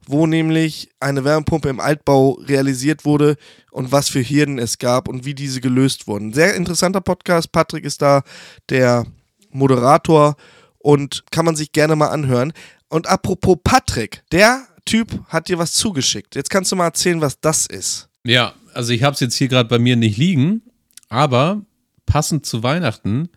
wo 0.07 0.29
nämlich 0.29 0.91
eine 1.01 1.25
Wärmepumpe 1.25 1.69
im 1.69 1.81
Altbau 1.81 2.35
realisiert 2.35 3.05
wurde 3.05 3.35
und 3.73 3.91
was 3.91 4.09
für 4.09 4.23
Hürden 4.23 4.61
es 4.61 4.79
gab 4.79 5.09
und 5.09 5.25
wie 5.25 5.35
diese 5.35 5.61
gelöst 5.61 6.07
wurden. 6.07 6.33
Sehr 6.33 6.55
interessanter 6.55 7.01
Podcast. 7.01 7.51
Patrick 7.51 7.85
ist 7.85 8.01
da 8.01 8.23
der 8.69 9.07
Moderator 9.51 10.37
und 10.79 11.25
kann 11.33 11.45
man 11.45 11.57
sich 11.57 11.73
gerne 11.73 11.97
mal 11.97 12.11
anhören. 12.11 12.53
Und 12.89 13.07
apropos 13.07 13.57
Patrick, 13.63 14.23
der 14.33 14.67
Typ 14.85 15.25
hat 15.29 15.49
dir 15.49 15.59
was 15.59 15.75
zugeschickt. 15.75 16.35
Jetzt 16.35 16.51
kannst 16.51 16.73
du 16.73 16.77
mal 16.77 16.87
erzählen, 16.87 17.21
was 17.21 17.41
das 17.41 17.67
ist. 17.67 18.09
Ja, 18.25 18.55
also 18.75 18.93
ich 18.93 19.03
habe 19.03 19.15
es 19.15 19.21
jetzt 19.21 19.35
hier 19.35 19.49
gerade 19.49 19.69
bei 19.69 19.79
mir 19.79 19.97
nicht 19.97 20.17
liegen, 20.17 20.63
aber 21.09 21.63
passend 22.07 22.47
zu 22.47 22.63
Weihnachten 22.63 23.29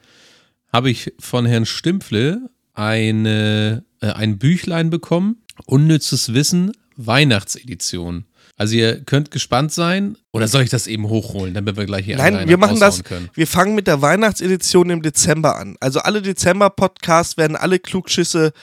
habe 0.71 0.89
ich 0.89 1.13
von 1.19 1.45
Herrn 1.45 1.65
Stimpfle 1.65 2.49
eine, 2.73 3.83
äh, 4.01 4.07
ein 4.07 4.37
Büchlein 4.37 4.89
bekommen. 4.89 5.41
Unnützes 5.65 6.33
Wissen, 6.33 6.71
Weihnachtsedition. 6.95 8.25
Also 8.57 8.75
ihr 8.75 9.03
könnt 9.03 9.31
gespannt 9.31 9.71
sein. 9.71 10.17
Oder 10.31 10.47
soll 10.47 10.61
ich 10.61 10.69
das 10.69 10.87
eben 10.87 11.09
hochholen, 11.09 11.53
damit 11.53 11.77
wir 11.77 11.85
gleich 11.85 12.05
hier 12.05 12.17
Nein, 12.17 12.47
wir 12.47 12.57
machen 12.57 12.79
das. 12.79 13.03
Können? 13.03 13.29
Wir 13.33 13.47
fangen 13.47 13.75
mit 13.75 13.87
der 13.87 14.01
Weihnachtsedition 14.01 14.89
im 14.89 15.01
Dezember 15.01 15.57
an. 15.57 15.77
Also 15.79 15.99
alle 15.99 16.21
Dezember-Podcasts 16.21 17.37
werden 17.37 17.57
alle 17.57 17.79
Klugschüsse 17.79 18.53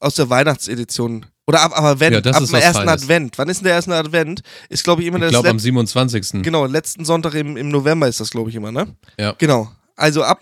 aus 0.00 0.14
der 0.14 0.30
Weihnachtsedition 0.30 1.26
oder 1.46 1.62
ab, 1.62 1.72
aber 1.74 1.98
wenn, 1.98 2.12
ja, 2.12 2.18
ab 2.20 2.24
dem 2.24 2.32
ersten 2.32 2.56
Feines. 2.56 2.76
Advent. 2.76 3.36
Wann 3.36 3.48
ist 3.48 3.58
denn 3.58 3.64
der 3.64 3.74
erste 3.74 3.92
Advent? 3.94 4.42
Ist, 4.68 4.84
glaube 4.84 5.02
ich, 5.02 5.08
immer 5.08 5.16
ich 5.16 5.22
der 5.22 5.30
glaube 5.30 5.48
am 5.48 5.58
27. 5.58 6.42
Genau, 6.42 6.64
letzten 6.66 7.04
Sonntag 7.04 7.34
im, 7.34 7.56
im 7.56 7.70
November 7.70 8.06
ist 8.06 8.20
das, 8.20 8.30
glaube 8.30 8.50
ich, 8.50 8.56
immer, 8.56 8.70
ne? 8.70 8.86
Ja. 9.18 9.34
Genau. 9.36 9.68
Also 10.00 10.22
ab, 10.22 10.40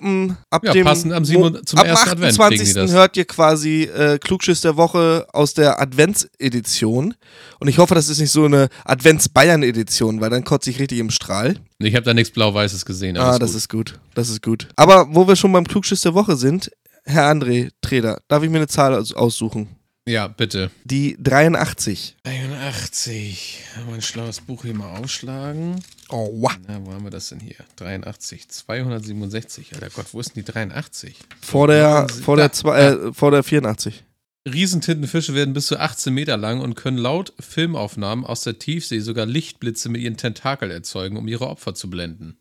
ab 0.50 0.64
ja, 0.64 0.72
dem, 0.72 0.84
passend 0.84 1.12
am 1.12 1.24
7, 1.24 1.66
zum 1.66 1.78
ab 1.80 1.88
28. 1.88 2.92
hört 2.92 3.16
ihr 3.16 3.24
quasi 3.24 3.84
äh, 3.84 4.18
Klugschiss 4.18 4.60
der 4.60 4.76
Woche 4.76 5.26
aus 5.32 5.52
der 5.52 5.80
Adventsedition. 5.80 7.14
Und 7.58 7.66
ich 7.66 7.78
hoffe, 7.78 7.96
das 7.96 8.08
ist 8.08 8.20
nicht 8.20 8.30
so 8.30 8.44
eine 8.44 8.68
Advents-Bayern-Edition, 8.84 10.20
weil 10.20 10.30
dann 10.30 10.44
kotze 10.44 10.70
ich 10.70 10.78
richtig 10.78 11.00
im 11.00 11.10
Strahl. 11.10 11.56
Ich 11.80 11.94
habe 11.96 12.04
da 12.04 12.14
nichts 12.14 12.30
Blau-Weißes 12.30 12.84
gesehen. 12.84 13.16
Ah, 13.16 13.38
das 13.38 13.50
gut. 13.50 13.56
ist 13.56 13.68
gut. 13.68 13.98
Das 14.14 14.28
ist 14.28 14.42
gut. 14.42 14.68
Aber 14.76 15.08
wo 15.10 15.26
wir 15.26 15.34
schon 15.34 15.52
beim 15.52 15.66
Klugschiss 15.66 16.02
der 16.02 16.14
Woche 16.14 16.36
sind, 16.36 16.70
Herr 17.08 17.30
André 17.30 17.70
Treder, 17.80 18.20
darf 18.28 18.42
ich 18.42 18.50
mir 18.50 18.58
eine 18.58 18.66
Zahl 18.66 18.94
aussuchen? 19.14 19.68
Ja, 20.06 20.28
bitte. 20.28 20.70
Die 20.84 21.16
83. 21.18 22.16
83. 22.22 23.64
Mein 23.90 24.02
schlaues 24.02 24.42
Buch 24.42 24.62
hier 24.62 24.74
mal 24.74 24.98
aufschlagen. 24.98 25.82
Oh, 26.10 26.30
wow. 26.34 26.52
Na, 26.66 26.84
wo 26.84 26.92
haben 26.92 27.04
wir 27.04 27.10
das 27.10 27.30
denn 27.30 27.40
hier? 27.40 27.56
83. 27.76 28.48
267. 28.48 29.74
Alter 29.74 29.88
Gott, 29.90 30.06
wo 30.12 30.20
ist 30.20 30.36
denn 30.36 30.44
die 30.44 30.52
83? 30.52 31.16
Vor 31.40 31.66
der, 31.66 32.08
vor 32.08 32.36
der, 32.36 32.52
zwei, 32.52 32.78
äh, 32.78 33.12
vor 33.14 33.30
der 33.30 33.42
84. 33.42 34.04
Riesentintenfische 34.46 35.34
werden 35.34 35.54
bis 35.54 35.66
zu 35.66 35.78
18 35.78 36.12
Meter 36.12 36.36
lang 36.36 36.60
und 36.60 36.74
können 36.74 36.98
laut 36.98 37.32
Filmaufnahmen 37.40 38.26
aus 38.26 38.42
der 38.42 38.58
Tiefsee 38.58 39.00
sogar 39.00 39.24
Lichtblitze 39.24 39.88
mit 39.88 40.02
ihren 40.02 40.18
Tentakeln 40.18 40.70
erzeugen, 40.70 41.16
um 41.16 41.26
ihre 41.26 41.48
Opfer 41.48 41.74
zu 41.74 41.88
blenden. 41.88 42.36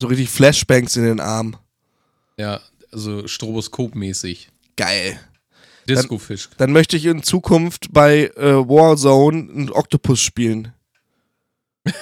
So 0.00 0.08
richtig 0.08 0.28
Flashbangs 0.28 0.96
in 0.96 1.04
den 1.04 1.20
Arm. 1.20 1.56
Ja, 2.38 2.60
also 2.92 3.26
stroboskopmäßig. 3.26 4.50
Geil. 4.76 5.18
Disco-Fisch. 5.88 6.48
Dann, 6.50 6.58
dann, 6.58 6.72
möchte 6.72 6.96
ich 6.96 7.06
in 7.06 7.22
Zukunft 7.22 7.92
bei 7.92 8.30
äh, 8.36 8.54
Warzone 8.54 9.38
einen 9.38 9.70
Oktopus 9.70 10.20
spielen. 10.20 10.72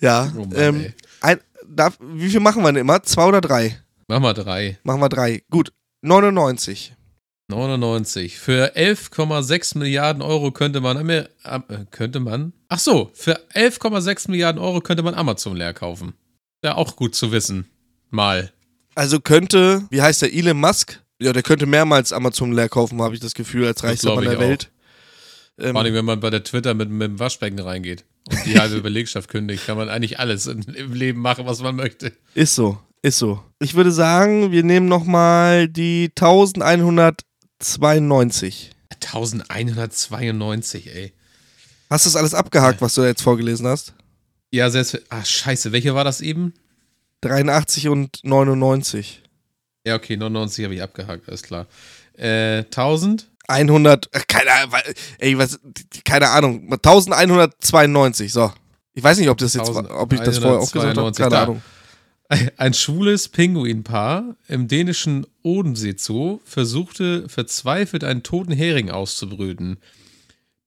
ja. 0.00 0.32
Oh 0.36 0.44
Mann, 0.44 0.52
ähm, 0.54 0.92
ein, 1.20 1.40
darf, 1.66 1.98
wie 2.00 2.30
viel 2.30 2.40
machen 2.40 2.62
wir 2.62 2.72
denn 2.72 2.82
immer? 2.82 3.02
Zwei 3.02 3.24
oder 3.24 3.40
drei? 3.40 3.80
Machen 4.06 4.22
wir 4.22 4.34
drei. 4.34 4.78
Machen 4.84 5.00
wir 5.00 5.08
drei. 5.08 5.42
Gut. 5.50 5.72
99. 6.02 6.94
99. 7.48 8.38
Für 8.38 8.76
11,6 8.76 9.78
Milliarden 9.78 10.22
Euro 10.22 10.52
könnte 10.52 10.80
man, 10.80 11.08
äh, 11.08 11.26
könnte 11.90 12.20
man, 12.20 12.52
ach 12.68 12.78
so, 12.78 13.10
für 13.14 13.40
11,6 13.54 14.30
Milliarden 14.30 14.60
Euro 14.60 14.80
könnte 14.80 15.02
man 15.02 15.14
Amazon 15.14 15.56
leer 15.56 15.74
kaufen. 15.74 16.14
Ja, 16.66 16.74
auch 16.74 16.96
gut 16.96 17.14
zu 17.14 17.30
wissen. 17.30 17.70
Mal. 18.10 18.50
Also 18.96 19.20
könnte, 19.20 19.86
wie 19.90 20.02
heißt 20.02 20.22
der, 20.22 20.34
Elon 20.34 20.58
Musk? 20.58 21.00
Ja, 21.20 21.32
der 21.32 21.44
könnte 21.44 21.64
mehrmals 21.64 22.12
Amazon 22.12 22.52
leer 22.52 22.68
kaufen, 22.68 23.00
habe 23.00 23.14
ich 23.14 23.20
das 23.20 23.34
Gefühl, 23.34 23.68
als 23.68 23.84
reichster 23.84 24.16
Mann 24.16 24.24
der 24.24 24.40
Welt. 24.40 24.72
Ähm, 25.60 25.74
Vor 25.74 25.82
allem, 25.82 25.94
wenn 25.94 26.04
man 26.04 26.18
bei 26.18 26.28
der 26.28 26.42
Twitter 26.42 26.74
mit, 26.74 26.90
mit 26.90 27.08
dem 27.08 27.20
Waschbecken 27.20 27.60
reingeht 27.60 28.04
und 28.28 28.44
die 28.46 28.58
halbe 28.58 28.80
Belegschaft 28.82 29.30
kündigt, 29.30 29.64
kann 29.64 29.76
man 29.76 29.88
eigentlich 29.88 30.18
alles 30.18 30.48
im 30.48 30.92
Leben 30.92 31.20
machen, 31.20 31.46
was 31.46 31.62
man 31.62 31.76
möchte. 31.76 32.12
Ist 32.34 32.56
so, 32.56 32.80
ist 33.00 33.18
so. 33.18 33.40
Ich 33.60 33.74
würde 33.74 33.92
sagen, 33.92 34.50
wir 34.50 34.64
nehmen 34.64 34.88
nochmal 34.88 35.68
die 35.68 36.10
1192. 36.16 38.72
1192, 38.90 40.92
ey. 40.92 41.12
Hast 41.88 42.06
du 42.06 42.08
das 42.08 42.16
alles 42.16 42.34
abgehakt, 42.34 42.82
was 42.82 42.94
du 42.94 43.04
jetzt 43.04 43.22
vorgelesen 43.22 43.68
hast? 43.68 43.94
Ja, 44.56 44.70
selbst. 44.70 45.02
Ach, 45.10 45.24
scheiße, 45.24 45.72
welche 45.72 45.94
war 45.94 46.04
das 46.04 46.22
eben? 46.22 46.54
83 47.20 47.88
und 47.88 48.20
99. 48.22 49.22
Ja, 49.86 49.96
okay, 49.96 50.16
99 50.16 50.64
habe 50.64 50.74
ich 50.74 50.82
abgehakt, 50.82 51.28
alles 51.28 51.42
klar. 51.42 51.66
Äh, 52.14 52.64
1000? 52.64 53.28
100, 53.48 54.10
keine 54.28 54.50
Ahnung, 54.50 54.74
ey, 55.18 55.38
was, 55.38 55.60
keine 56.04 56.30
Ahnung, 56.30 56.72
1192, 56.72 58.32
so. 58.32 58.50
Ich 58.94 59.04
weiß 59.04 59.18
nicht, 59.18 59.28
ob 59.28 59.36
das 59.38 59.52
jetzt, 59.52 59.68
ob 59.68 60.12
ich 60.14 60.20
das 60.20 60.38
vorher 60.38 60.58
auch 60.58 60.72
gesagt 60.72 60.96
habe, 60.96 61.12
keine 61.12 61.30
da. 61.30 61.42
Ahnung. 61.42 61.62
Ein 62.56 62.72
schwules 62.72 63.28
Pinguinpaar 63.28 64.36
im 64.48 64.68
dänischen 64.68 65.26
Odensee 65.42 65.94
Zoo 65.96 66.40
versuchte 66.44 67.28
verzweifelt 67.28 68.02
einen 68.02 68.24
toten 68.24 68.52
Hering 68.52 68.90
auszubrüten. 68.90 69.76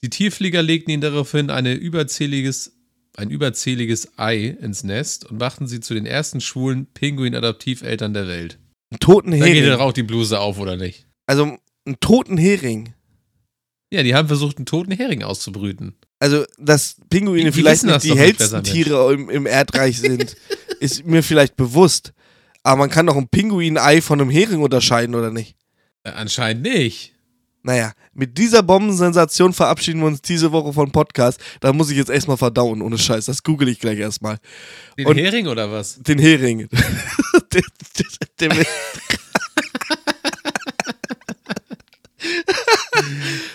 Die 0.01 0.09
Tierflieger 0.09 0.61
legten 0.61 0.91
ihn 0.91 1.01
daraufhin 1.01 1.49
eine 1.49 1.73
überzähliges 1.73 2.78
ein 3.17 3.29
überzähliges 3.29 4.17
Ei 4.17 4.57
ins 4.61 4.83
Nest 4.83 5.25
und 5.25 5.39
machten 5.39 5.67
sie 5.67 5.79
zu 5.79 5.93
den 5.93 6.05
ersten 6.05 6.41
schwulen 6.41 6.87
Pinguin-Adoptiveltern 6.93 8.13
der 8.13 8.27
Welt. 8.27 8.59
Einen 8.91 8.99
toten 8.99 9.31
Hering. 9.31 9.53
Da 9.53 9.59
geht 9.61 9.73
doch 9.73 9.79
auch 9.79 9.93
die 9.93 10.03
Bluse 10.03 10.39
auf, 10.39 10.59
oder 10.59 10.77
nicht? 10.77 11.05
Also, 11.27 11.57
einen 11.85 11.99
toten 11.99 12.37
Hering. 12.37 12.93
Ja, 13.91 14.03
die 14.03 14.15
haben 14.15 14.27
versucht, 14.27 14.57
einen 14.57 14.65
toten 14.65 14.91
Hering 14.91 15.23
auszubrüten. 15.23 15.95
Also, 16.19 16.45
dass 16.57 16.97
Pinguine 17.09 17.51
die, 17.51 17.51
vielleicht 17.51 17.83
nicht 17.83 18.03
die 18.03 18.17
hellsten 18.17 18.63
Tiere 18.63 19.13
im, 19.13 19.29
im 19.29 19.45
Erdreich 19.45 19.99
sind, 19.99 20.35
ist 20.79 21.05
mir 21.05 21.23
vielleicht 21.23 21.55
bewusst. 21.55 22.13
Aber 22.63 22.77
man 22.77 22.89
kann 22.89 23.05
doch 23.05 23.15
ein 23.15 23.29
Pinguin-Ei 23.29 24.01
von 24.01 24.19
einem 24.19 24.29
Hering 24.29 24.61
unterscheiden, 24.61 25.15
oder 25.15 25.31
nicht? 25.31 25.55
Äh, 26.03 26.11
anscheinend 26.11 26.63
nicht. 26.63 27.13
Naja, 27.69 27.93
mit 28.15 28.37
dieser 28.39 28.63
Bombensensation 28.63 29.53
verabschieden 29.53 29.99
wir 29.99 30.07
uns 30.07 30.23
diese 30.23 30.51
Woche 30.51 30.73
von 30.73 30.91
Podcast. 30.91 31.39
Da 31.59 31.71
muss 31.71 31.91
ich 31.91 31.97
jetzt 31.97 32.09
erstmal 32.09 32.37
verdauen, 32.37 32.81
ohne 32.81 32.97
Scheiß. 32.97 33.25
Das 33.25 33.43
google 33.43 33.69
ich 33.69 33.79
gleich 33.79 33.99
erstmal. 33.99 34.39
Den 34.97 35.05
Und 35.05 35.17
Hering 35.17 35.45
oder 35.45 35.71
was? 35.71 36.01
Den 36.01 36.17
Hering. 36.17 36.67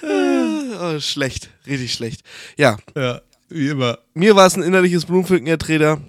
oh, 0.81 1.01
schlecht, 1.01 1.51
richtig 1.67 1.93
schlecht. 1.93 2.23
Ja. 2.57 2.77
Ja, 2.95 3.21
wie 3.49 3.71
immer. 3.71 3.99
Mir 4.15 4.37
war 4.37 4.47
es 4.47 4.55
ein 4.55 4.63
innerliches 4.63 5.07
Blumenpflücken, 5.07 5.49
Herr 5.49 5.59
Trader. 5.59 6.01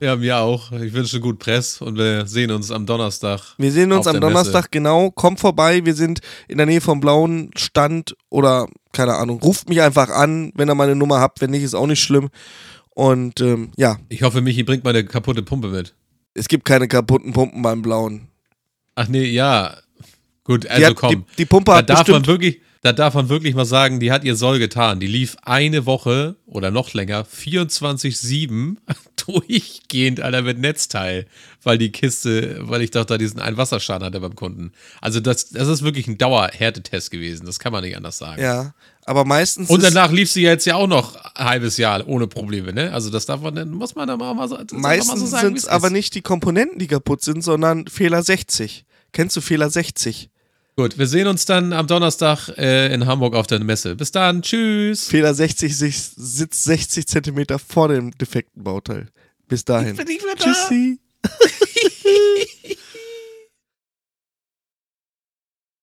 Ja, 0.00 0.16
mir 0.16 0.38
auch. 0.38 0.72
Ich 0.72 0.94
wünsche 0.94 1.20
gut 1.20 1.38
Press 1.38 1.82
und 1.82 1.98
wir 1.98 2.26
sehen 2.26 2.50
uns 2.50 2.70
am 2.70 2.86
Donnerstag. 2.86 3.54
Wir 3.58 3.70
sehen 3.70 3.92
uns 3.92 4.06
am 4.06 4.18
Donnerstag, 4.18 4.62
Messe. 4.62 4.70
genau. 4.70 5.10
Kommt 5.10 5.40
vorbei. 5.40 5.84
Wir 5.84 5.94
sind 5.94 6.20
in 6.48 6.56
der 6.56 6.66
Nähe 6.66 6.80
vom 6.80 7.00
blauen 7.00 7.50
Stand 7.54 8.16
oder 8.30 8.66
keine 8.92 9.16
Ahnung. 9.16 9.40
Ruft 9.42 9.68
mich 9.68 9.82
einfach 9.82 10.08
an, 10.08 10.52
wenn 10.54 10.70
ihr 10.70 10.74
meine 10.74 10.96
Nummer 10.96 11.20
habt. 11.20 11.42
Wenn 11.42 11.50
nicht, 11.50 11.62
ist 11.62 11.74
auch 11.74 11.86
nicht 11.86 12.02
schlimm. 12.02 12.30
Und 12.90 13.42
ähm, 13.42 13.72
ja. 13.76 13.98
Ich 14.08 14.22
hoffe, 14.22 14.40
Michi 14.40 14.62
bringt 14.62 14.84
meine 14.84 15.04
kaputte 15.04 15.42
Pumpe 15.42 15.68
mit. 15.68 15.94
Es 16.32 16.48
gibt 16.48 16.64
keine 16.64 16.88
kaputten 16.88 17.34
Pumpen 17.34 17.60
beim 17.60 17.82
blauen. 17.82 18.28
Ach 18.94 19.08
nee, 19.08 19.24
ja. 19.24 19.76
Gut, 20.44 20.66
also 20.66 20.86
hat, 20.86 20.96
komm. 20.96 21.10
Die, 21.10 21.36
die 21.36 21.44
Pumpe 21.44 21.74
hat 21.74 21.90
da 21.90 21.96
darf 21.96 22.08
man 22.08 22.26
wirklich 22.26 22.62
da 22.82 22.94
darf 22.94 23.14
man 23.14 23.28
wirklich 23.28 23.54
mal 23.54 23.66
sagen, 23.66 24.00
die 24.00 24.10
hat 24.10 24.24
ihr 24.24 24.36
Soll 24.36 24.58
getan. 24.58 25.00
Die 25.00 25.06
lief 25.06 25.36
eine 25.42 25.84
Woche 25.84 26.36
oder 26.46 26.70
noch 26.70 26.94
länger, 26.94 27.26
24-7 27.26 28.76
durchgehend, 29.26 30.20
Alter, 30.20 30.42
mit 30.42 30.58
Netzteil, 30.58 31.26
weil 31.62 31.76
die 31.76 31.92
Kiste, 31.92 32.56
weil 32.60 32.80
ich 32.80 32.90
doch 32.90 33.04
da 33.04 33.18
diesen 33.18 33.38
Einwasserschaden 33.38 34.06
hatte 34.06 34.20
beim 34.20 34.34
Kunden. 34.34 34.72
Also 35.02 35.20
das, 35.20 35.50
das 35.50 35.68
ist 35.68 35.82
wirklich 35.82 36.06
ein 36.06 36.16
Dauerhärtetest 36.16 37.10
gewesen, 37.10 37.44
das 37.44 37.58
kann 37.58 37.72
man 37.72 37.84
nicht 37.84 37.98
anders 37.98 38.16
sagen. 38.16 38.40
Ja, 38.40 38.74
aber 39.04 39.26
meistens. 39.26 39.68
Und 39.68 39.82
danach 39.82 40.10
lief 40.10 40.30
sie 40.30 40.42
jetzt 40.42 40.64
ja 40.64 40.76
auch 40.76 40.86
noch 40.86 41.16
ein 41.34 41.44
halbes 41.44 41.76
Jahr 41.76 42.08
ohne 42.08 42.28
Probleme, 42.28 42.72
ne? 42.72 42.92
Also 42.94 43.10
das 43.10 43.26
darf 43.26 43.42
man, 43.42 43.70
muss 43.72 43.94
man 43.94 44.08
da 44.08 44.16
mal 44.16 44.48
so, 44.48 44.58
meistens 44.72 45.20
so 45.20 45.26
sagen. 45.26 45.48
sind 45.48 45.58
es 45.58 45.68
aber 45.68 45.90
nicht 45.90 46.14
die 46.14 46.22
Komponenten, 46.22 46.78
die 46.78 46.86
kaputt 46.86 47.22
sind, 47.22 47.42
sondern 47.44 47.88
Fehler 47.88 48.22
60. 48.22 48.86
Kennst 49.12 49.36
du 49.36 49.42
Fehler 49.42 49.68
60? 49.68 50.30
Gut, 50.80 50.96
wir 50.96 51.06
sehen 51.06 51.26
uns 51.26 51.44
dann 51.44 51.74
am 51.74 51.86
Donnerstag 51.86 52.48
äh, 52.56 52.90
in 52.94 53.04
Hamburg 53.04 53.34
auf 53.34 53.46
der 53.46 53.60
Messe. 53.60 53.96
Bis 53.96 54.12
dann, 54.12 54.40
tschüss. 54.40 55.08
Fehler 55.08 55.34
60 55.34 55.76
sitzt 55.76 56.62
60 56.62 57.06
Zentimeter 57.06 57.58
vor 57.58 57.88
dem 57.88 58.12
defekten 58.12 58.64
Bauteil. 58.64 59.08
Bis 59.46 59.66
dahin. 59.66 59.90
Ich 59.90 59.96
bin 59.98 60.06
nicht 60.06 60.24
mehr 60.24 60.36
da. 60.36 60.42
Tschüssi. 60.42 60.98